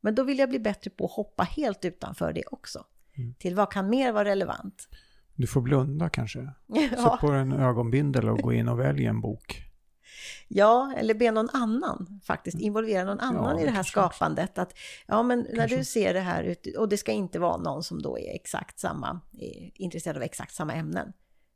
Men 0.00 0.14
då 0.14 0.22
vill 0.22 0.38
jag 0.38 0.48
bli 0.48 0.58
bättre 0.58 0.90
på 0.90 1.04
att 1.04 1.12
hoppa 1.12 1.42
helt 1.42 1.84
utanför 1.84 2.32
det 2.32 2.44
också. 2.46 2.84
Mm. 3.16 3.34
Till 3.34 3.54
vad 3.54 3.72
kan 3.72 3.90
mer 3.90 4.12
vara 4.12 4.24
relevant? 4.24 4.88
Du 5.34 5.46
får 5.46 5.60
blunda 5.60 6.08
kanske. 6.08 6.38
ja. 6.66 6.88
Sätt 6.90 7.20
på 7.20 7.26
en 7.26 7.52
ögonbindel 7.52 8.28
och 8.28 8.38
gå 8.38 8.52
in 8.52 8.68
och 8.68 8.80
välj 8.80 9.06
en 9.06 9.20
bok. 9.20 9.64
Ja, 10.48 10.94
eller 10.96 11.14
be 11.14 11.30
någon 11.30 11.48
annan 11.52 12.20
faktiskt, 12.24 12.58
involvera 12.58 13.04
någon 13.04 13.20
annan 13.20 13.56
ja, 13.56 13.62
i 13.62 13.64
det 13.64 13.70
här 13.70 13.82
skapandet. 13.82 14.58
Att, 14.58 14.78
ja, 15.06 15.22
men 15.22 15.44
kanske. 15.44 15.56
när 15.56 15.68
du 15.68 15.84
ser 15.84 16.14
det 16.14 16.20
här, 16.20 16.42
ut, 16.42 16.76
och 16.76 16.88
det 16.88 16.96
ska 16.96 17.12
inte 17.12 17.38
vara 17.38 17.56
någon 17.56 17.82
som 17.82 18.02
då 18.02 18.18
är 18.18 18.34
exakt 18.34 18.78
samma, 18.78 19.20
är 19.32 19.70
intresserad 19.74 20.16
av 20.16 20.22
exakt 20.22 20.54
samma 20.54 20.72
ämnen, 20.72 21.12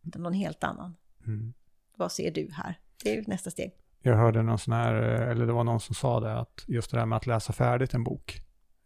utan 0.07 0.23
någon 0.23 0.33
helt 0.33 0.64
annan. 0.64 0.97
Mm. 1.27 1.53
Vad 1.97 2.12
ser 2.12 2.31
du 2.31 2.51
här? 2.53 2.79
Det 3.05 3.18
är 3.18 3.25
nästa 3.27 3.51
steg 3.51 3.82
jag 4.03 4.17
hörde 4.17 4.43
någon 4.43 4.59
sån 4.59 4.75
här, 4.75 4.95
eller 4.95 5.47
det 5.47 5.53
var 5.53 5.65
någon 5.65 5.81
som 5.81 5.95
sa 5.95 6.21
det, 6.21 6.38
att 6.38 6.65
just 6.67 6.91
det 6.91 6.97
där 6.97 7.07
med 7.07 7.17
att 7.17 7.27
läsa 7.27 7.53
färdigt 7.53 7.95
en 7.95 8.05
bok. 8.05 8.41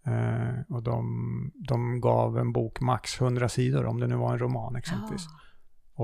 Eh, 0.07 0.75
och 0.75 0.83
de, 0.83 1.53
de 1.55 2.01
gav 2.01 2.39
en 2.39 2.53
bok 2.53 2.81
max 2.81 3.21
100 3.21 3.49
sidor, 3.49 3.87
om 3.87 4.01
det 4.01 4.07
nu 4.07 4.17
var 4.17 4.33
en 4.33 4.39
roman 4.39 4.77
exempelvis. 4.77 5.27
Ja. 5.27 5.41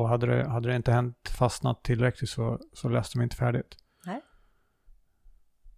Och 0.00 0.08
hade 0.08 0.26
det, 0.26 0.48
hade 0.48 0.68
det 0.68 0.76
inte 0.76 0.92
hänt 0.92 1.28
fastnat 1.38 1.84
tillräckligt 1.84 2.30
så, 2.30 2.60
så 2.72 2.88
läste 2.88 3.18
de 3.18 3.22
inte 3.22 3.36
färdigt. 3.36 3.76
Nej. 4.06 4.20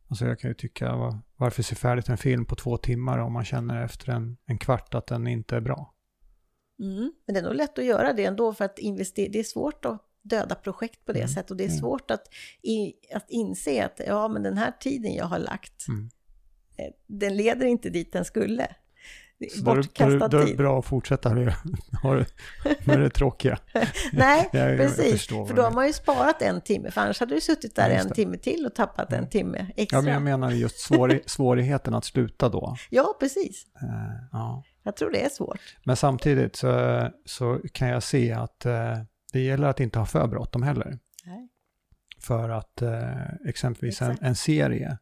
Alltså 0.08 0.26
jag 0.26 0.38
kan 0.38 0.50
ju 0.50 0.54
tycka, 0.54 0.96
var, 0.96 1.18
varför 1.36 1.62
se 1.62 1.74
färdigt 1.74 2.08
en 2.08 2.16
film 2.16 2.44
på 2.44 2.54
två 2.54 2.76
timmar 2.76 3.18
om 3.18 3.32
man 3.32 3.44
känner 3.44 3.84
efter 3.84 4.12
en, 4.12 4.36
en 4.46 4.58
kvart 4.58 4.94
att 4.94 5.06
den 5.06 5.26
inte 5.26 5.56
är 5.56 5.60
bra? 5.60 5.94
Mm, 6.78 7.12
men 7.26 7.34
det 7.34 7.40
är 7.40 7.44
nog 7.44 7.54
lätt 7.54 7.78
att 7.78 7.84
göra 7.84 8.12
det 8.12 8.24
ändå 8.24 8.52
för 8.52 8.64
att 8.64 8.78
investera, 8.78 9.32
det 9.32 9.38
är 9.38 9.44
svårt 9.44 9.84
att 9.84 10.02
döda 10.24 10.54
projekt 10.54 11.04
på 11.04 11.12
det 11.12 11.18
mm. 11.18 11.28
sättet. 11.28 11.50
Och 11.50 11.56
det 11.56 11.64
är 11.64 11.68
mm. 11.68 11.80
svårt 11.80 12.10
att, 12.10 12.22
i, 12.62 12.92
att 13.14 13.26
inse 13.28 13.84
att 13.84 14.00
ja, 14.06 14.28
men 14.28 14.42
den 14.42 14.58
här 14.58 14.72
tiden 14.80 15.14
jag 15.14 15.24
har 15.24 15.38
lagt, 15.38 15.88
mm. 15.88 16.10
Eh, 16.76 16.90
den 17.06 17.36
leder 17.36 17.66
inte 17.66 17.90
dit 17.90 18.12
den 18.12 18.24
skulle. 18.24 18.68
Bortkastad 19.64 20.28
tid. 20.28 20.40
Det 20.40 20.52
är 20.52 20.56
bra 20.56 20.78
att 20.78 20.84
fortsätta 20.84 21.34
med, 21.34 21.54
med 22.84 23.00
det 23.00 23.10
tråkiga. 23.10 23.58
Nej, 24.12 24.48
jag, 24.52 24.78
precis. 24.78 25.30
Jag 25.30 25.48
för 25.48 25.56
då 25.56 25.62
har 25.62 25.70
man 25.70 25.86
ju 25.86 25.92
sparat 25.92 26.42
en 26.42 26.60
timme, 26.60 26.90
för 26.90 27.00
annars 27.00 27.20
hade 27.20 27.34
du 27.34 27.40
suttit 27.40 27.76
där 27.76 27.90
en 27.90 28.10
timme 28.10 28.38
till 28.38 28.66
och 28.66 28.74
tappat 28.74 29.12
en 29.12 29.28
timme 29.28 29.66
extra. 29.76 29.98
Ja, 29.98 30.02
men 30.02 30.12
jag 30.12 30.22
menar 30.22 30.50
just 30.50 30.80
svår, 30.80 31.20
svårigheten 31.26 31.94
att 31.94 32.04
sluta 32.04 32.48
då. 32.48 32.76
Ja, 32.90 33.16
precis. 33.20 33.66
Uh, 33.82 33.90
ja. 34.32 34.64
Jag 34.82 34.96
tror 34.96 35.10
det 35.10 35.24
är 35.24 35.28
svårt. 35.28 35.76
Men 35.84 35.96
samtidigt 35.96 36.56
så, 36.56 37.02
så 37.24 37.60
kan 37.72 37.88
jag 37.88 38.02
se 38.02 38.32
att 38.32 38.66
uh, 38.66 38.72
det 39.34 39.40
gäller 39.40 39.68
att 39.68 39.80
inte 39.80 39.98
ha 39.98 40.06
för 40.06 40.26
bråttom 40.26 40.62
heller. 40.62 40.98
Nej. 41.24 41.48
För 42.18 42.48
att 42.48 42.82
eh, 42.82 43.34
exempelvis 43.44 44.02
en, 44.02 44.16
en, 44.20 44.34
serie, 44.34 44.98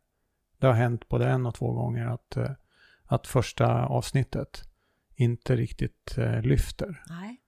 det 0.58 0.66
har 0.66 0.74
hänt 0.74 1.08
både 1.08 1.28
en 1.28 1.46
och 1.46 1.54
två 1.54 1.72
gånger 1.72 2.06
att, 2.06 2.36
eh, 2.36 2.50
att 3.04 3.26
första 3.26 3.86
avsnittet 3.86 4.62
inte 5.14 5.56
riktigt 5.56 6.18
eh, 6.18 6.42
lyfter. 6.42 7.02
Nej. 7.08 7.40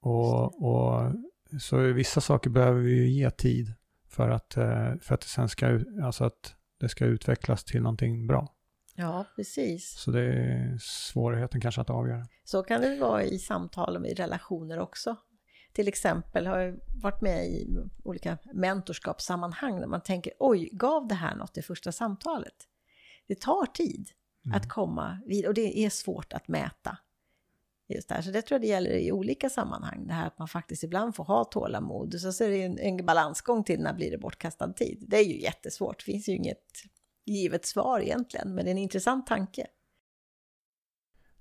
Och, 0.00 0.64
och 0.64 1.12
så 1.60 1.78
vissa 1.78 2.20
saker 2.20 2.50
behöver 2.50 2.80
vi 2.80 2.90
ju 2.90 3.08
ge 3.08 3.30
tid 3.30 3.74
för 4.08 4.30
att, 4.30 4.54
för 5.02 5.12
att 5.14 5.20
det 5.20 5.26
sen 5.26 5.48
ska, 5.48 5.80
alltså 6.02 6.24
att 6.24 6.54
det 6.80 6.88
ska 6.88 7.04
utvecklas 7.04 7.64
till 7.64 7.82
någonting 7.82 8.26
bra. 8.26 8.54
Ja, 8.94 9.24
precis. 9.36 9.98
Så 9.98 10.10
det 10.10 10.22
är 10.22 10.78
svårigheten 10.80 11.60
kanske 11.60 11.80
att 11.80 11.90
avgöra. 11.90 12.26
Så 12.44 12.62
kan 12.62 12.80
det 12.80 12.96
vara 12.96 13.22
i 13.22 13.38
samtal 13.38 13.96
och 13.96 14.06
i 14.06 14.14
relationer 14.14 14.78
också. 14.78 15.16
Till 15.78 15.88
exempel 15.88 16.46
har 16.46 16.58
jag 16.58 16.80
varit 16.94 17.20
med 17.20 17.46
i 17.46 17.66
olika 18.04 18.38
mentorskapssammanhang 18.52 19.80
där 19.80 19.86
man 19.86 20.00
tänker 20.00 20.32
oj, 20.38 20.68
gav 20.72 21.08
det 21.08 21.14
här 21.14 21.36
något 21.36 21.58
i 21.58 21.62
första 21.62 21.92
samtalet? 21.92 22.54
Det 23.26 23.40
tar 23.40 23.66
tid 23.66 24.10
mm. 24.44 24.56
att 24.56 24.68
komma 24.68 25.18
vid 25.26 25.46
och 25.46 25.54
det 25.54 25.78
är 25.78 25.90
svårt 25.90 26.32
att 26.32 26.48
mäta. 26.48 26.98
Just 27.88 28.08
där. 28.08 28.22
Så 28.22 28.30
det 28.30 28.42
tror 28.42 28.54
jag 28.54 28.60
det 28.60 28.66
gäller 28.66 28.90
i 28.90 29.12
olika 29.12 29.50
sammanhang. 29.50 30.06
Det 30.06 30.12
här 30.12 30.26
att 30.26 30.38
man 30.38 30.48
faktiskt 30.48 30.82
ibland 30.84 31.14
får 31.14 31.24
ha 31.24 31.44
tålamod. 31.44 32.20
Så, 32.20 32.32
så 32.32 32.44
är 32.44 32.48
det 32.48 32.62
en, 32.62 32.78
en 32.78 33.06
balansgång 33.06 33.64
till 33.64 33.80
när 33.80 33.92
blir 33.92 34.10
det 34.10 34.18
bortkastad 34.18 34.72
tid. 34.72 35.04
Det 35.08 35.16
är 35.16 35.24
ju 35.24 35.40
jättesvårt. 35.40 35.98
Det 35.98 36.04
finns 36.12 36.28
ju 36.28 36.32
inget 36.32 36.82
givet 37.24 37.66
svar 37.66 38.00
egentligen, 38.00 38.54
men 38.54 38.64
det 38.64 38.70
är 38.70 38.72
en 38.72 38.78
intressant 38.78 39.26
tanke. 39.26 39.66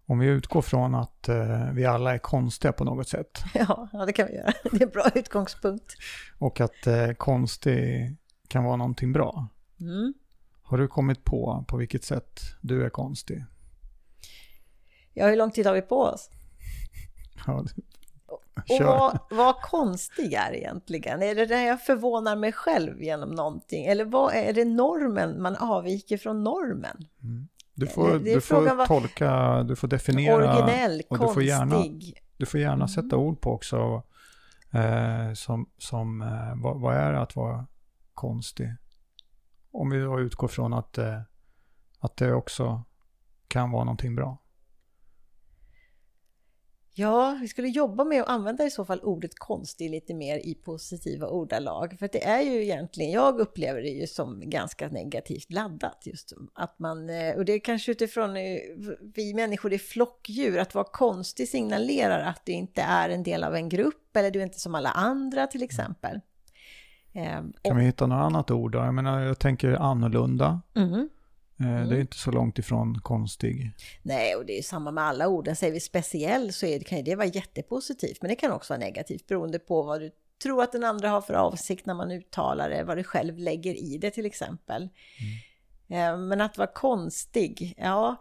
Om 0.10 0.20
vi 0.20 0.28
utgår 0.28 0.62
från 0.62 0.95
att 0.95 1.30
eh, 1.30 1.72
vi 1.74 1.86
alla 1.86 2.14
är 2.14 2.18
konstiga 2.18 2.72
på 2.72 2.84
något 2.84 3.10
sätt. 3.10 3.43
Ja, 3.53 3.89
ja, 3.93 4.05
det 4.05 4.14
kan 4.14 4.28
vi 4.28 4.36
göra. 4.36 4.53
Det 4.64 4.78
är 4.78 4.84
en 4.84 4.89
bra 4.89 5.10
utgångspunkt. 5.16 5.93
Och 6.39 6.62
att 6.62 6.88
eh, 6.88 7.12
konstig 7.12 8.16
kan 8.47 8.64
vara 8.64 8.76
någonting 8.76 9.14
bra. 9.14 9.47
Mm. 9.80 10.14
Har 10.62 10.78
du 10.78 10.88
kommit 10.88 11.24
på 11.24 11.66
på 11.68 11.78
vilket 11.78 12.03
sätt 12.03 12.39
du 12.62 12.86
är 12.86 12.89
konstig? 12.89 13.45
Ja, 15.14 15.28
hur 15.28 15.36
lång 15.36 15.51
tid 15.51 15.66
har 15.68 15.74
vi 15.74 15.82
på 15.82 15.99
oss? 16.01 16.30
Ja, 17.45 17.64
och 18.70 18.86
vad, 18.86 19.20
vad 19.38 19.62
konstig 19.62 20.34
är 20.34 20.55
egentligen? 20.55 21.24
Är 21.24 21.36
det 21.36 21.45
där 21.45 21.68
jag 21.68 21.82
förvånar 21.82 22.36
mig 22.36 22.51
själv 22.51 23.01
genom 23.01 23.30
någonting? 23.30 23.86
Eller 23.86 24.05
vad 24.05 24.34
är 24.34 24.53
det 24.53 24.66
normen, 24.66 25.41
man 25.41 25.55
avviker 25.55 26.18
från 26.18 26.43
normen? 26.43 27.08
Mm. 27.24 27.47
Du 27.78 27.88
får, 27.88 28.19
du 28.19 28.41
får 28.41 28.86
tolka, 28.86 29.63
du 29.63 29.75
får 29.75 29.88
definiera. 29.88 30.36
Originell, 30.36 31.01
och 31.09 31.19
du 31.19 31.34
får 31.34 31.43
gärna, 31.43 31.84
Du 32.38 32.45
får 32.45 32.59
gärna 32.59 32.88
sätta 32.88 33.17
ord 33.17 33.41
på 33.41 33.51
också. 33.51 34.03
Eh, 34.71 35.34
som, 35.34 35.69
som 35.78 36.21
eh, 36.21 36.55
vad, 36.55 36.82
vad, 36.82 36.95
är 36.95 37.13
det 37.13 37.21
att 37.21 37.36
vara 37.36 37.67
konstig? 38.13 38.75
Om 39.71 39.89
vi 39.89 39.99
då 39.99 40.19
utgår 40.19 40.47
från 40.47 40.73
att, 40.73 40.97
eh, 40.97 41.21
att 41.99 42.17
det 42.17 42.34
också 42.34 42.84
kan 43.47 43.71
vara 43.71 43.84
någonting 43.84 44.15
bra. 44.15 44.38
Ja, 47.00 47.38
vi 47.41 47.48
skulle 47.48 47.68
jobba 47.68 48.04
med 48.04 48.22
att 48.22 48.30
använda 48.30 48.64
i 48.66 48.70
så 48.70 48.86
fall 48.86 49.00
ordet 49.04 49.32
konstig 49.36 49.91
lite 49.91 50.14
mer 50.14 50.38
i 50.38 50.56
positiva 50.56 51.28
ordalag. 51.28 51.95
För 52.00 52.10
det 52.12 52.24
är 52.24 52.41
ju 52.41 52.64
egentligen, 52.64 53.12
jag 53.12 53.39
upplever 53.39 53.82
det 53.82 53.89
ju 53.89 54.08
som 54.08 54.50
ganska 54.50 54.88
negativt 54.88 55.52
laddat 55.52 56.02
just 56.06 56.34
att 56.54 56.80
man, 56.80 57.10
eh, 57.10 57.36
och 57.36 57.45
det 57.45 57.54
är 57.54 57.60
kanske 57.60 57.91
utifrån 57.91 58.38
eh, 58.38 58.58
vi 59.16 59.34
människor 59.34 59.74
är 59.74 59.78
flockdjur, 59.78 60.60
att 60.60 60.76
vara 60.76 60.86
konstig 60.86 61.50
signalerar 61.50 62.20
att 62.20 62.45
du 62.45 62.52
inte 62.52 62.82
är 62.82 63.10
en 63.10 63.24
del 63.24 63.43
av 63.43 63.56
en 63.56 63.70
grupp 63.70 64.16
eller 64.16 64.32
du 64.32 64.39
är 64.39 64.43
inte 64.43 64.60
som 64.60 64.76
alla 64.76 64.89
andra 64.89 65.48
till 65.48 65.64
exempel. 65.64 66.20
Ehm, 67.14 67.54
kan 67.62 67.78
vi 67.78 67.84
hitta 67.84 68.08
något 68.08 68.26
annat 68.26 68.52
ord 68.52 68.72
då? 68.72 68.80
Jag 68.80 68.93
menar, 68.93 69.22
jag 69.22 69.39
tänker 69.39 69.74
annorlunda. 69.74 70.62
Mm. 70.76 71.10
Mm. 71.60 71.89
Det 71.89 71.95
är 71.95 71.99
inte 71.99 72.18
så 72.18 72.32
långt 72.32 72.60
ifrån 72.60 72.99
konstig. 73.01 73.72
Nej, 74.01 74.36
och 74.36 74.45
det 74.45 74.58
är 74.58 74.64
samma 74.64 74.91
med 74.91 75.03
alla 75.03 75.28
orden. 75.28 75.55
Säger 75.55 75.74
vi 75.74 75.80
speciell 75.80 76.53
så 76.53 76.66
är 76.66 76.80
det, 76.80 76.86
kan 76.86 77.03
det 77.03 77.16
vara 77.16 77.28
jättepositivt, 77.28 78.22
men 78.22 78.30
det 78.30 78.36
kan 78.36 78.51
också 78.51 78.74
vara 78.74 78.80
negativt 78.80 79.28
beroende 79.28 79.60
på 79.60 79.84
vad 79.84 80.01
du 80.01 80.12
tror 80.43 80.64
att 80.64 80.72
den 80.72 80.84
andra 80.84 81.10
har 81.10 81.22
för 81.22 81.34
avsikt 81.34 81.86
när 81.86 81.93
man 81.93 82.12
uttalar 82.12 82.70
det, 82.70 82.84
vad 82.84 82.97
du 82.97 83.03
själv 83.03 83.38
lägger 83.38 83.76
i 83.76 83.97
det 83.97 84.12
till 84.12 84.26
exempel. 84.26 84.89
Mm. 85.89 86.14
Eh, 86.14 86.18
men 86.28 86.41
att 86.41 86.58
vara 86.58 86.68
konstig, 86.68 87.74
ja, 87.78 88.16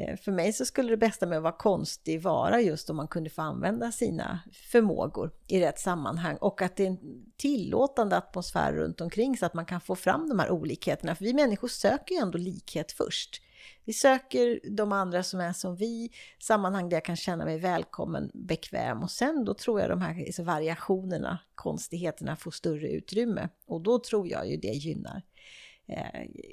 Eh, 0.00 0.16
för 0.16 0.32
mig 0.32 0.52
så 0.52 0.64
skulle 0.64 0.90
det 0.90 0.96
bästa 0.96 1.26
med 1.26 1.36
att 1.38 1.42
vara 1.42 1.56
konstig 1.56 2.22
vara 2.22 2.60
just 2.60 2.90
om 2.90 2.96
man 2.96 3.08
kunde 3.08 3.30
få 3.30 3.42
använda 3.42 3.92
sina 3.92 4.40
förmågor 4.72 5.32
i 5.46 5.60
rätt 5.60 5.78
sammanhang 5.78 6.36
och 6.36 6.62
att 6.62 6.76
det 6.76 6.82
är 6.82 6.86
en 6.86 6.98
tillåtande 7.36 8.16
atmosfär 8.16 8.72
runt 8.72 9.00
omkring 9.00 9.36
så 9.36 9.46
att 9.46 9.54
man 9.54 9.66
kan 9.66 9.80
få 9.80 9.96
fram 9.96 10.28
de 10.28 10.38
här 10.38 10.50
olikheterna. 10.50 11.14
För 11.14 11.24
vi 11.24 11.34
människor 11.34 11.68
söker 11.68 12.14
ju 12.14 12.20
ändå 12.20 12.38
likhet 12.38 12.92
först. 12.92 13.42
Vi 13.84 13.92
söker 13.92 14.60
de 14.70 14.92
andra 14.92 15.22
som 15.22 15.40
är 15.40 15.52
som 15.52 15.76
vi, 15.76 16.10
sammanhang 16.38 16.88
där 16.88 16.96
jag 16.96 17.04
kan 17.04 17.16
känna 17.16 17.44
mig 17.44 17.58
välkommen, 17.58 18.30
bekväm 18.34 19.02
och 19.02 19.10
sen 19.10 19.44
då 19.44 19.54
tror 19.54 19.80
jag 19.80 19.90
de 19.90 20.00
här 20.00 20.24
alltså, 20.26 20.42
variationerna, 20.42 21.38
konstigheterna 21.54 22.36
får 22.36 22.50
större 22.50 22.88
utrymme 22.88 23.48
och 23.66 23.80
då 23.80 23.98
tror 23.98 24.28
jag 24.28 24.50
ju 24.50 24.56
det 24.56 24.68
gynnar 24.68 25.22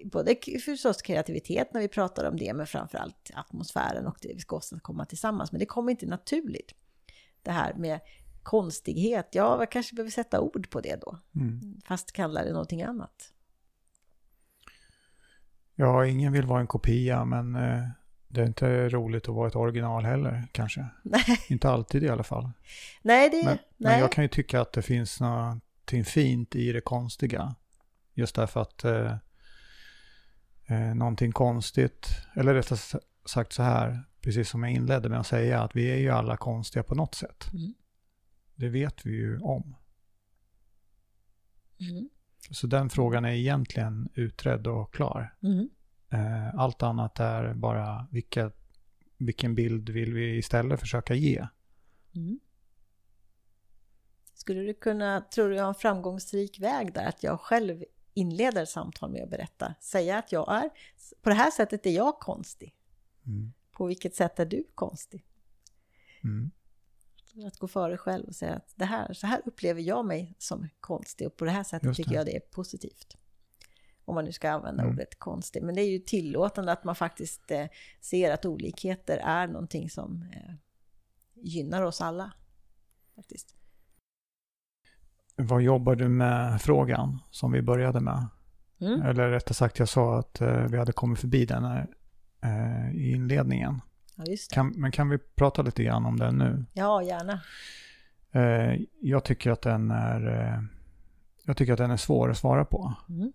både 0.06 0.36
förstås 0.66 1.02
kreativitet 1.02 1.74
när 1.74 1.82
vi 1.82 1.88
pratar 1.88 2.30
om 2.30 2.38
det, 2.38 2.54
men 2.54 2.68
framförallt 2.68 3.32
atmosfären 3.34 4.08
och 4.08 4.18
det 4.22 4.34
vi 4.34 4.40
ska 4.40 4.56
åstadkomma 4.56 5.06
tillsammans. 5.06 5.52
Men 5.52 5.60
det 5.60 5.66
kommer 5.66 5.92
inte 5.92 6.06
naturligt. 6.06 6.74
Det 7.42 7.52
här 7.52 7.74
med 7.74 8.00
konstighet, 8.44 9.28
ja, 9.32 9.60
jag 9.60 9.72
kanske 9.72 9.96
behöver 9.96 10.12
sätta 10.12 10.42
ord 10.42 10.70
på 10.70 10.82
det 10.82 11.02
då. 11.02 11.18
Mm. 11.36 11.82
Fast 11.86 12.12
kallar 12.12 12.46
det 12.46 12.52
någonting 12.52 12.84
annat. 12.84 13.34
Ja, 15.76 16.06
ingen 16.06 16.34
vill 16.34 16.46
vara 16.46 16.60
en 16.60 16.68
kopia, 16.68 17.26
men 17.26 17.56
eh, 17.56 17.84
det 18.28 18.42
är 18.42 18.46
inte 18.46 18.90
roligt 18.90 19.30
att 19.30 19.36
vara 19.36 19.48
ett 19.48 19.56
original 19.56 20.06
heller, 20.06 20.48
kanske. 20.52 20.86
Nej. 21.04 21.24
Inte 21.48 21.70
alltid 21.70 22.04
i 22.04 22.10
alla 22.10 22.24
fall. 22.24 22.52
Nej, 23.02 23.30
det... 23.30 23.38
Men, 23.46 23.46
nej. 23.46 23.58
men 23.78 24.00
jag 24.00 24.12
kan 24.12 24.24
ju 24.24 24.28
tycka 24.28 24.62
att 24.62 24.74
det 24.74 24.82
finns 24.82 25.20
någonting 25.20 26.06
fint 26.06 26.56
i 26.56 26.72
det 26.72 26.82
konstiga. 26.82 27.56
Just 28.14 28.36
därför 28.36 28.62
att 28.62 28.84
eh, 28.84 29.16
eh, 30.68 30.95
någonting 30.95 31.32
konstigt. 31.32 32.07
Eller 32.36 32.53
rättare 32.53 32.99
sagt 33.26 33.53
så 33.53 33.63
här, 33.63 34.03
precis 34.22 34.49
som 34.49 34.63
jag 34.63 34.72
inledde 34.72 35.09
med 35.09 35.20
att 35.20 35.28
säga, 35.28 35.61
att 35.61 35.76
vi 35.76 35.91
är 35.91 35.97
ju 35.97 36.09
alla 36.09 36.38
konstiga 36.38 36.84
på 36.84 36.95
något 36.95 37.15
sätt. 37.15 37.53
Mm. 37.53 37.74
Det 38.55 38.70
vet 38.70 39.05
vi 39.05 39.11
ju 39.11 39.39
om. 39.39 39.76
Mm. 41.80 42.09
Så 42.51 42.68
den 42.68 42.89
frågan 42.89 43.26
är 43.26 43.32
egentligen 43.32 44.09
utredd 44.13 44.68
och 44.68 44.93
klar. 44.93 45.36
Mm. 45.43 45.70
Eh, 46.09 46.55
allt 46.55 46.84
annat 46.84 47.20
är 47.20 47.53
bara 47.53 48.07
vilka, 48.11 48.51
vilken 49.18 49.55
bild 49.55 49.89
vill 49.89 50.13
vi 50.13 50.38
istället 50.38 50.80
försöka 50.80 51.13
ge. 51.13 51.47
Mm. 52.15 52.39
Skulle 54.34 54.61
du 54.61 54.74
kunna, 54.74 55.22
tror 55.22 55.49
du 55.49 55.55
jag 55.55 55.63
har 55.63 55.70
en 55.70 55.76
framgångsrik 55.76 56.59
väg 56.59 56.93
där, 56.93 57.07
att 57.07 57.24
jag 57.24 57.39
själv 57.39 57.84
inleder 58.18 58.65
samtal 58.65 59.11
med 59.11 59.24
att 59.24 59.30
berätta. 59.30 59.76
Säga 59.80 60.18
att 60.18 60.32
jag 60.32 60.51
är, 60.51 60.70
på 61.22 61.30
det 61.30 61.36
här 61.36 61.51
sättet 61.51 61.86
är 61.86 61.91
jag 61.91 62.20
konstig. 62.20 62.76
Mm. 63.26 63.53
På 63.72 63.86
vilket 63.86 64.15
sätt 64.15 64.39
är 64.39 64.45
du 64.45 64.63
konstig? 64.76 65.26
Mm. 66.24 66.51
Att 67.47 67.57
gå 67.57 67.68
före 67.68 67.97
själv 67.97 68.28
och 68.28 68.36
säga 68.36 68.55
att 68.55 68.74
det 68.76 68.86
här, 68.86 69.13
så 69.13 69.28
här 69.28 69.41
upplever 69.45 69.82
jag 69.82 70.05
mig 70.05 70.36
som 70.38 70.68
konstig 70.80 71.28
och 71.28 71.38
på 71.38 71.45
det 71.45 71.51
här 71.51 71.63
sättet 71.63 71.95
tycker 71.95 72.13
jag 72.13 72.26
det 72.26 72.36
är 72.36 72.39
positivt. 72.39 73.18
Om 74.05 74.15
man 74.15 74.26
nu 74.26 74.32
ska 74.32 74.49
använda 74.49 74.84
mm. 74.84 74.95
ordet 74.95 75.20
konstig. 75.20 75.63
Men 75.63 75.76
det 75.76 75.82
är 75.82 75.89
ju 75.89 75.99
tillåtande 75.99 76.72
att 76.72 76.84
man 76.84 76.95
faktiskt 76.95 77.51
eh, 77.51 77.65
ser 78.01 78.32
att 78.32 78.45
olikheter 78.45 79.18
är 79.18 79.47
någonting 79.47 79.89
som 79.89 80.22
eh, 80.34 80.53
gynnar 81.34 81.84
oss 81.84 82.01
alla. 82.01 82.32
Faktiskt. 83.15 83.57
Vad 85.40 85.62
jobbar 85.62 85.96
du 85.96 86.08
med 86.10 86.62
frågan 86.62 87.20
som 87.32 87.52
vi 87.52 87.62
började 87.62 88.00
med? 88.00 88.28
Mm. 88.82 89.02
Eller 89.02 89.30
rättare 89.30 89.54
sagt, 89.54 89.80
jag 89.80 89.90
sa 89.90 90.20
att 90.20 90.42
eh, 90.42 90.64
vi 90.64 90.78
hade 90.78 90.92
kommit 90.92 91.20
förbi 91.20 91.46
den 91.46 91.64
här, 91.64 91.88
eh, 92.42 92.96
i 92.96 93.12
inledningen. 93.12 93.82
Ja, 94.16 94.24
kan, 94.54 94.74
men 94.76 94.92
kan 94.92 95.10
vi 95.10 95.18
prata 95.18 95.62
lite 95.62 95.84
grann 95.84 96.06
om 96.06 96.20
den 96.20 96.38
nu? 96.38 96.66
Ja, 96.74 97.04
gärna. 97.04 97.42
Eh, 98.32 98.82
jag 99.02 99.24
tycker 99.24 99.52
att 99.52 99.62
den 99.62 99.92
är 99.92 100.28
eh, 100.28 100.62
jag 101.46 101.58
tycker 101.58 101.74
att 101.74 101.80
den 101.80 101.92
är 101.92 101.98
svår 101.98 102.30
att 102.30 102.38
svara 102.38 102.66
på. 102.66 102.94
Mm. 103.10 103.34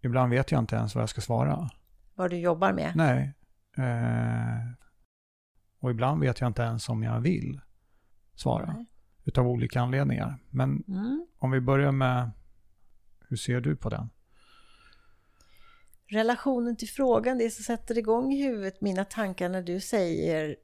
Ibland 0.00 0.30
vet 0.30 0.50
jag 0.50 0.58
inte 0.58 0.76
ens 0.76 0.94
vad 0.94 1.02
jag 1.02 1.08
ska 1.08 1.20
svara. 1.20 1.70
Vad 2.14 2.30
du 2.30 2.36
jobbar 2.36 2.72
med? 2.72 2.92
Nej. 2.96 3.34
Eh, 3.76 4.72
och 5.80 5.90
ibland 5.90 6.20
vet 6.20 6.40
jag 6.40 6.46
inte 6.46 6.62
ens 6.62 6.88
om 6.88 7.02
jag 7.02 7.20
vill 7.20 7.60
svara. 8.34 8.72
Nej 8.76 8.86
utav 9.24 9.48
olika 9.48 9.80
anledningar. 9.80 10.38
Men 10.50 10.84
mm. 10.88 11.26
om 11.38 11.50
vi 11.50 11.60
börjar 11.60 11.92
med, 11.92 12.30
hur 13.28 13.36
ser 13.36 13.60
du 13.60 13.76
på 13.76 13.88
den? 13.88 14.10
Relationen 16.06 16.76
till 16.76 16.88
frågan, 16.88 17.38
det 17.38 17.50
som 17.50 17.64
sätter 17.64 17.98
igång 17.98 18.32
i 18.32 18.42
huvudet 18.42 18.80
mina 18.80 19.04
tankar 19.04 19.48
när 19.48 19.62
du 19.62 19.80
säger 19.80 20.56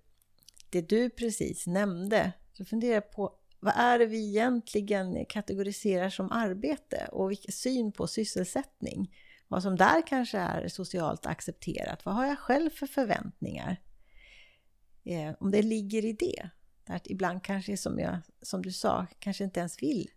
det 0.71 0.89
du 0.89 1.11
precis 1.11 1.67
nämnde. 1.67 2.33
Så 2.53 2.65
funderar 2.65 2.95
jag 2.95 3.11
på 3.11 3.35
vad 3.61 3.75
är 3.77 3.99
det 3.99 4.07
vi 4.07 4.29
egentligen 4.29 5.25
kategoriserar 5.29 6.11
som 6.11 6.33
arbete 6.33 7.09
och 7.13 7.31
vilken 7.31 7.53
syn 7.53 7.93
på 7.93 8.07
sysselsättning? 8.07 9.15
Vad 9.49 9.63
som 9.63 9.77
där 9.77 10.07
kanske 10.07 10.39
är 10.39 10.69
socialt 10.69 11.27
accepterat. 11.27 12.05
Vad 12.05 12.15
har 12.15 12.27
jag 12.27 12.39
själv 12.39 12.71
för 12.71 12.87
förväntningar? 12.87 13.77
Eh, 15.05 15.35
om 15.41 15.51
det 15.51 15.63
ligger 15.63 16.05
i 16.05 16.13
det 16.13 16.51
Där 16.89 17.01
ibland 17.05 17.43
kanske 17.43 17.77
som, 17.77 17.99
jag, 17.99 18.19
som 18.43 18.63
du 18.63 18.73
sa, 18.73 19.07
kanske 19.19 19.45
inte 19.45 19.61
ens 19.61 19.83
vill. 19.83 20.11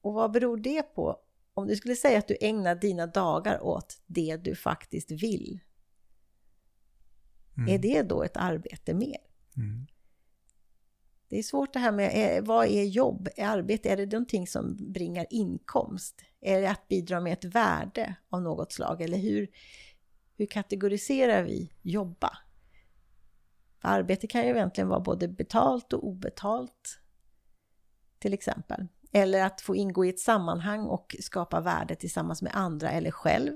Och 0.00 0.14
vad 0.14 0.30
beror 0.30 0.56
det 0.56 0.82
på? 0.82 1.16
Om 1.54 1.66
du 1.66 1.76
skulle 1.76 1.96
säga 1.96 2.18
att 2.18 2.28
du 2.28 2.36
ägnar 2.40 2.74
dina 2.74 3.06
dagar 3.06 3.60
åt 3.62 4.00
det 4.06 4.36
du 4.36 4.54
faktiskt 4.54 5.10
vill. 5.10 5.60
Mm. 7.56 7.74
Är 7.74 7.78
det 7.78 8.02
då 8.02 8.22
ett 8.22 8.36
arbete 8.36 8.94
mer? 8.94 9.18
Mm. 9.56 9.86
Det 11.28 11.38
är 11.38 11.42
svårt 11.42 11.72
det 11.72 11.78
här 11.78 11.92
med 11.92 12.44
vad 12.44 12.66
är 12.66 12.84
jobb? 12.84 13.28
Är 13.36 13.46
arbete? 13.46 13.88
Är 13.90 13.96
det 13.96 14.06
någonting 14.06 14.46
som 14.46 14.76
bringar 14.92 15.26
inkomst? 15.30 16.22
Är 16.40 16.60
det 16.60 16.70
att 16.70 16.88
bidra 16.88 17.20
med 17.20 17.32
ett 17.32 17.44
värde 17.44 18.14
av 18.28 18.42
något 18.42 18.72
slag? 18.72 19.02
Eller 19.02 19.18
hur, 19.18 19.50
hur 20.36 20.46
kategoriserar 20.46 21.42
vi 21.42 21.72
jobba? 21.82 22.38
För 23.80 23.88
arbete 23.88 24.26
kan 24.26 24.46
ju 24.46 24.50
egentligen 24.50 24.88
vara 24.88 25.00
både 25.00 25.28
betalt 25.28 25.92
och 25.92 26.06
obetalt. 26.06 27.00
Till 28.18 28.34
exempel. 28.34 28.86
Eller 29.12 29.44
att 29.44 29.60
få 29.60 29.76
ingå 29.76 30.04
i 30.04 30.08
ett 30.08 30.18
sammanhang 30.18 30.86
och 30.86 31.16
skapa 31.20 31.60
värde 31.60 31.94
tillsammans 31.94 32.42
med 32.42 32.52
andra 32.54 32.90
eller 32.90 33.10
själv. 33.10 33.52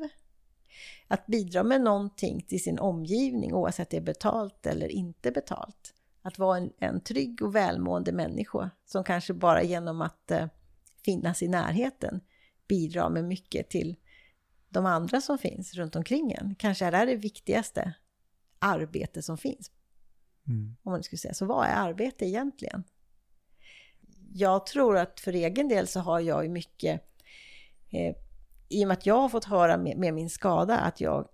Att 1.08 1.26
bidra 1.26 1.62
med 1.62 1.80
någonting 1.80 2.42
till 2.42 2.62
sin 2.62 2.78
omgivning 2.78 3.54
oavsett 3.54 3.90
det 3.90 3.96
är 3.96 4.00
betalt 4.00 4.66
eller 4.66 4.88
inte 4.88 5.30
betalt. 5.30 5.94
Att 6.22 6.38
vara 6.38 6.58
en, 6.58 6.72
en 6.78 7.00
trygg 7.00 7.42
och 7.42 7.54
välmående 7.54 8.12
människa 8.12 8.70
som 8.84 9.04
kanske 9.04 9.34
bara 9.34 9.62
genom 9.62 10.02
att 10.02 10.30
eh, 10.30 10.46
finnas 11.04 11.42
i 11.42 11.48
närheten 11.48 12.20
bidrar 12.68 13.10
med 13.10 13.24
mycket 13.24 13.70
till 13.70 13.96
de 14.68 14.86
andra 14.86 15.20
som 15.20 15.38
finns 15.38 15.74
runt 15.74 15.96
omkring 15.96 16.32
en. 16.32 16.54
Kanske 16.54 16.86
är 16.86 16.90
det 16.90 16.96
här 16.96 17.06
det 17.06 17.16
viktigaste 17.16 17.94
arbete 18.58 19.22
som 19.22 19.38
finns. 19.38 19.70
Mm. 20.48 20.76
Om 20.82 20.92
man 20.92 21.02
skulle 21.02 21.18
säga. 21.18 21.34
Så 21.34 21.46
vad 21.46 21.66
är 21.66 21.74
arbete 21.74 22.26
egentligen? 22.26 22.84
Jag 24.34 24.66
tror 24.66 24.96
att 24.98 25.20
för 25.20 25.32
egen 25.32 25.68
del 25.68 25.86
så 25.86 26.00
har 26.00 26.20
jag 26.20 26.44
ju 26.44 26.48
mycket, 26.48 27.02
eh, 27.90 28.14
i 28.68 28.84
och 28.84 28.88
med 28.88 28.98
att 28.98 29.06
jag 29.06 29.18
har 29.18 29.28
fått 29.28 29.44
höra 29.44 29.76
med, 29.76 29.96
med, 29.96 30.14
min 30.14 30.30
skada 30.30 30.78
att 30.78 31.00
jag, 31.00 31.28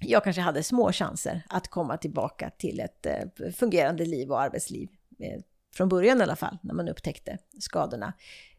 jag 0.00 0.24
kanske 0.24 0.42
hade 0.42 0.62
små 0.62 0.92
chanser 0.92 1.42
att 1.48 1.68
komma 1.68 1.96
tillbaka 1.96 2.50
till 2.50 2.80
ett 2.80 3.06
eh, 3.06 3.50
fungerande 3.52 4.04
liv 4.04 4.30
och 4.30 4.40
arbetsliv. 4.40 4.88
Eh, 5.18 5.40
från 5.74 5.88
början 5.88 6.20
i 6.20 6.22
alla 6.22 6.36
fall, 6.36 6.58
när 6.62 6.74
man 6.74 6.88
upptäckte 6.88 7.38
skadorna. 7.58 8.12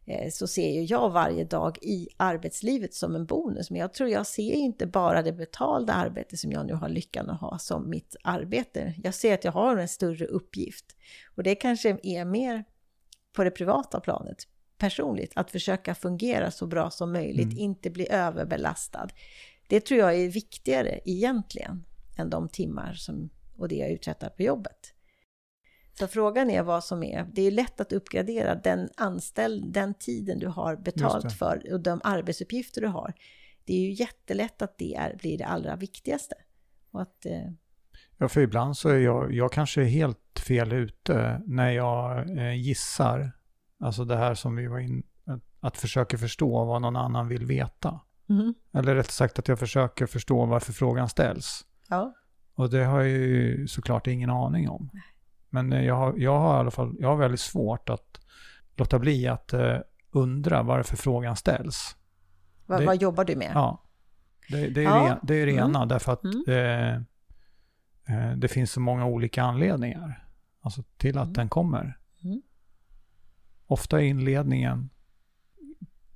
Eh, 0.10 0.30
så 0.30 0.47
ser 0.47 0.72
ju 0.72 0.84
jag 0.84 1.10
varje 1.10 1.43
dag 1.43 1.78
i 1.82 2.07
arbetslivet 2.18 2.93
som 2.93 3.16
en 3.16 3.26
bonus. 3.26 3.72
Men 3.72 3.82
jag 3.82 3.93
tror 3.93 4.10
jag 4.10 4.28
ser 4.28 4.53
inte 4.53 4.86
bara 4.86 5.22
det 5.22 5.34
betalda 5.34 5.93
arbete 5.93 6.38
som 6.38 6.51
jag 6.51 6.66
nu 6.66 6.74
har 6.74 6.89
lyckan 6.89 7.30
att 7.30 7.41
ha 7.41 7.60
som 7.60 7.89
mitt 7.89 8.16
arbete. 8.24 8.93
Jag 9.03 9.14
ser 9.14 9.34
att 9.34 9.43
jag 9.43 9.51
har 9.51 9.78
en 9.78 9.88
större 9.88 10.26
uppgift. 10.26 10.95
Och 11.36 11.43
det 11.43 11.55
kanske 11.55 11.97
är 12.03 12.26
mer 12.26 12.64
på 13.34 13.43
det 13.43 13.51
privata 13.51 13.99
planet, 13.99 14.47
personligt, 14.78 15.32
att 15.36 15.51
försöka 15.51 15.95
fungera 15.95 16.51
så 16.51 16.68
bra 16.68 16.89
som 16.89 17.12
möjligt, 17.12 17.51
mm. 17.51 17.57
inte 17.57 17.89
bli 17.89 18.12
överbelastad. 18.12 19.07
Det 19.68 19.80
tror 19.80 19.99
jag 19.99 20.16
är 20.16 20.30
viktigare 20.30 20.99
egentligen 21.05 21.86
än 22.18 22.30
de 22.30 22.49
timmar 22.49 22.93
som, 22.93 23.30
och 23.57 23.68
det 23.68 23.76
jag 23.76 23.89
uträttar 23.89 24.30
på 24.30 24.43
jobbet. 24.43 24.93
Så 26.00 26.08
frågan 26.08 26.50
är 26.50 26.64
vad 26.64 26.84
som 26.84 27.04
är, 27.04 27.28
det 27.34 27.41
är 27.41 27.52
lätt 27.52 27.80
att 27.80 27.93
uppgradera 27.93 28.56
den 28.56 28.89
anställd, 28.97 29.74
den 29.74 29.93
tiden 29.93 30.39
du 30.39 30.47
har 30.47 30.76
betalt 30.76 31.34
för 31.34 31.74
och 31.74 31.80
de 31.80 32.02
arbetsuppgifter 32.04 32.82
du 32.82 32.88
har. 32.88 33.14
Det 33.66 33.74
är 33.74 33.80
ju 33.80 33.91
jättelätt 33.91 34.62
att 34.62 34.78
det 34.78 34.95
är, 34.95 35.16
blir 35.16 35.38
det 35.38 35.45
allra 35.45 35.76
viktigaste. 35.76 36.36
Och 36.91 37.02
att, 37.02 37.26
eh... 37.26 37.52
Ja, 38.18 38.30
för 38.30 38.41
ibland 38.41 38.78
så 38.78 38.89
är 38.89 38.97
jag, 38.97 39.34
jag 39.34 39.52
kanske 39.52 39.82
är 39.82 39.86
helt 39.86 40.39
fel 40.47 40.72
ute 40.74 41.41
när 41.45 41.70
jag 41.70 42.30
eh, 42.38 42.54
gissar. 42.54 43.32
Alltså 43.80 44.06
det 44.06 44.18
här 44.18 44.34
som 44.34 44.56
vi 44.56 44.68
var 44.68 44.80
in, 44.80 45.04
att, 45.26 45.43
att 45.60 45.78
försöka 45.78 46.18
förstå 46.18 46.66
vad 46.66 46.82
någon 46.82 46.95
annan 46.95 47.28
vill 47.28 47.45
veta. 47.45 48.00
Mm. 48.30 48.54
Eller 48.74 48.95
rätt 48.95 49.12
sagt 49.12 49.39
att 49.39 49.47
jag 49.47 49.60
försöker 49.60 50.06
förstå 50.06 50.45
varför 50.45 50.74
frågan 50.74 51.10
ställs. 51.10 51.66
Ja. 51.89 52.14
Och 52.54 52.70
det 52.70 52.84
har 52.84 53.00
jag 53.00 53.10
ju 53.10 53.68
såklart 53.68 54.08
ingen 54.08 54.30
aning 54.30 54.70
om. 54.70 54.89
Men 55.50 55.74
eh, 55.74 55.86
jag 55.86 55.95
har, 55.95 56.14
jag 56.18 56.39
har 56.39 56.56
i 56.56 56.60
alla 56.60 56.72
fall 56.72 56.95
jag 57.00 57.08
har 57.08 57.16
väldigt 57.16 57.39
svårt 57.39 57.89
att 57.89 58.20
låta 58.76 59.00
bli 59.00 59.28
att 59.28 59.54
uh, 59.54 59.78
undra 60.12 60.64
varför 60.64 60.97
frågan 60.97 61.36
ställs. 61.36 61.97
Va, 62.66 62.78
det, 62.78 62.86
vad 62.86 63.02
jobbar 63.02 63.26
du 63.26 63.36
med? 63.36 63.52
Ja, 63.54 63.84
det, 64.50 64.70
det 64.70 64.82
är, 64.82 64.86
ja. 64.86 65.10
Re, 65.10 65.20
det 65.24 65.36
är 65.36 65.45
det 65.45 65.52
ena 65.52 65.78
mm. 65.78 65.88
därför 65.88 66.14
att 66.14 66.24
mm. 66.24 66.43
eh, 66.47 66.95
eh, 68.16 68.36
det 68.38 68.47
finns 68.47 68.72
så 68.72 68.80
många 68.80 69.06
olika 69.06 69.43
anledningar 69.43 70.28
alltså 70.62 70.84
till 70.97 71.18
att 71.18 71.26
mm. 71.26 71.34
den 71.34 71.50
kommer. 71.50 72.00
Mm. 72.24 72.41
Ofta 73.66 74.02
är 74.02 74.06
inledningen 74.06 74.89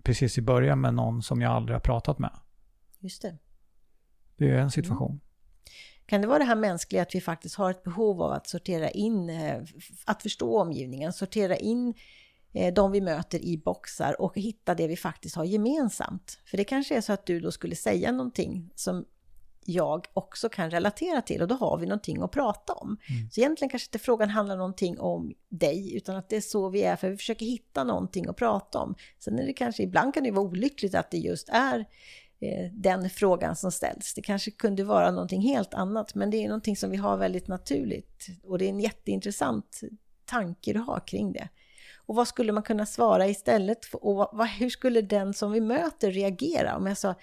precis 0.04 0.38
i 0.38 0.42
början 0.42 0.82
med 0.82 0.94
någon 0.94 1.24
som 1.24 1.42
jag 1.42 1.52
aldrig 1.52 1.76
har 1.76 1.82
pratat 1.82 2.20
med. 2.20 2.32
Just 3.00 3.22
det. 3.22 3.38
Det 4.38 4.50
är 4.50 4.58
en 4.58 4.72
situation. 4.72 5.20
Kan 6.14 6.22
det 6.22 6.28
vara 6.28 6.39
det 6.39 6.45
här 6.45 6.55
mänskliga 6.55 7.01
att 7.01 7.16
vi 7.16 7.22
faktiskt 7.22 7.55
har 7.55 7.72
ett 7.72 7.84
behov 7.84 8.22
av 8.22 8.32
att 8.32 8.47
sortera 8.47 8.89
in, 8.89 9.30
eh, 9.30 9.61
att 10.05 10.22
förstå 10.22 10.57
omgivningen, 10.57 11.14
sortera 11.14 11.55
in 11.55 11.93
eh, 12.53 12.74
de 12.74 12.91
vi 12.91 13.01
möter 13.01 13.45
i 13.45 13.57
boxar 13.57 14.22
och 14.22 14.38
hitta 14.38 14.76
det 14.76 14.88
vi 14.88 14.95
faktiskt 14.95 15.36
har 15.36 15.43
gemensamt. 15.43 16.39
För 16.45 16.57
det 16.57 16.64
kanske 16.64 16.97
är 16.97 17.01
så 17.01 17.14
att 17.14 17.26
du 17.26 17.39
då 17.39 17.51
skulle 17.51 17.76
säga 17.76 18.11
någonting 18.11 18.70
som 18.76 19.05
jag 19.66 20.07
också 20.14 20.49
kan 20.49 20.70
relatera 20.70 21.22
till 21.22 21.41
och 21.41 21.47
då 21.47 21.55
har 21.55 21.78
vi 21.78 21.86
någonting 21.86 22.22
att 22.22 22.32
prata 22.32 22.74
om. 22.74 22.88
Mm. 22.88 23.30
Så 23.32 23.39
egentligen 23.39 23.70
kanske 23.70 23.88
inte 23.88 23.99
frågan 23.99 24.30
handlar 24.30 24.57
någonting 24.57 24.99
om 24.99 25.34
dig 25.49 25.95
utan 25.95 26.16
att 26.16 26.30
det 26.30 26.36
är 26.36 26.41
så 26.41 26.70
vi 26.70 26.84
är 26.84 26.95
för 26.95 27.09
vi 27.09 27.18
försöker 27.18 27.45
hitta 27.45 27.84
någonting 27.84 28.28
att 28.28 28.36
prata 28.36 28.80
om. 28.80 28.95
Sen 29.20 29.39
är 29.39 29.45
det 29.45 29.53
kanske, 29.53 29.84
ibland 29.84 30.14
kan 30.14 30.24
det 30.24 30.32
vara 30.32 30.45
olyckligt 30.45 30.95
att 30.95 31.11
det 31.11 31.18
just 31.18 31.49
är 31.49 31.86
Eh, 32.44 32.72
den 32.74 33.10
frågan 33.10 33.56
som 33.56 33.72
ställs. 33.72 34.14
Det 34.14 34.22
kanske 34.22 34.52
kunde 34.52 34.84
vara 34.84 35.12
någonting 35.12 35.41
helt 35.41 35.74
annat, 35.74 36.16
men 36.16 36.30
det 36.30 36.44
är 36.44 36.48
någonting 36.48 36.76
som 36.76 36.89
vi 36.89 36.98
har 36.98 37.18
väldigt 37.18 37.48
naturligt. 37.48 38.28
Och 38.44 38.58
det 38.58 38.66
är 38.66 38.70
en 38.70 38.80
jätteintressant 38.80 39.82
tanke 40.26 40.74
du 40.74 40.80
har 40.80 41.08
kring 41.08 41.34
det. 41.34 41.50
Och 42.06 42.16
vad 42.16 42.28
skulle 42.28 42.52
man 42.52 42.64
kunna 42.64 42.86
svara 42.86 43.28
istället? 43.28 43.80
Och 43.94 44.16
vad, 44.16 44.48
hur 44.48 44.70
skulle 44.70 45.02
den 45.02 45.34
som 45.34 45.52
vi 45.52 45.62
möter 45.62 46.12
reagera 46.12 46.78
om 46.78 46.88
jag 46.88 46.98
sa 46.98 47.16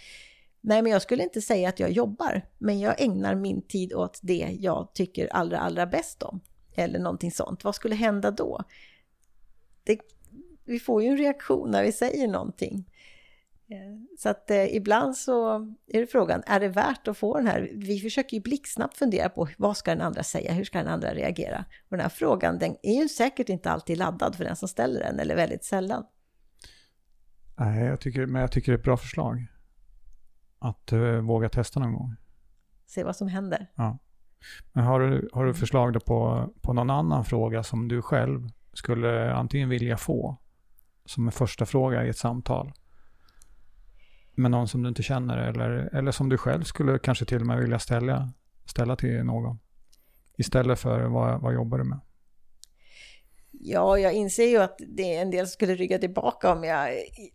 Nej, 0.60 0.82
men 0.82 0.92
jag 0.92 1.02
skulle 1.02 1.22
inte 1.22 1.40
säga 1.40 1.68
att 1.68 1.80
jag 1.80 1.90
jobbar, 1.90 2.42
men 2.58 2.80
jag 2.80 3.00
ägnar 3.00 3.34
min 3.34 3.62
tid 3.62 3.92
åt 3.92 4.18
det 4.22 4.56
jag 4.60 4.90
tycker 4.94 5.28
allra, 5.32 5.58
allra 5.58 5.86
bäst 5.86 6.22
om. 6.22 6.40
Eller 6.74 6.98
någonting 6.98 7.32
sånt. 7.32 7.64
Vad 7.64 7.74
skulle 7.74 7.94
hända 7.94 8.30
då? 8.30 8.62
Det, 9.84 10.00
vi 10.64 10.78
får 10.78 11.02
ju 11.02 11.08
en 11.08 11.16
reaktion 11.16 11.70
när 11.70 11.84
vi 11.84 11.92
säger 11.92 12.28
någonting. 12.28 12.89
Eh, 13.70 13.76
så 14.18 14.28
att 14.28 14.50
eh, 14.50 14.76
ibland 14.76 15.16
så 15.16 15.54
är 15.86 16.00
det 16.00 16.06
frågan, 16.06 16.42
är 16.46 16.60
det 16.60 16.68
värt 16.68 17.08
att 17.08 17.18
få 17.18 17.36
den 17.36 17.46
här? 17.46 17.70
Vi 17.74 18.00
försöker 18.00 18.36
ju 18.36 18.42
blixtsnabbt 18.42 18.96
fundera 18.96 19.28
på 19.28 19.48
vad 19.58 19.76
ska 19.76 19.90
den 19.90 20.00
andra 20.00 20.22
säga, 20.22 20.52
hur 20.52 20.64
ska 20.64 20.78
den 20.78 20.88
andra 20.88 21.14
reagera? 21.14 21.64
Och 21.88 21.96
den 21.96 22.00
här 22.00 22.08
frågan, 22.08 22.58
den 22.58 22.76
är 22.82 23.02
ju 23.02 23.08
säkert 23.08 23.48
inte 23.48 23.70
alltid 23.70 23.98
laddad 23.98 24.34
för 24.34 24.44
den 24.44 24.56
som 24.56 24.68
ställer 24.68 25.00
den, 25.00 25.20
eller 25.20 25.36
väldigt 25.36 25.64
sällan. 25.64 26.04
Nej, 27.56 27.84
jag 27.84 28.00
tycker, 28.00 28.26
men 28.26 28.40
jag 28.40 28.52
tycker 28.52 28.72
det 28.72 28.76
är 28.76 28.78
ett 28.78 28.84
bra 28.84 28.96
förslag. 28.96 29.46
Att 30.58 30.92
uh, 30.92 31.20
våga 31.20 31.48
testa 31.48 31.80
någon 31.80 31.92
gång. 31.92 32.16
Se 32.86 33.04
vad 33.04 33.16
som 33.16 33.28
händer. 33.28 33.66
Ja. 33.74 33.98
Men 34.72 34.84
har 34.84 35.00
du, 35.00 35.28
har 35.32 35.44
du 35.44 35.54
förslag 35.54 35.92
då 35.92 36.00
på, 36.00 36.50
på 36.60 36.72
någon 36.72 36.90
annan 36.90 37.24
fråga 37.24 37.62
som 37.62 37.88
du 37.88 38.02
själv 38.02 38.48
skulle 38.72 39.32
antingen 39.32 39.68
vilja 39.68 39.96
få 39.96 40.36
som 41.04 41.26
en 41.26 41.32
första 41.32 41.66
fråga 41.66 42.04
i 42.06 42.08
ett 42.08 42.16
samtal? 42.16 42.72
Med 44.40 44.50
någon 44.50 44.68
som 44.68 44.82
du 44.82 44.88
inte 44.88 45.02
känner 45.02 45.38
eller, 45.38 45.90
eller 45.92 46.12
som 46.12 46.28
du 46.28 46.38
själv 46.38 46.62
skulle 46.62 46.98
kanske 46.98 47.24
till 47.24 47.40
och 47.40 47.46
med 47.46 47.58
vilja 47.58 47.78
ställa, 47.78 48.32
ställa 48.66 48.96
till 48.96 49.24
någon? 49.24 49.58
Istället 50.36 50.78
för 50.80 51.04
vad, 51.04 51.40
vad 51.40 51.54
jobbar 51.54 51.78
du 51.78 51.84
med? 51.84 52.00
Ja, 53.62 53.98
jag 53.98 54.12
inser 54.12 54.44
ju 54.44 54.56
att 54.56 54.80
det 54.88 55.16
är 55.16 55.22
en 55.22 55.30
del 55.30 55.46
som 55.46 55.52
skulle 55.52 55.74
rygga 55.74 55.98
tillbaka 55.98 56.52
om 56.52 56.64
jag 56.64 56.90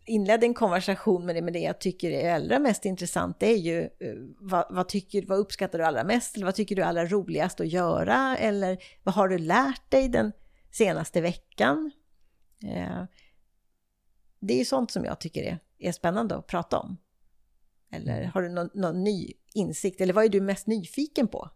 inledde 0.06 0.46
en 0.46 0.54
konversation 0.54 1.26
med 1.26 1.36
det, 1.36 1.42
men 1.42 1.54
det 1.54 1.60
jag 1.60 1.80
tycker 1.80 2.12
är 2.12 2.36
allra 2.36 2.60
mest 2.60 2.86
intressant 2.86 3.40
det 3.40 3.50
är 3.52 3.58
ju 3.58 3.82
eh, 3.82 3.90
vad, 4.40 4.66
vad, 4.70 4.88
tycker, 4.88 5.26
vad 5.26 5.40
uppskattar 5.40 5.80
du 5.80 5.86
allra 5.86 6.04
mest? 6.04 6.36
Eller 6.36 6.46
vad 6.46 6.56
tycker 6.56 6.76
du 6.76 6.82
är 6.82 6.86
allra 6.86 7.06
roligast 7.06 7.62
att 7.62 7.68
göra? 7.68 8.38
Eller 8.38 8.78
vad 9.04 9.16
har 9.16 9.28
du 9.28 9.38
lärt 9.38 9.92
dig 9.92 10.10
den 10.10 10.32
senaste 10.72 11.22
veckan? 11.22 11.92
Eh, 12.64 13.04
det 14.48 14.54
är 14.54 14.58
ju 14.58 14.66
sånt 14.66 14.92
som 14.92 15.06
jag 15.06 15.20
tycker 15.20 15.44
är 15.44 15.60
är 15.80 15.92
spännande 15.92 16.36
att 16.36 16.48
prata 16.48 16.80
om? 16.80 16.98
Eller 17.92 18.18
mm. 18.18 18.32
har 18.34 18.42
du 18.42 18.50
någon, 18.50 18.70
någon 18.74 19.04
ny 19.04 19.34
insikt? 19.54 20.02
Eller 20.02 20.14
vad 20.14 20.26
är 20.26 20.30
du 20.30 20.42
mest 20.42 20.68
nyfiken 20.68 21.28
på? 21.28 21.50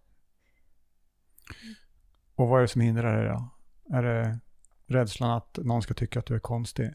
Och 2.35 2.47
vad 2.47 2.57
är 2.57 2.61
det 2.61 2.67
som 2.67 2.81
hindrar 2.81 3.17
dig 3.17 3.27
då? 3.27 3.49
Är 3.95 4.03
det 4.03 4.39
rädslan 4.87 5.31
att 5.31 5.57
någon 5.57 5.81
ska 5.81 5.93
tycka 5.93 6.19
att 6.19 6.25
du 6.25 6.35
är 6.35 6.39
konstig? 6.39 6.93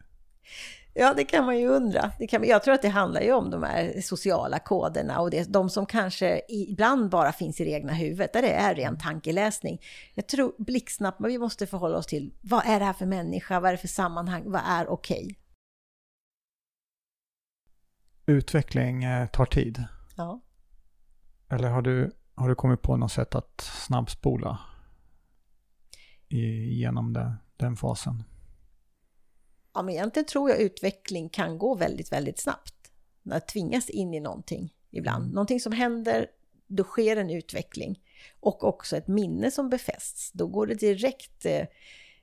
Ja, 0.97 1.15
det 1.15 1.25
kan 1.25 1.47
man 1.47 1.59
ju 1.59 1.69
undra. 1.69 2.13
Det 2.19 2.27
kan, 2.27 2.45
jag 2.45 2.63
tror 2.63 2.75
att 2.75 2.83
det 2.83 2.89
handlar 2.89 3.21
ju 3.21 3.33
om 3.33 3.51
de 3.51 3.63
här 3.63 4.01
sociala 4.01 4.59
koderna 4.59 5.21
och 5.21 5.31
det, 5.31 5.53
de 5.53 5.71
som 5.71 5.87
kanske 5.87 6.41
ibland 6.49 7.11
bara 7.11 7.33
finns 7.33 7.61
i 7.61 7.65
det 7.65 7.71
egna 7.71 7.93
huvudet, 7.93 8.33
där 8.33 8.43
det 8.43 8.53
är 8.53 8.75
ren 8.75 8.99
tankeläsning. 8.99 9.81
Jag 10.15 10.29
tror 10.29 10.55
blixtsnabbt, 10.59 11.21
vi 11.21 11.39
måste 11.39 11.67
förhålla 11.67 11.97
oss 11.97 12.07
till 12.07 12.33
vad 12.41 12.67
är 12.67 12.79
det 12.79 12.85
här 12.85 12.93
för 12.93 13.07
människa, 13.07 13.61
vad 13.61 13.69
är 13.69 13.73
det 13.73 13.79
för 13.79 13.89
sammanhang, 13.89 14.43
vad 14.47 14.63
är 14.67 14.89
okej? 14.89 15.25
Okay? 15.25 15.35
Utveckling 18.27 19.05
eh, 19.05 19.27
tar 19.27 19.47
tid. 19.47 19.85
Ja. 20.17 20.41
Eller 21.49 21.69
har 21.69 21.83
du, 21.83 22.11
har 22.35 22.49
du 22.49 22.55
kommit 22.55 22.83
på 22.83 22.97
något 22.97 23.13
sätt 23.13 23.35
att 23.35 23.61
snabbspola 23.61 24.59
genom 26.29 27.13
det, 27.13 27.37
den 27.57 27.77
fasen? 27.77 28.23
Ja, 29.75 29.83
men 29.83 29.95
egentligen 29.95 30.27
tror 30.27 30.51
jag 30.51 30.61
utveckling 30.61 31.29
kan 31.29 31.59
gå 31.59 31.75
väldigt, 31.75 32.13
väldigt 32.13 32.39
snabbt. 32.41 32.75
När 33.23 33.41
tvingas 33.41 33.91
in 33.91 34.15
i 34.15 34.21
någonting 34.21 34.75
ibland. 34.91 35.23
Mm. 35.23 35.35
Någonting 35.35 35.61
som 35.61 35.73
händer, 35.73 36.27
då 36.67 36.85
sker 36.85 37.17
en 37.17 37.31
utveckling. 37.31 38.01
Och 38.41 38.65
också 38.65 38.97
ett 38.97 39.09
minne 39.09 39.51
som 39.51 39.69
befästs. 39.69 40.33
Då 40.33 40.47
går 40.47 40.67
det 40.67 40.75
direkt 40.75 41.47
Eh, 41.47 41.67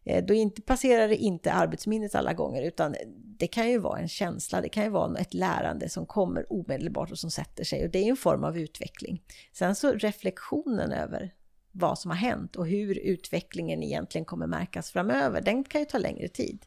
Eh, 0.03 0.25
då 0.25 0.33
inte, 0.33 0.61
passerar 0.61 1.07
det 1.07 1.15
inte 1.15 1.53
arbetsminnet 1.53 2.15
alla 2.15 2.33
gånger, 2.33 2.61
utan 2.61 2.95
det 3.15 3.47
kan 3.47 3.69
ju 3.69 3.77
vara 3.77 3.99
en 3.99 4.07
känsla, 4.07 4.61
det 4.61 4.69
kan 4.69 4.83
ju 4.83 4.89
vara 4.89 5.19
ett 5.19 5.33
lärande 5.33 5.89
som 5.89 6.05
kommer 6.05 6.53
omedelbart 6.53 7.11
och 7.11 7.19
som 7.19 7.31
sätter 7.31 7.63
sig. 7.63 7.85
Och 7.85 7.91
det 7.91 7.99
är 7.99 8.09
en 8.09 8.17
form 8.17 8.43
av 8.43 8.57
utveckling. 8.57 9.23
Sen 9.53 9.75
så 9.75 9.93
reflektionen 9.93 10.91
över 10.91 11.33
vad 11.71 11.99
som 11.99 12.11
har 12.11 12.17
hänt 12.17 12.55
och 12.55 12.67
hur 12.67 12.99
utvecklingen 12.99 13.83
egentligen 13.83 14.25
kommer 14.25 14.47
märkas 14.47 14.91
framöver, 14.91 15.41
den 15.41 15.63
kan 15.63 15.81
ju 15.81 15.85
ta 15.85 15.97
längre 15.97 16.27
tid. 16.27 16.65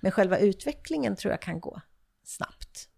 Men 0.00 0.12
själva 0.12 0.38
utvecklingen 0.38 1.16
tror 1.16 1.30
jag 1.30 1.42
kan 1.42 1.60
gå 1.60 1.80
snabbt. 2.24 2.88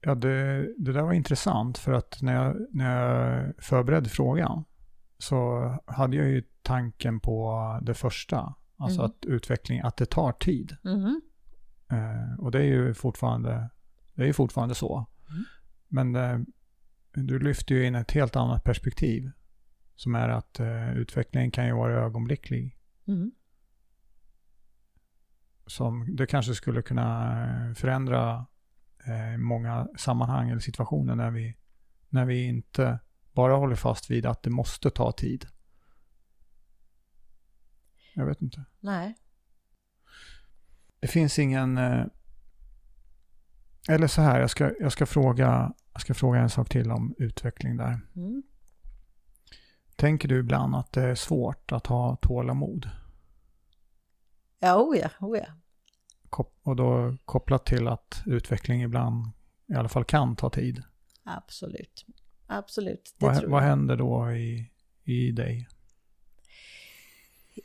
Ja, 0.00 0.14
det, 0.14 0.62
det 0.78 0.92
där 0.92 1.02
var 1.02 1.12
intressant 1.12 1.78
för 1.78 1.92
att 1.92 2.22
när 2.22 2.34
jag, 2.34 2.66
när 2.70 3.00
jag 3.00 3.52
förberedde 3.58 4.08
frågan 4.08 4.64
så 5.18 5.68
hade 5.86 6.16
jag 6.16 6.26
ju 6.26 6.42
tanken 6.64 7.20
på 7.20 7.78
det 7.82 7.94
första. 7.94 8.54
Alltså 8.76 9.00
mm. 9.00 9.10
att 9.10 9.24
utveckling, 9.24 9.80
att 9.80 9.96
det 9.96 10.06
tar 10.06 10.32
tid. 10.32 10.76
Mm. 10.84 11.20
Eh, 11.90 12.38
och 12.38 12.50
det 12.50 12.58
är 12.58 12.64
ju 12.64 12.94
fortfarande, 12.94 13.70
det 14.14 14.28
är 14.28 14.32
fortfarande 14.32 14.74
så. 14.74 15.06
Mm. 15.30 15.44
Men 15.88 16.16
eh, 16.16 16.38
du 17.14 17.38
lyfter 17.38 17.74
ju 17.74 17.86
in 17.86 17.94
ett 17.94 18.10
helt 18.10 18.36
annat 18.36 18.64
perspektiv. 18.64 19.30
Som 19.96 20.14
är 20.14 20.28
att 20.28 20.60
eh, 20.60 20.96
utvecklingen 20.96 21.50
kan 21.50 21.66
ju 21.66 21.72
vara 21.72 22.04
ögonblicklig. 22.04 22.78
Mm. 23.06 23.32
Som 25.66 26.16
det 26.16 26.26
kanske 26.26 26.54
skulle 26.54 26.82
kunna 26.82 27.74
förändra 27.76 28.46
eh, 29.06 29.38
många 29.38 29.88
sammanhang 29.96 30.50
eller 30.50 30.60
situationer 30.60 31.14
när 31.14 31.30
vi, 31.30 31.56
när 32.08 32.24
vi 32.24 32.44
inte 32.44 32.98
bara 33.32 33.54
håller 33.56 33.76
fast 33.76 34.10
vid 34.10 34.26
att 34.26 34.42
det 34.42 34.50
måste 34.50 34.90
ta 34.90 35.12
tid. 35.12 35.46
Jag 38.14 38.26
vet 38.26 38.42
inte. 38.42 38.64
Nej. 38.80 39.14
Det 41.00 41.08
finns 41.08 41.38
ingen... 41.38 41.78
Eh, 41.78 42.04
eller 43.88 44.06
så 44.06 44.22
här, 44.22 44.40
jag 44.40 44.50
ska, 44.50 44.72
jag 44.80 44.92
ska, 44.92 45.06
fråga, 45.06 45.72
jag 45.92 46.00
ska 46.00 46.14
fråga 46.14 46.40
en 46.40 46.50
sak 46.50 46.68
till 46.68 46.90
om 46.90 47.14
utveckling 47.18 47.76
där. 47.76 48.00
Mm. 48.16 48.42
Tänker 49.96 50.28
du 50.28 50.38
ibland 50.38 50.76
att 50.76 50.92
det 50.92 51.02
är 51.02 51.14
svårt 51.14 51.72
att 51.72 51.86
ha 51.86 52.16
tålamod? 52.16 52.90
Ja, 54.58 54.76
oh 54.76 54.98
ja, 54.98 55.10
oh 55.20 55.38
ja. 55.38 55.46
Och 56.62 56.76
då 56.76 57.16
kopplat 57.24 57.66
till 57.66 57.88
att 57.88 58.22
utveckling 58.26 58.82
ibland 58.82 59.30
i 59.66 59.74
alla 59.74 59.88
fall 59.88 60.04
kan 60.04 60.36
ta 60.36 60.50
tid? 60.50 60.82
Absolut. 61.24 62.06
Absolut. 62.46 63.14
vad, 63.18 63.44
vad 63.44 63.62
händer 63.62 63.96
då 63.96 64.32
i, 64.32 64.70
i 65.04 65.32
dig? 65.32 65.68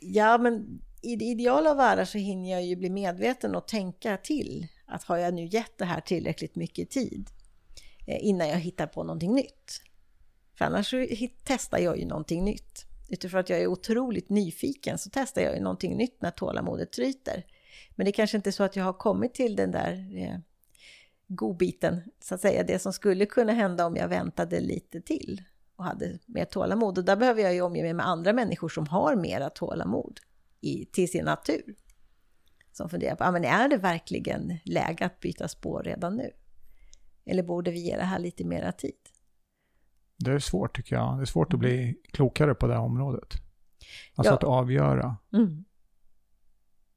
Ja, 0.00 0.38
men 0.38 0.80
i 1.02 1.16
det 1.16 1.24
ideala 1.24 1.74
världar 1.74 2.04
så 2.04 2.18
hinner 2.18 2.50
jag 2.50 2.64
ju 2.64 2.76
bli 2.76 2.90
medveten 2.90 3.54
och 3.54 3.68
tänka 3.68 4.16
till. 4.16 4.66
Att 4.86 5.04
har 5.04 5.16
jag 5.16 5.34
nu 5.34 5.44
gett 5.44 5.78
det 5.78 5.84
här 5.84 6.00
tillräckligt 6.00 6.56
mycket 6.56 6.90
tid 6.90 7.30
eh, 8.06 8.26
innan 8.26 8.48
jag 8.48 8.58
hittar 8.58 8.86
på 8.86 9.04
någonting 9.04 9.34
nytt? 9.34 9.82
För 10.54 10.64
annars 10.64 10.90
så 10.90 11.06
testar 11.44 11.78
jag 11.78 11.98
ju 11.98 12.06
någonting 12.06 12.44
nytt. 12.44 12.86
Utifrån 13.08 13.40
att 13.40 13.50
jag 13.50 13.60
är 13.60 13.66
otroligt 13.66 14.28
nyfiken 14.28 14.98
så 14.98 15.10
testar 15.12 15.42
jag 15.42 15.54
ju 15.54 15.60
någonting 15.60 15.96
nytt 15.96 16.22
när 16.22 16.30
tålamodet 16.30 16.92
tryter. 16.92 17.46
Men 17.90 18.04
det 18.04 18.10
är 18.10 18.12
kanske 18.12 18.36
inte 18.36 18.50
är 18.50 18.52
så 18.52 18.62
att 18.62 18.76
jag 18.76 18.84
har 18.84 18.92
kommit 18.92 19.34
till 19.34 19.56
den 19.56 19.70
där 19.70 20.16
eh, 20.16 20.38
godbiten, 21.26 22.00
så 22.20 22.34
att 22.34 22.40
säga, 22.40 22.62
det 22.62 22.78
som 22.78 22.92
skulle 22.92 23.26
kunna 23.26 23.52
hända 23.52 23.86
om 23.86 23.96
jag 23.96 24.08
väntade 24.08 24.60
lite 24.60 25.00
till 25.00 25.42
och 25.80 25.86
hade 25.86 26.18
mer 26.26 26.44
tålamod. 26.44 26.98
Och 26.98 27.04
där 27.04 27.16
behöver 27.16 27.42
jag 27.42 27.54
ju 27.54 27.60
omge 27.62 27.82
mig 27.82 27.94
med 27.94 28.06
andra 28.06 28.32
människor 28.32 28.68
som 28.68 28.86
har 28.86 29.16
mera 29.16 29.50
tålamod 29.50 30.20
i, 30.60 30.86
till 30.86 31.10
sin 31.10 31.24
natur. 31.24 31.74
Som 32.72 32.90
funderar 32.90 33.16
på, 33.16 33.24
ah, 33.24 33.30
men 33.30 33.44
är 33.44 33.68
det 33.68 33.76
verkligen 33.76 34.58
läge 34.64 35.06
att 35.06 35.20
byta 35.20 35.48
spår 35.48 35.82
redan 35.82 36.16
nu? 36.16 36.30
Eller 37.26 37.42
borde 37.42 37.70
vi 37.70 37.78
ge 37.78 37.96
det 37.96 38.02
här 38.02 38.18
lite 38.18 38.44
mera 38.44 38.72
tid? 38.72 38.98
Det 40.16 40.30
är 40.30 40.38
svårt 40.38 40.76
tycker 40.76 40.96
jag. 40.96 41.18
Det 41.18 41.22
är 41.22 41.26
svårt 41.26 41.54
att 41.54 41.58
bli 41.58 41.96
klokare 42.12 42.54
på 42.54 42.66
det 42.66 42.74
här 42.74 42.82
området. 42.82 43.34
Alltså 44.14 44.32
ja. 44.32 44.36
att 44.36 44.44
avgöra. 44.44 45.16
Mm. 45.32 45.64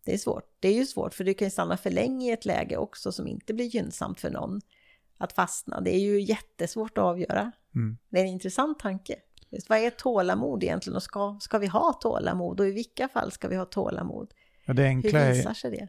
Det 0.05 0.13
är 0.13 0.17
svårt. 0.17 0.57
Det 0.59 0.67
är 0.67 0.73
ju 0.73 0.85
svårt 0.85 1.13
för 1.13 1.23
du 1.23 1.33
kan 1.33 1.45
ju 1.45 1.51
stanna 1.51 1.77
för 1.77 1.89
länge 1.89 2.29
i 2.29 2.33
ett 2.33 2.45
läge 2.45 2.77
också 2.77 3.11
som 3.11 3.27
inte 3.27 3.53
blir 3.53 3.65
gynnsamt 3.65 4.19
för 4.19 4.29
någon 4.29 4.61
att 5.23 5.33
fastna. 5.33 5.81
Det 5.81 5.95
är 5.95 5.99
ju 5.99 6.21
jättesvårt 6.21 6.97
att 6.97 7.03
avgöra. 7.03 7.51
Mm. 7.75 7.97
Det 8.09 8.19
är 8.19 8.23
en 8.23 8.29
intressant 8.29 8.79
tanke. 8.79 9.15
Just, 9.49 9.69
vad 9.69 9.79
är 9.79 9.89
tålamod 9.89 10.63
egentligen 10.63 10.95
och 10.95 11.03
ska, 11.03 11.37
ska 11.41 11.57
vi 11.57 11.67
ha 11.67 11.93
tålamod 11.93 12.59
och 12.59 12.67
i 12.67 12.71
vilka 12.71 13.07
fall 13.07 13.31
ska 13.31 13.47
vi 13.47 13.55
ha 13.55 13.65
tålamod? 13.65 14.33
Ja, 14.65 14.73
det 14.73 14.85
enkla 14.85 15.19
Hur 15.19 15.33
visar 15.33 15.53
sig 15.53 15.71
det? 15.71 15.87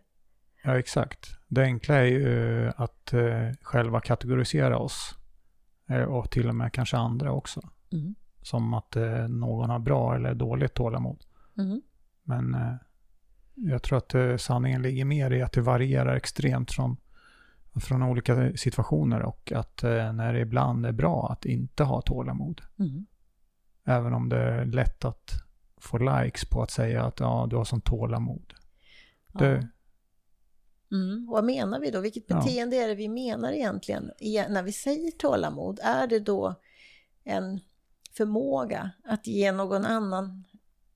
Ja, 0.64 0.78
exakt. 0.78 1.26
Det 1.49 1.62
enkla 1.62 1.95
är 1.95 2.05
ju 2.05 2.68
att 2.76 3.14
uh, 3.14 3.53
själva 3.62 4.01
kategorisera 4.01 4.78
oss 4.78 5.14
uh, 5.91 6.03
och 6.03 6.30
till 6.30 6.49
och 6.49 6.55
med 6.55 6.72
kanske 6.72 6.97
andra 6.97 7.32
också. 7.32 7.68
Mm. 7.93 8.14
Som 8.43 8.74
att 8.74 8.97
någon 9.28 9.70
har 9.70 9.78
bra 9.78 10.14
eller 10.14 10.35
dåligt 10.35 10.74
tålamod. 10.74 11.24
Mm. 11.59 11.82
Men 12.22 12.57
jag 13.55 13.82
tror 13.82 13.99
att 13.99 14.41
sanningen 14.41 14.82
ligger 14.82 15.05
mer 15.05 15.30
i 15.30 15.43
att 15.43 15.53
det 15.53 15.61
varierar 15.61 16.16
extremt 16.16 16.72
från 16.72 16.97
från 17.80 18.02
olika 18.02 18.56
situationer 18.56 19.22
och 19.22 19.52
att 19.52 19.84
eh, 19.84 20.12
när 20.12 20.32
det 20.32 20.40
ibland 20.40 20.86
är 20.86 20.92
bra 20.92 21.28
att 21.32 21.44
inte 21.44 21.84
ha 21.84 22.00
tålamod. 22.00 22.60
Mm. 22.78 23.06
Även 23.84 24.12
om 24.12 24.28
det 24.28 24.38
är 24.38 24.64
lätt 24.64 25.04
att 25.04 25.30
få 25.76 25.98
likes 25.98 26.44
på 26.44 26.62
att 26.62 26.70
säga 26.70 27.04
att 27.04 27.20
ja, 27.20 27.46
du 27.50 27.56
har 27.56 27.64
sån 27.64 27.80
tålamod. 27.80 28.54
Det... 29.32 29.68
Mm. 30.92 31.26
Vad 31.26 31.44
menar 31.44 31.80
vi 31.80 31.90
då? 31.90 32.00
Vilket 32.00 32.26
beteende 32.26 32.76
ja. 32.76 32.82
är 32.82 32.88
det 32.88 32.94
vi 32.94 33.08
menar 33.08 33.52
egentligen 33.52 34.10
när 34.48 34.62
vi 34.62 34.72
säger 34.72 35.10
tålamod? 35.10 35.80
Är 35.82 36.06
det 36.06 36.18
då 36.18 36.54
en 37.24 37.60
förmåga 38.16 38.90
att 39.04 39.26
ge 39.26 39.52
någon 39.52 39.84
annan 39.84 40.44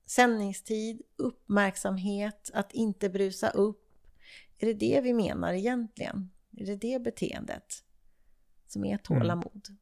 sändningstid, 0.05 1.01
uppmärksamhet, 1.17 2.51
att 2.53 2.71
inte 2.71 3.09
brusa 3.09 3.49
upp? 3.49 3.85
Är 4.57 4.65
det 4.65 4.73
det 4.73 5.01
vi 5.01 5.13
menar 5.13 5.53
egentligen? 5.53 6.29
Är 6.59 6.65
det 6.65 6.75
det 6.75 7.03
beteendet 7.03 7.83
som 8.67 8.85
är 8.85 8.97
tålamod? 8.97 9.65
Mm. 9.69 9.79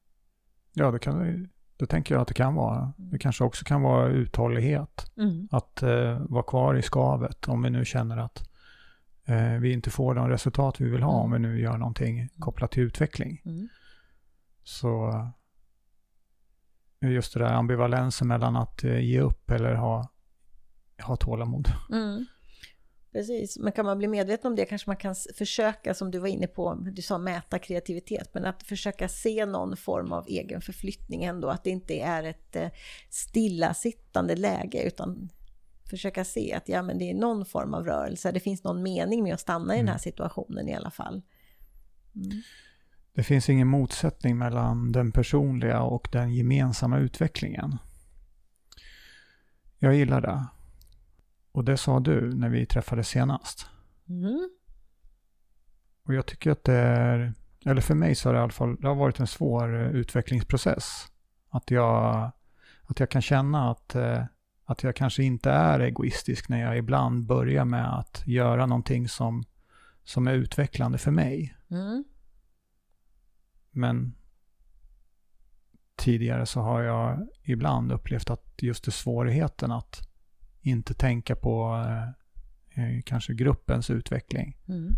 Ja, 0.73 0.91
det, 0.91 0.99
kan, 0.99 1.49
det 1.78 1.86
tänker 1.86 2.15
jag 2.15 2.21
att 2.21 2.28
det 2.28 2.34
kan 2.34 2.55
vara. 2.55 2.78
Mm. 2.78 3.11
Det 3.11 3.19
kanske 3.19 3.43
också 3.43 3.65
kan 3.65 3.82
vara 3.82 4.07
uthållighet. 4.07 5.11
Mm. 5.17 5.47
Att 5.51 5.84
eh, 5.84 6.19
vara 6.19 6.43
kvar 6.43 6.75
i 6.75 6.82
skavet 6.82 7.47
om 7.47 7.61
vi 7.61 7.69
nu 7.69 7.86
känner 7.86 8.17
att 8.17 8.49
eh, 9.25 9.53
vi 9.53 9.73
inte 9.73 9.89
får 9.89 10.15
de 10.15 10.30
resultat 10.30 10.82
vi 10.82 10.89
vill 10.89 11.03
ha 11.03 11.11
om 11.11 11.32
vi 11.32 11.39
nu 11.39 11.59
gör 11.59 11.78
någonting 11.78 12.19
mm. 12.19 12.30
kopplat 12.39 12.71
till 12.71 12.84
utveckling. 12.84 13.41
Mm. 13.45 13.67
Så 14.63 15.13
just 17.01 17.34
det 17.34 17.39
där 17.39 17.53
ambivalensen 17.53 18.28
mellan 18.28 18.55
att 18.55 18.84
eh, 18.84 18.99
ge 18.99 19.19
upp 19.19 19.51
eller 19.51 19.75
ha, 19.75 20.11
ha 21.01 21.15
tålamod. 21.15 21.67
Mm. 21.91 22.25
Precis, 23.18 23.57
men 23.59 23.72
kan 23.72 23.86
man 23.86 23.97
bli 23.97 24.07
medveten 24.07 24.51
om 24.51 24.55
det 24.55 24.65
kanske 24.65 24.89
man 24.89 24.97
kan 24.97 25.15
försöka, 25.36 25.93
som 25.93 26.11
du 26.11 26.20
var 26.20 26.28
inne 26.28 26.47
på, 26.47 26.74
du 26.76 27.01
sa 27.01 27.18
mäta 27.18 27.59
kreativitet, 27.59 28.34
men 28.34 28.45
att 28.45 28.63
försöka 28.63 29.09
se 29.09 29.45
någon 29.45 29.78
form 29.78 30.11
av 30.11 30.26
egen 30.28 30.61
förflyttning 30.61 31.24
ändå, 31.24 31.49
att 31.49 31.63
det 31.63 31.70
inte 31.70 31.99
är 31.99 32.24
ett 32.24 32.55
eh, 32.55 32.70
stillasittande 33.09 34.36
läge, 34.36 34.84
utan 34.84 35.30
försöka 35.89 36.26
se 36.26 36.53
att 36.53 36.70
ja, 36.70 36.82
men 36.82 36.97
det 36.97 37.09
är 37.09 37.13
någon 37.13 37.45
form 37.45 37.74
av 37.74 37.86
rörelse, 37.86 38.32
det 38.32 38.39
finns 38.39 38.63
någon 38.63 38.84
mening 38.84 39.24
med 39.24 39.34
att 39.34 39.39
stanna 39.39 39.76
i 39.76 39.78
den 39.78 39.88
här 39.88 39.93
mm. 39.93 39.99
situationen 39.99 40.70
i 40.70 40.76
alla 40.76 40.91
fall. 40.91 41.22
Mm. 42.15 42.41
Det 43.13 43.24
finns 43.24 43.49
ingen 43.49 43.68
motsättning 43.68 44.38
mellan 44.38 44.91
den 44.91 45.11
personliga 45.11 45.82
och 45.82 46.07
den 46.11 46.34
gemensamma 46.34 46.97
utvecklingen. 46.97 47.78
Jag 49.80 49.95
gillar 49.95 50.22
det. 50.22 50.45
Och 51.51 51.63
det 51.63 51.77
sa 51.77 51.99
du 51.99 52.33
när 52.33 52.49
vi 52.49 52.65
träffades 52.65 53.07
senast. 53.07 53.69
Mm. 54.09 54.49
och 56.03 56.13
jag 56.13 56.25
tycker 56.25 56.51
att 56.51 56.63
det 56.63 56.73
är, 56.73 57.33
eller 57.65 57.81
för 57.81 57.95
mig 57.95 58.15
så 58.15 58.29
har 58.29 58.33
det 58.33 58.39
i 58.39 58.41
alla 58.41 58.51
fall, 58.51 58.75
det 58.75 58.87
har 58.87 58.95
varit 58.95 59.19
en 59.19 59.27
svår 59.27 59.75
eh, 59.75 59.89
utvecklingsprocess. 59.89 61.07
Att 61.49 61.71
jag, 61.71 62.31
att 62.83 62.99
jag 62.99 63.09
kan 63.09 63.21
känna 63.21 63.71
att, 63.71 63.95
eh, 63.95 64.23
att 64.65 64.83
jag 64.83 64.95
kanske 64.95 65.23
inte 65.23 65.51
är 65.51 65.79
egoistisk 65.79 66.49
när 66.49 66.61
jag 66.61 66.77
ibland 66.77 67.25
börjar 67.25 67.65
med 67.65 67.99
att 67.99 68.23
göra 68.25 68.65
någonting 68.65 69.09
som, 69.09 69.43
som 70.03 70.27
är 70.27 70.33
utvecklande 70.33 70.97
för 70.97 71.11
mig. 71.11 71.57
Mm. 71.69 72.03
Men 73.71 74.15
tidigare 75.95 76.45
så 76.45 76.61
har 76.61 76.81
jag 76.81 77.27
ibland 77.43 77.91
upplevt 77.91 78.29
att 78.29 78.53
just 78.57 78.83
det 78.83 78.91
svårigheten 78.91 79.71
att 79.71 80.07
inte 80.70 80.93
tänka 80.93 81.36
på 81.36 81.84
eh, 81.88 82.84
eh, 82.84 83.01
kanske 83.05 83.34
gruppens 83.34 83.89
utveckling. 83.89 84.57
Mm. 84.68 84.95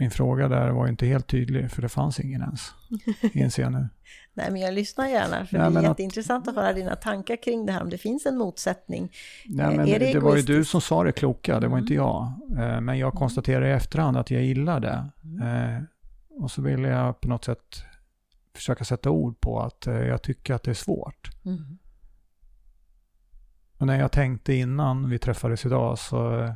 Min 0.00 0.10
fråga 0.10 0.48
där 0.48 0.70
var 0.70 0.88
inte 0.88 1.06
helt 1.06 1.26
tydlig 1.26 1.70
för 1.70 1.82
det 1.82 1.88
fanns 1.88 2.20
ingen 2.20 2.40
ens, 2.42 2.60
inser 3.34 3.62
jag 3.62 3.72
nu. 3.72 3.88
Nej, 4.34 4.50
men 4.50 4.60
jag 4.60 4.74
lyssnar 4.74 5.06
gärna 5.08 5.46
för 5.46 5.58
Nej, 5.58 5.70
det 5.72 5.78
är 5.78 5.82
jätteintressant 5.82 6.48
att 6.48 6.54
höra 6.54 6.72
dina 6.72 6.96
tankar 6.96 7.36
kring 7.42 7.66
det 7.66 7.72
här, 7.72 7.82
om 7.82 7.90
det 7.90 7.98
finns 7.98 8.26
en 8.26 8.36
motsättning. 8.38 9.12
Nej, 9.46 9.66
Eh, 9.66 9.76
men 9.76 9.88
är 9.88 9.98
det, 9.98 10.12
det 10.12 10.20
var 10.20 10.36
ju 10.36 10.42
du 10.42 10.64
som 10.64 10.80
sa 10.80 11.04
det 11.04 11.12
kloka, 11.12 11.60
det 11.60 11.66
var 11.66 11.76
Mm. 11.76 11.84
inte 11.84 11.94
jag. 11.94 12.32
Eh, 12.58 12.80
Men 12.80 12.98
jag 12.98 13.12
konstaterar 13.14 13.64
i 13.66 13.70
efterhand 13.70 14.16
att 14.16 14.30
jag 14.30 14.42
gillar 14.42 14.80
det. 14.80 15.08
Mm. 15.24 15.74
Eh, 15.76 15.82
Och 16.30 16.50
så 16.50 16.62
vill 16.62 16.82
jag 16.82 17.20
på 17.20 17.28
något 17.28 17.44
sätt 17.44 17.82
försöka 18.54 18.84
sätta 18.84 19.10
ord 19.10 19.40
på 19.40 19.60
att 19.60 19.86
jag 19.86 20.22
tycker 20.22 20.54
att 20.54 20.62
det 20.62 20.70
är 20.70 20.74
svårt. 20.74 21.30
Mm. 21.44 21.78
Och 23.78 23.86
när 23.86 23.98
jag 23.98 24.12
tänkte 24.12 24.54
innan 24.54 25.10
vi 25.10 25.18
träffades 25.18 25.66
idag 25.66 25.98
så 25.98 26.40
eh, 26.40 26.52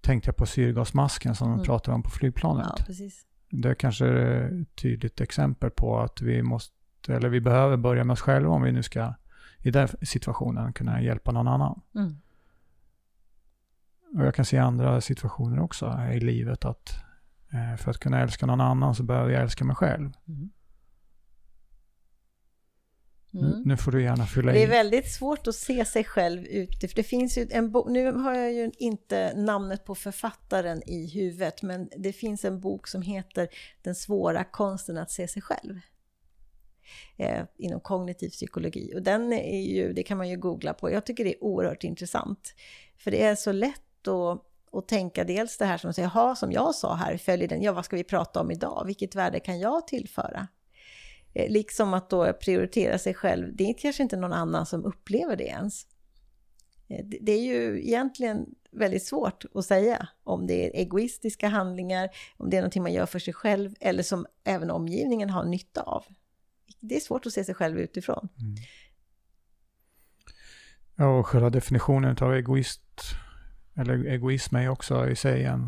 tänkte 0.00 0.28
jag 0.28 0.36
på 0.36 0.46
syrgasmasken 0.46 1.34
som 1.34 1.48
de 1.48 1.54
Mm. 1.54 1.64
pratade 1.64 1.94
om 1.94 2.02
på 2.02 2.10
flygplanet. 2.10 2.66
Ja, 2.78 2.84
precis. 2.86 3.26
Det 3.50 3.68
är 3.70 3.74
kanske 3.74 4.06
är 4.06 4.62
ett 4.62 4.76
tydligt 4.76 5.20
exempel 5.20 5.70
på 5.70 6.00
att 6.00 6.20
vi 6.20 6.42
måste, 6.42 6.74
eller 7.08 7.28
vi 7.28 7.40
behöver 7.40 7.76
börja 7.76 8.04
med 8.04 8.12
oss 8.14 8.20
själva 8.20 8.50
om 8.50 8.62
vi 8.62 8.72
nu 8.72 8.82
ska 8.82 9.14
i 9.58 9.70
den 9.70 9.88
situationen 10.02 10.72
kunna 10.72 11.02
hjälpa 11.02 11.32
någon 11.32 11.48
annan. 11.48 11.80
Mm. 11.94 12.16
Och 14.14 14.26
jag 14.26 14.34
kan 14.34 14.44
se 14.44 14.58
andra 14.58 15.00
situationer 15.00 15.60
också 15.60 16.00
i 16.12 16.20
livet 16.20 16.64
att 16.64 16.94
eh, 17.52 17.76
för 17.76 17.90
att 17.90 17.98
kunna 17.98 18.20
älska 18.20 18.46
någon 18.46 18.60
annan 18.60 18.94
så 18.94 19.02
behöver 19.02 19.30
jag 19.32 19.42
älska 19.42 19.64
mig 19.64 19.76
själv. 19.76 20.12
Mm. 20.28 20.50
Mm. 23.34 23.62
nu 23.64 23.76
får 23.76 23.92
du 23.92 24.02
gärna 24.02 24.26
fylla 24.26 24.52
Det 24.52 24.58
är 24.62 24.66
i. 24.66 24.70
väldigt 24.70 25.12
svårt 25.12 25.46
att 25.46 25.54
se 25.54 25.84
sig 25.84 26.04
själv 26.04 26.44
ute, 26.46 26.88
för 26.88 26.96
det 26.96 27.02
finns 27.02 27.38
ju 27.38 27.48
en 27.50 27.70
bok, 27.70 27.88
nu 27.88 28.12
har 28.12 28.34
jag 28.34 28.52
ju 28.52 28.70
inte 28.78 29.34
namnet 29.36 29.84
på 29.84 29.94
författaren 29.94 30.82
i 30.86 31.06
huvudet, 31.06 31.62
men 31.62 31.90
det 31.96 32.12
finns 32.12 32.44
en 32.44 32.60
bok 32.60 32.86
som 32.88 33.02
heter 33.02 33.48
Den 33.82 33.94
svåra 33.94 34.44
konsten 34.44 34.98
att 34.98 35.10
se 35.10 35.28
sig 35.28 35.42
själv. 35.42 35.80
Eh, 37.16 37.44
inom 37.56 37.80
kognitiv 37.80 38.30
psykologi. 38.30 38.92
Och 38.94 39.02
den 39.02 39.32
är 39.32 39.60
ju, 39.60 39.92
det 39.92 40.02
kan 40.02 40.18
man 40.18 40.28
ju 40.28 40.36
googla 40.36 40.74
på. 40.74 40.90
Jag 40.90 41.06
tycker 41.06 41.24
det 41.24 41.34
är 41.34 41.44
oerhört 41.44 41.84
intressant. 41.84 42.54
För 42.98 43.10
det 43.10 43.22
är 43.22 43.34
så 43.34 43.52
lätt 43.52 44.08
att, 44.08 44.42
att 44.72 44.88
tänka 44.88 45.24
dels 45.24 45.58
det 45.58 45.64
här 45.64 45.78
som 45.78 45.92
säger, 45.92 46.10
jaha, 46.14 46.36
som 46.36 46.52
jag 46.52 46.74
sa 46.74 46.94
här, 46.94 47.16
följer 47.16 47.48
den, 47.48 47.62
ja 47.62 47.72
vad 47.72 47.84
ska 47.84 47.96
vi 47.96 48.04
prata 48.04 48.40
om 48.40 48.50
idag? 48.50 48.82
Vilket 48.86 49.14
värde 49.14 49.40
kan 49.40 49.60
jag 49.60 49.86
tillföra? 49.86 50.48
Eh, 51.38 51.50
Liksom 51.50 51.94
att 51.94 52.10
då 52.10 52.32
prioritera 52.32 52.98
sig 52.98 53.14
själv, 53.14 53.56
det 53.56 53.64
är 53.70 53.74
kanske 53.78 54.02
inte 54.02 54.16
någon 54.16 54.32
annan 54.32 54.66
som 54.66 54.84
upplever 54.84 55.36
det 55.36 55.44
ens. 55.44 55.86
Eh, 56.88 57.04
det- 57.20 57.32
är 57.32 57.42
ju 57.42 57.82
egentligen 57.86 58.46
väldigt 58.70 59.04
svårt 59.06 59.44
att 59.54 59.64
säga 59.64 60.08
om 60.24 60.46
det 60.46 60.66
är 60.66 60.80
egoistiska 60.80 61.48
handlingar, 61.48 62.08
om 62.36 62.50
det 62.50 62.56
är 62.56 62.60
någonting 62.60 62.82
man 62.82 62.92
gör 62.92 63.06
för 63.06 63.18
sig 63.18 63.34
själv 63.34 63.74
eller 63.80 64.02
som 64.02 64.26
även 64.44 64.70
omgivningen 64.70 65.30
har 65.30 65.44
nytta 65.44 65.82
av. 65.82 66.04
Det 66.80 66.96
är 66.96 67.00
svårt 67.00 67.26
att 67.26 67.32
se 67.32 67.44
sig 67.44 67.54
själv 67.54 67.78
utifrån. 67.78 68.28
Ja, 70.96 71.18
och 71.18 71.26
själva 71.26 71.50
definitionen 71.50 72.16
av 72.20 72.34
egoist, 72.34 72.82
eller 73.74 74.04
egoism 74.06 74.56
är 74.56 74.62
ju 74.62 74.68
också 74.68 75.08
i 75.08 75.16
sig 75.16 75.44
en, 75.44 75.62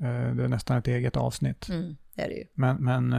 eh, 0.00 0.34
det 0.34 0.44
är 0.44 0.48
nästan 0.48 0.76
ett 0.78 0.86
eget 0.88 1.16
avsnitt. 1.16 1.66
Det 2.14 2.22
är 2.22 2.28
det 2.28 2.34
ju. 2.34 2.46
Men, 2.54 2.76
men 2.84 3.12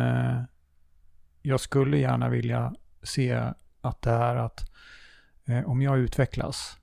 jag 1.49 1.59
skulle 1.59 1.97
gärna 1.97 2.29
vilja 2.29 2.73
se 3.03 3.33
att 3.81 4.01
det 4.01 4.11
är 4.11 4.35
att 4.35 4.71
eh, 5.45 5.69
om 5.69 5.81
jag 5.81 5.97
utvecklas, 5.99 6.77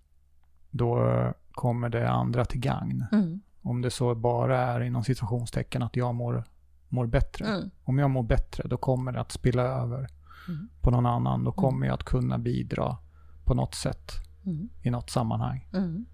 då 0.70 1.10
kommer 1.52 1.88
det 1.88 2.10
andra 2.10 2.44
till 2.44 2.60
gagn. 2.60 3.04
Mm. 3.12 3.40
Om 3.62 3.82
det 3.82 3.90
så 3.90 4.14
bara 4.14 4.58
är 4.60 4.80
inom 4.80 5.04
situationstecken 5.04 5.82
att 5.82 5.96
jag 5.96 6.14
mår, 6.14 6.44
mår 6.88 7.06
bättre. 7.06 7.44
Mm. 7.46 7.70
Om 7.84 7.98
jag 7.98 8.10
mår 8.10 8.22
bättre, 8.22 8.68
då 8.68 8.76
kommer 8.76 9.12
det 9.12 9.20
att 9.20 9.32
spilla 9.32 9.62
över 9.62 10.08
Mm. 10.48 10.68
på 10.80 10.90
någon 10.90 11.06
annan. 11.06 11.44
Då 11.44 11.52
kommer 11.52 11.86
jag 11.86 11.94
att 11.94 12.04
kunna 12.04 12.38
bidra 12.38 12.96
på 13.44 13.54
något 13.54 13.74
sätt 13.74 14.12
Mm. 14.46 14.68
i 14.82 14.90
något 14.90 15.10
sammanhang. 15.10 15.68
Mm. 15.72 16.06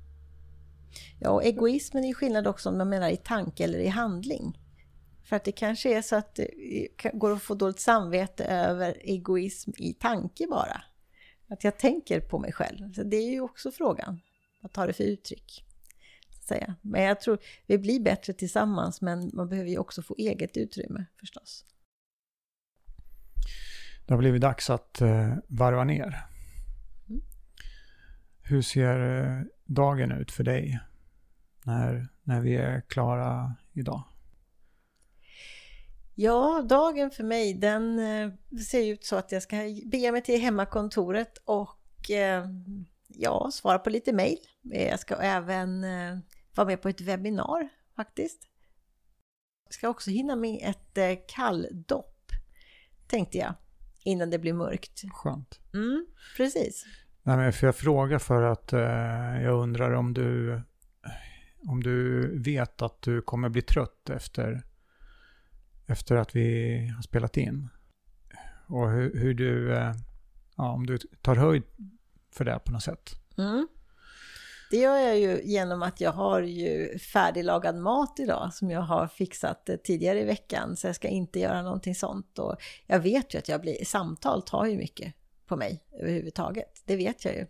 Ja, 1.18 1.30
och 1.30 1.44
egoismen 1.44 2.04
är 2.04 2.14
skillnad 2.14 2.46
också 2.46 2.68
om 2.68 2.78
man 2.78 2.88
menar 2.88 3.08
i 3.08 3.16
tanke 3.16 3.64
eller 3.64 3.78
i 3.78 3.88
handling. 3.88 4.58
För 5.24 5.36
att 5.36 5.44
det 5.44 5.52
kanske 5.52 5.96
är 5.98 6.02
så 6.02 6.16
att 6.16 6.34
det 6.34 6.88
kan- 6.96 7.18
går 7.18 7.32
att 7.32 7.42
få 7.42 7.54
dåligt 7.54 7.80
samvete 7.80 8.44
över 8.44 8.96
egoism 9.00 9.70
i 9.78 9.92
tanke 9.92 10.46
bara. 10.50 10.84
Att 11.48 11.64
jag 11.64 11.78
tänker 11.78 12.20
på 12.20 12.38
mig 12.38 12.52
själv. 12.52 12.92
Så 12.92 13.02
det 13.02 13.16
är 13.16 13.30
ju 13.30 13.40
också 13.40 13.70
frågan. 13.72 14.20
Vad 14.60 14.72
tar 14.72 14.86
det 14.86 14.92
för 14.92 15.04
uttryck? 15.04 15.64
Så 16.30 16.42
säga. 16.42 16.74
Men 16.80 17.02
jag 17.02 17.20
tror 17.20 17.38
vi 17.66 17.78
blir 17.78 18.00
bättre 18.00 18.32
tillsammans 18.32 19.00
men 19.00 19.30
man 19.34 19.48
behöver 19.48 19.70
ju 19.70 19.78
också 19.78 20.02
få 20.02 20.14
eget 20.18 20.56
utrymme 20.56 21.04
förstås. 21.20 21.64
Det 24.06 24.14
har 24.14 24.18
blivit 24.18 24.42
dags 24.42 24.70
att 24.70 25.00
eh, 25.00 25.34
varva 25.46 25.84
ner. 25.84 26.26
Mm. 27.08 27.22
Hur 28.42 28.62
ser 28.62 29.24
eh, 29.24 29.42
dagen 29.64 30.12
ut 30.12 30.30
för 30.32 30.44
dig 30.44 30.80
när, 31.64 32.08
när 32.22 32.40
vi 32.40 32.56
är 32.56 32.80
klara 32.80 33.56
idag? 33.72 34.02
Ja, 36.14 36.62
dagen 36.68 37.10
för 37.10 37.24
mig 37.24 37.54
den 37.54 37.98
eh, 37.98 38.32
ser 38.70 38.92
ut 38.92 39.04
så 39.04 39.16
att 39.16 39.32
jag 39.32 39.42
ska 39.42 39.56
bege 39.86 40.12
mig 40.12 40.22
till 40.22 40.40
hemmakontoret 40.40 41.38
och 41.44 42.10
eh, 42.10 42.46
ja, 43.08 43.50
svara 43.52 43.78
på 43.78 43.90
lite 43.90 44.12
mejl. 44.12 44.38
Eh, 44.72 44.88
Jag 44.88 45.00
ska 45.00 45.14
även 45.16 45.80
vara 46.54 46.66
med 46.66 46.82
på 46.82 46.88
ett 46.88 47.00
webbinar 47.00 47.68
faktiskt. 47.96 48.48
Jag 49.64 49.74
ska 49.74 49.88
också 49.88 50.10
hinna 50.10 50.36
med 50.36 50.60
ett 50.62 51.26
kalldopp, 51.28 52.18
tänkte 53.06 53.38
jag, 53.38 53.54
innan 54.04 54.30
det 54.30 54.38
blir 54.38 54.52
mörkt. 54.52 55.02
Skönt. 55.12 55.60
Mm, 55.74 56.06
precis. 56.36 56.84
Nej, 57.22 57.36
men 57.36 57.52
för 57.52 57.66
jag 57.66 57.76
frågar 57.76 58.18
för 58.18 58.42
att 58.42 58.72
eh, 58.72 59.42
jag 59.42 59.62
undrar 59.62 59.92
om 59.92 60.14
du, 60.14 60.60
om 61.68 61.82
du 61.82 62.26
vet 62.42 62.82
att 62.82 63.02
du 63.02 63.22
kommer 63.22 63.48
bli 63.48 63.62
trött 63.62 64.10
efter, 64.10 64.62
efter 65.86 66.16
att 66.16 66.36
vi 66.36 66.76
har 66.96 67.02
spelat 67.02 67.36
in. 67.36 67.68
Och 68.66 68.90
hur, 68.90 69.20
hur 69.20 69.34
du, 69.34 69.74
eh, 69.76 69.94
ja, 70.56 70.72
om 70.72 70.86
du 70.86 70.98
tar 70.98 71.36
höjd 71.36 71.62
för 72.30 72.44
det 72.44 72.58
på 72.64 72.72
något 72.72 72.82
sätt. 72.82 73.10
Mm. 73.38 73.68
Det 74.70 74.76
gör 74.76 74.96
jag 74.96 75.18
ju 75.18 75.42
genom 75.44 75.82
att 75.82 76.00
jag 76.00 76.12
har 76.12 76.40
ju 76.40 76.98
färdiglagad 76.98 77.76
mat 77.76 78.20
idag 78.20 78.54
som 78.54 78.70
jag 78.70 78.80
har 78.80 79.06
fixat 79.06 79.68
eh, 79.68 79.76
tidigare 79.76 80.20
i 80.20 80.24
veckan. 80.24 80.76
Så 80.76 80.86
jag 80.86 80.96
ska 80.96 81.08
inte 81.08 81.40
göra 81.40 81.62
någonting 81.62 81.94
sånt. 81.94 82.38
Och 82.38 82.56
jag 82.86 83.00
vet 83.00 83.34
ju 83.34 83.38
att 83.38 83.48
jag 83.48 83.60
blir, 83.60 83.84
samtal 83.84 84.42
tar 84.42 84.66
ju 84.66 84.76
mycket 84.76 85.14
på 85.46 85.56
mig 85.56 85.84
överhuvudtaget. 85.92 86.82
Det 86.84 86.96
vet 86.96 87.24
jag 87.24 87.34
ju. 87.34 87.40
Eh, 87.40 87.46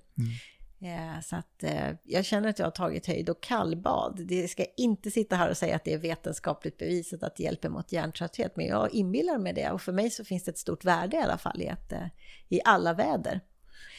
Eh, 0.83 1.21
så 1.23 1.37
att 1.37 1.65
eh, 1.65 1.95
jag 2.03 2.25
känner 2.25 2.49
att 2.49 2.59
jag 2.59 2.67
har 2.67 2.71
tagit 2.71 3.07
höjd 3.07 3.31
och 3.31 3.43
kallbad. 3.43 4.21
Det 4.27 4.49
ska 4.49 4.65
inte 4.77 5.11
sitta 5.11 5.37
här 5.37 5.51
och 5.51 5.57
säga 5.57 5.77
att 5.77 5.85
det 5.85 5.93
är 5.93 5.99
vetenskapligt 5.99 6.79
bevisat 6.79 7.23
att 7.23 7.37
det 7.37 7.43
hjälper 7.43 7.69
mot 7.69 7.93
hjärntrötthet. 7.93 8.57
Men 8.57 8.67
jag 8.67 8.95
inbillar 8.95 9.39
mig 9.39 9.53
det 9.53 9.71
och 9.71 9.83
för 9.83 9.93
mig 9.93 10.11
så 10.11 10.25
finns 10.25 10.45
det 10.45 10.51
ett 10.51 10.59
stort 10.59 10.85
värde 10.85 11.17
i 11.17 11.21
alla 11.21 11.39
fall 11.39 11.63
i, 11.63 11.69
att, 11.69 11.93
eh, 11.93 12.07
i 12.49 12.61
alla 12.65 12.95
väder. 12.95 13.41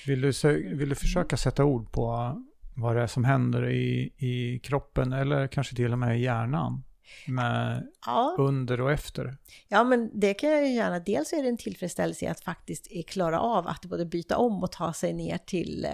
Vill 0.07 0.21
du, 0.21 0.31
vill 0.75 0.89
du 0.89 0.95
försöka 0.95 1.37
sätta 1.37 1.63
ord 1.63 1.91
på 1.91 2.35
vad 2.75 2.95
det 2.95 3.01
är 3.01 3.07
som 3.07 3.23
händer 3.23 3.69
i, 3.69 4.13
i 4.17 4.59
kroppen 4.59 5.13
eller 5.13 5.47
kanske 5.47 5.75
till 5.75 5.91
och 5.91 5.99
med 5.99 6.19
i 6.19 6.21
hjärnan? 6.21 6.83
Med 7.27 7.87
Ja. 8.05 8.35
under 8.39 8.81
och 8.81 8.91
efter. 8.91 9.37
Ja, 9.67 9.83
men 9.83 10.19
det 10.19 10.33
kan 10.33 10.49
jag 10.49 10.67
ju 10.67 10.73
gärna. 10.73 10.99
Dels 10.99 11.33
är 11.33 11.43
det 11.43 11.49
en 11.49 11.57
tillfredsställelse 11.57 12.31
att 12.31 12.41
faktiskt 12.41 12.87
klara 13.07 13.39
av 13.39 13.67
att 13.67 13.85
både 13.85 14.05
byta 14.05 14.37
om 14.37 14.63
och 14.63 14.71
ta 14.71 14.93
sig 14.93 15.13
ner 15.13 15.37
till 15.37 15.85
eh, 15.85 15.91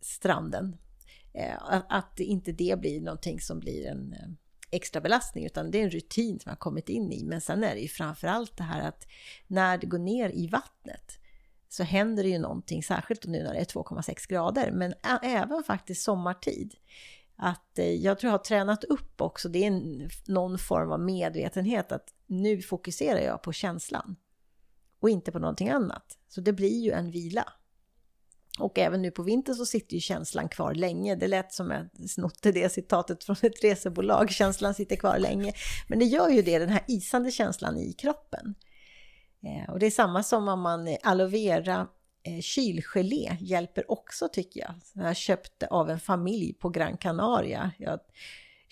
stranden. 0.00 0.76
Eh, 1.34 1.82
att, 1.88 2.20
inte 2.20 2.52
det 2.52 2.80
blir 2.80 3.00
någonting 3.00 3.40
som 3.40 3.60
blir 3.60 3.86
en 3.86 4.12
eh, 4.12 4.28
extra 4.70 5.00
belastning, 5.00 5.46
utan 5.46 5.70
det 5.70 5.78
är 5.78 5.82
en 5.82 5.90
rutin 5.90 6.40
som 6.40 6.48
har 6.48 6.56
kommit 6.56 6.88
in 6.88 7.12
i. 7.12 7.24
Men 7.24 7.40
sen 7.40 7.64
är 7.64 7.74
det 7.74 7.80
ju 7.80 7.88
framför 7.88 8.28
allt 8.28 8.56
det 8.56 8.64
här 8.64 8.88
att 8.88 9.06
när 9.46 9.78
det 9.78 9.86
går 9.86 9.98
ner 9.98 10.30
i 10.30 10.46
vattnet 10.46 11.18
så 11.68 11.82
händer 11.82 12.22
det 12.22 12.28
ju 12.28 12.38
någonting, 12.38 12.82
särskilt 12.82 13.26
nu 13.26 13.42
när 13.42 13.52
det 13.52 13.60
är 13.60 13.64
2,6 13.64 14.28
grader, 14.28 14.70
men 14.72 14.94
även 15.22 15.62
faktiskt 15.62 16.02
sommartid 16.02 16.74
att 17.36 17.78
eh, 17.78 17.94
jag 17.94 18.18
tror 18.18 18.28
jag 18.28 18.38
har 18.38 18.44
tränat 18.44 18.84
upp 18.84 19.20
också, 19.20 19.48
det 19.48 19.58
är 19.58 19.66
en, 19.66 20.10
någon 20.26 20.58
form 20.58 20.92
av 20.92 21.00
medvetenhet 21.00 21.92
att 21.92 22.08
nu 22.26 22.62
fokuserar 22.62 23.20
jag 23.20 23.42
på 23.42 23.52
känslan 23.52 24.16
och 25.00 25.10
inte 25.10 25.32
på 25.32 25.38
någonting 25.38 25.68
annat. 25.68 26.18
Så 26.28 26.40
det 26.40 26.52
blir 26.52 26.84
ju 26.84 26.90
en 26.90 27.10
vila. 27.10 27.52
Och 28.58 28.78
även 28.78 29.02
nu 29.02 29.10
på 29.10 29.22
vintern 29.22 29.54
så 29.54 29.66
sitter 29.66 29.94
ju 29.94 30.00
känslan 30.00 30.48
kvar 30.48 30.74
länge. 30.74 31.16
Det 31.16 31.28
lät 31.28 31.52
som 31.52 31.70
jag 31.70 32.10
snotte 32.10 32.52
det 32.52 32.72
citatet 32.72 33.24
från 33.24 33.36
ett 33.42 33.64
resebolag. 33.64 34.30
Känslan 34.30 34.74
sitter 34.74 34.96
kvar 34.96 35.18
länge. 35.18 35.52
Men 35.88 35.98
det 35.98 36.04
gör 36.04 36.28
ju 36.28 36.42
det, 36.42 36.58
den 36.58 36.68
här 36.68 36.84
isande 36.88 37.30
känslan 37.30 37.78
i 37.78 37.92
kroppen. 37.92 38.54
Eh, 39.42 39.72
och 39.72 39.78
det 39.78 39.86
är 39.86 39.90
samma 39.90 40.22
som 40.22 40.48
om 40.48 40.60
man 40.60 40.88
eh, 40.88 40.96
aloe 41.02 41.28
vera 41.28 41.88
eh, 42.22 42.40
kylgelé 42.40 43.36
hjälper 43.40 43.90
också 43.90 44.28
tycker 44.28 44.60
jag. 44.60 44.74
Jag 45.06 45.16
köpte 45.16 45.66
av 45.66 45.90
en 45.90 46.00
familj 46.00 46.52
på 46.52 46.68
Gran 46.68 46.96
Canaria. 46.96 47.70
Jag 47.78 48.00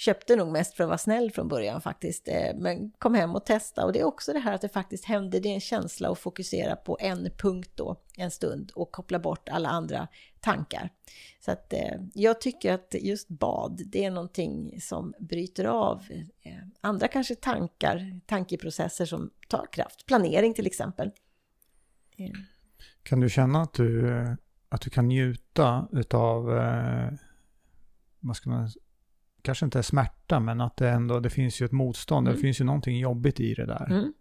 köpte 0.00 0.36
nog 0.36 0.52
mest 0.52 0.74
för 0.74 0.84
att 0.84 0.88
vara 0.88 0.98
snäll 0.98 1.30
från 1.30 1.48
början 1.48 1.80
faktiskt, 1.80 2.28
eh, 2.28 2.56
men 2.56 2.90
kom 2.90 3.14
hem 3.14 3.34
och 3.34 3.46
testa. 3.46 3.84
Och 3.84 3.92
det 3.92 4.00
är 4.00 4.04
också 4.04 4.32
det 4.32 4.38
här 4.38 4.52
att 4.52 4.60
det 4.60 4.68
faktiskt 4.68 5.04
händer, 5.04 5.40
det 5.40 5.48
är 5.48 5.54
en 5.54 5.60
känsla 5.60 6.10
att 6.10 6.18
fokusera 6.18 6.76
på 6.76 6.96
en 7.00 7.30
punkt 7.38 7.70
då, 7.74 7.96
en 8.16 8.30
stund 8.30 8.70
och 8.74 8.92
koppla 8.92 9.18
bort 9.18 9.48
alla 9.48 9.68
andra 9.68 10.08
tankar. 10.40 10.90
Så 11.40 11.50
att 11.50 11.72
eh, 11.72 12.00
jag 12.14 12.40
tycker 12.40 12.72
att 12.72 12.94
just 13.00 13.28
bad, 13.28 13.82
det 13.86 14.04
är 14.04 14.10
någonting 14.10 14.80
som 14.80 15.14
bryter 15.18 15.64
av 15.64 16.02
eh, 16.42 16.52
andra 16.80 17.08
kanske 17.08 17.34
tankar, 17.34 18.20
tankeprocesser 18.26 19.04
som 19.04 19.30
tar 19.48 19.66
kraft. 19.72 20.06
Planering 20.06 20.54
till 20.54 20.66
exempel. 20.66 21.10
Kan 23.02 23.20
du 23.20 23.28
känna 23.28 23.62
att 23.62 23.72
du, 23.72 24.10
att 24.68 24.80
du 24.80 24.90
kan 24.90 25.08
njuta 25.08 25.88
utav, 25.92 26.58
eh, 26.58 27.12
vad 28.20 28.36
ska 28.36 28.50
man 28.50 28.68
kanske 29.42 29.64
inte 29.64 29.78
är 29.78 29.82
smärta, 29.82 30.40
men 30.40 30.60
att 30.60 30.76
det 30.76 30.90
ändå, 30.90 31.20
det 31.20 31.30
finns 31.30 31.60
ju 31.60 31.66
ett 31.66 31.72
motstånd, 31.72 32.26
mm. 32.26 32.36
det 32.36 32.42
finns 32.42 32.60
ju 32.60 32.64
någonting 32.64 32.98
jobbigt 32.98 33.40
i 33.40 33.54
det 33.54 33.66
där. 33.66 33.86
Mm. 33.90 34.12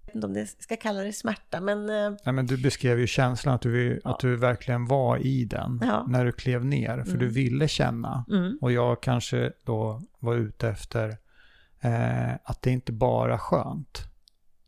Jag 0.00 0.06
vet 0.06 0.14
inte 0.14 0.26
om 0.26 0.32
det 0.32 0.46
ska 0.46 0.76
kalla 0.76 1.00
det 1.00 1.12
smärta, 1.12 1.60
men... 1.60 1.90
Eh, 1.90 2.16
Nej, 2.24 2.34
men 2.34 2.46
du 2.46 2.56
beskrev 2.56 3.00
ju 3.00 3.06
känslan 3.06 3.54
att 3.54 3.62
du, 3.62 4.00
ja. 4.04 4.10
att 4.10 4.20
du 4.20 4.36
verkligen 4.36 4.86
var 4.86 5.18
i 5.18 5.44
den 5.44 5.80
ja. 5.82 6.06
när 6.08 6.24
du 6.24 6.32
klev 6.32 6.64
ner, 6.64 7.02
för 7.02 7.10
mm. 7.10 7.18
du 7.18 7.28
ville 7.28 7.68
känna. 7.68 8.24
Mm. 8.30 8.58
Och 8.60 8.72
jag 8.72 9.02
kanske 9.02 9.52
då 9.64 10.02
var 10.18 10.34
ute 10.34 10.68
efter 10.68 11.16
eh, 11.80 12.34
att 12.44 12.62
det 12.62 12.70
inte 12.70 12.92
bara 12.92 13.38
skönt. 13.38 14.08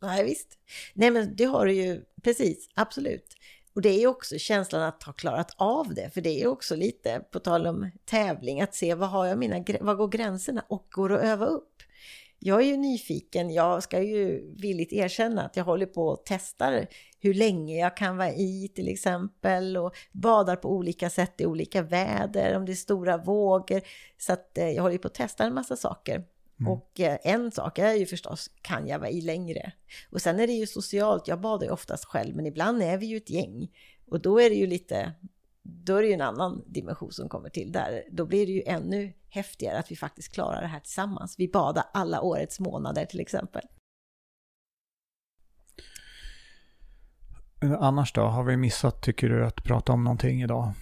Nej, 0.01 0.25
visst. 0.25 0.59
Nej, 0.95 1.11
men 1.11 1.37
det 1.37 1.45
har 1.45 1.67
du 1.67 1.73
ju, 1.73 2.05
precis, 2.23 2.69
absolut. 2.75 3.35
Och 3.75 3.83
det 3.83 3.89
är 3.89 3.99
ju 3.99 4.07
också 4.07 4.39
känslan 4.39 4.83
att 4.83 5.03
ha 5.03 5.13
klarat 5.13 5.55
av 5.57 5.95
det, 5.95 6.11
för 6.15 6.21
det 6.21 6.31
är 6.31 6.39
ju 6.39 6.47
också 6.47 6.77
lite, 6.77 7.23
på 7.31 7.39
tal 7.39 7.67
om 7.67 7.91
tävling, 8.05 8.61
att 8.61 8.75
se 8.75 8.95
vad 8.95 9.09
har 9.09 9.27
jag 9.27 9.39
mina, 9.39 9.65
vad 9.81 9.97
går 9.97 10.09
gränserna 10.09 10.65
och 10.69 10.87
går 10.91 11.13
att 11.13 11.23
öva 11.23 11.47
upp. 11.47 11.83
Jag 12.39 12.61
är 12.61 12.65
ju 12.67 12.77
nyfiken, 12.77 13.51
jag 13.51 13.83
ska 13.83 14.03
ju 14.03 14.55
villigt 14.57 14.93
erkänna 14.93 15.43
att 15.43 15.57
jag 15.57 15.65
håller 15.65 15.87
på 15.87 16.07
och 16.07 16.23
testar 16.25 16.87
hur 17.21 17.35
länge 17.35 17.79
jag 17.79 17.97
kan 17.97 18.17
vara 18.17 18.33
i 18.33 18.73
till 18.75 18.89
exempel 18.89 19.77
och 19.77 19.95
badar 20.13 20.57
på 20.57 20.73
olika 20.73 21.11
sätt 21.11 21.41
i 21.41 21.47
olika 21.47 21.83
väder, 21.83 22.57
om 22.57 22.67
det 22.67 22.73
är 22.73 22.77
stora 22.77 23.17
vågor. 23.17 23.81
Så 24.19 24.33
att 24.33 24.59
eh, 24.59 24.71
jag 24.71 24.83
håller 24.83 24.99
på 24.99 25.09
att 25.09 25.15
testa 25.15 25.45
en 25.45 25.55
massa 25.55 25.77
saker. 25.77 26.25
Mm. 26.61 26.73
Och 26.73 27.01
eh, 27.01 27.19
en 27.23 27.51
sak 27.51 27.79
är 27.79 27.93
ju 27.93 28.07
förstås, 28.07 28.51
kan 28.63 28.89
jag 28.89 28.99
vara 28.99 29.11
i 29.11 29.21
längre? 29.21 29.73
Och 30.11 30.23
sen 30.23 30.41
är 30.41 30.47
det 30.47 30.53
ju 30.53 30.67
socialt, 30.67 31.29
jag 31.29 31.41
badar 31.41 31.67
ju 31.67 31.73
oftast 31.73 32.05
själv, 32.05 32.37
men 32.37 32.47
ibland 32.47 32.83
är 32.83 32.99
vi 32.99 33.07
ju 33.07 33.17
ett 33.17 33.31
gäng. 33.31 33.69
Och 34.07 34.21
då 34.21 34.41
är 34.41 34.51
det 34.51 34.57
ju 34.57 34.67
lite, 34.67 35.13
då 35.63 35.97
är 35.97 36.03
det 36.03 36.09
ju 36.09 36.15
en 36.15 36.21
annan 36.21 36.65
dimension 36.67 37.13
som 37.13 37.29
kommer 37.29 37.49
till 37.49 37.73
där. 37.73 38.05
Då 38.11 38.27
blir 38.27 38.47
det 38.47 38.53
ju 38.53 38.63
ännu 38.67 39.13
häftigare 39.29 39.79
att 39.79 39.91
vi 39.91 39.97
faktiskt 39.97 40.33
klarar 40.33 40.61
det 40.61 40.67
här 40.67 40.81
tillsammans. 40.81 41.35
Vi 41.39 41.49
badar 41.49 41.85
alla 41.93 42.21
årets 42.21 42.61
månader 42.61 43.05
till 43.05 43.21
exempel. 43.21 43.63
Annars 47.61 48.13
då, 48.13 48.23
har 48.23 48.45
vi 48.45 48.57
missat, 48.57 49.03
tycker 49.03 49.29
du, 49.29 49.47
att 49.47 49.65
prata 49.65 49.93
om 49.93 50.05
någonting 50.05 50.43
idag? 50.43 50.73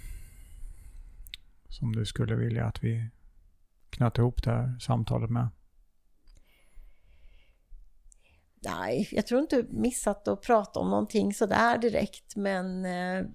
Som 1.68 1.92
du 1.92 2.06
skulle 2.06 2.34
vilja 2.34 2.64
att 2.64 2.84
vi 2.84 3.10
knöt 3.90 4.18
ihop 4.18 4.42
det 4.42 4.50
här 4.50 4.78
samtalet 4.78 5.30
med? 5.30 5.48
Nej, 8.64 9.08
jag 9.12 9.26
tror 9.26 9.40
inte 9.40 9.64
missat 9.70 10.28
att 10.28 10.42
prata 10.42 10.80
om 10.80 10.90
någonting 10.90 11.34
sådär 11.34 11.78
direkt, 11.78 12.36
men 12.36 12.84
eh, 12.84 13.26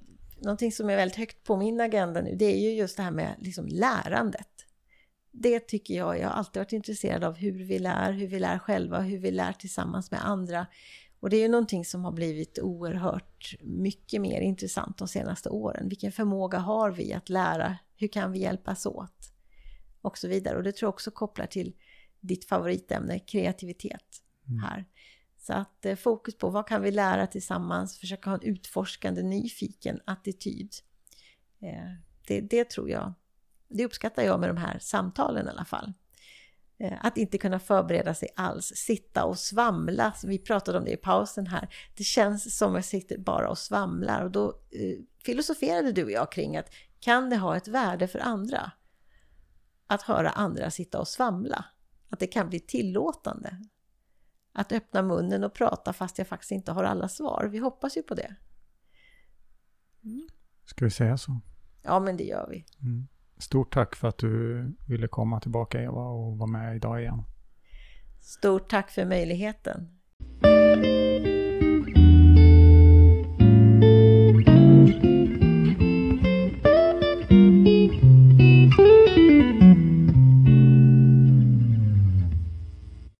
någonting 0.41 0.71
som 0.71 0.89
är 0.89 0.95
väldigt 0.95 1.17
högt 1.17 1.43
på 1.43 1.57
min 1.57 1.81
agenda 1.81 2.21
nu, 2.21 2.35
det 2.35 2.45
är 2.45 2.59
ju 2.59 2.73
just 2.73 2.97
det 2.97 3.03
här 3.03 3.11
med 3.11 3.35
liksom 3.39 3.67
lärandet. 3.67 4.47
Det 5.31 5.59
tycker 5.59 5.93
jag, 5.93 6.19
jag 6.19 6.27
har 6.27 6.35
alltid 6.35 6.59
varit 6.59 6.73
intresserad 6.73 7.23
av 7.23 7.35
hur 7.35 7.63
vi 7.65 7.79
lär, 7.79 8.11
hur 8.11 8.27
vi 8.27 8.39
lär 8.39 8.59
själva, 8.59 8.99
hur 8.99 9.17
vi 9.17 9.31
lär 9.31 9.53
tillsammans 9.53 10.11
med 10.11 10.25
andra. 10.25 10.67
Och 11.19 11.29
det 11.29 11.37
är 11.37 11.41
ju 11.41 11.47
någonting 11.47 11.85
som 11.85 12.05
har 12.05 12.11
blivit 12.11 12.59
oerhört 12.59 13.55
mycket 13.61 14.21
mer 14.21 14.41
intressant 14.41 14.97
de 14.97 15.07
senaste 15.07 15.49
åren. 15.49 15.89
Vilken 15.89 16.11
förmåga 16.11 16.57
har 16.57 16.91
vi 16.91 17.13
att 17.13 17.29
lära? 17.29 17.77
Hur 17.95 18.07
kan 18.07 18.31
vi 18.31 18.39
hjälpas 18.39 18.85
åt? 18.85 19.33
Och 20.01 20.17
så 20.17 20.27
vidare. 20.27 20.57
Och 20.57 20.63
det 20.63 20.71
tror 20.71 20.87
jag 20.87 20.93
också 20.93 21.11
kopplar 21.11 21.45
till 21.45 21.73
ditt 22.19 22.45
favoritämne, 22.45 23.19
kreativitet 23.19 24.23
mm. 24.47 24.59
här. 24.59 24.85
Så 25.41 25.53
att 25.53 25.85
eh, 25.85 25.95
fokus 25.95 26.37
på 26.37 26.49
vad 26.49 26.67
kan 26.67 26.81
vi 26.81 26.91
lära 26.91 27.27
tillsammans, 27.27 27.99
försöka 27.99 28.29
ha 28.29 28.37
en 28.37 28.43
utforskande, 28.43 29.23
nyfiken 29.23 29.99
attityd. 30.05 30.73
Eh, 31.61 31.91
det, 32.27 32.41
det 32.41 32.69
tror 32.69 32.89
jag, 32.89 33.13
det 33.69 33.85
uppskattar 33.85 34.23
jag 34.23 34.39
med 34.39 34.49
de 34.49 34.57
här 34.57 34.79
samtalen 34.79 35.47
i 35.47 35.49
alla 35.49 35.65
fall. 35.65 35.93
Eh, 36.79 36.93
att 37.01 37.17
inte 37.17 37.37
kunna 37.37 37.59
förbereda 37.59 38.13
sig 38.13 38.29
alls, 38.35 38.65
sitta 38.75 39.25
och 39.25 39.39
svamla. 39.39 40.13
Vi 40.23 40.39
pratade 40.39 40.77
om 40.77 40.85
det 40.85 40.91
i 40.91 40.97
pausen 40.97 41.47
här. 41.47 41.73
Det 41.97 42.03
känns 42.03 42.57
som 42.57 42.71
att 42.71 42.77
jag 42.77 42.85
sitter 42.85 43.17
bara 43.17 43.49
och 43.49 43.57
svamlar. 43.57 44.23
Och 44.23 44.31
då 44.31 44.49
eh, 44.49 44.97
filosoferade 45.25 45.91
du 45.91 46.03
och 46.03 46.11
jag 46.11 46.31
kring 46.31 46.57
att 46.57 46.73
kan 46.99 47.29
det 47.29 47.37
ha 47.37 47.57
ett 47.57 47.67
värde 47.67 48.07
för 48.07 48.19
andra? 48.19 48.71
Att 49.87 50.01
höra 50.01 50.29
andra 50.29 50.71
sitta 50.71 50.99
och 50.99 51.07
svamla? 51.07 51.65
Att 52.09 52.19
det 52.19 52.27
kan 52.27 52.49
bli 52.49 52.59
tillåtande? 52.59 53.57
Att 54.53 54.71
öppna 54.71 55.01
munnen 55.01 55.43
och 55.43 55.53
prata 55.53 55.93
fast 55.93 56.17
jag 56.17 56.27
faktiskt 56.27 56.51
inte 56.51 56.71
har 56.71 56.83
alla 56.83 57.07
svar. 57.07 57.49
Vi 57.51 57.57
hoppas 57.57 57.97
ju 57.97 58.03
på 58.03 58.15
det. 58.15 58.35
Mm. 60.03 60.27
Ska 60.65 60.85
vi 60.85 60.91
säga 60.91 61.17
så? 61.17 61.39
Ja, 61.81 61.99
men 61.99 62.17
det 62.17 62.23
gör 62.23 62.47
vi. 62.49 62.65
Mm. 62.81 63.07
Stort 63.37 63.73
tack 63.73 63.95
för 63.95 64.07
att 64.07 64.17
du 64.17 64.65
ville 64.87 65.07
komma 65.07 65.39
tillbaka 65.39 65.81
Eva 65.81 66.01
och 66.01 66.37
vara 66.37 66.49
med 66.49 66.75
idag 66.75 67.01
igen. 67.01 67.23
Stort 68.21 68.69
tack 68.69 68.91
för 68.91 69.05
möjligheten. 69.05 69.97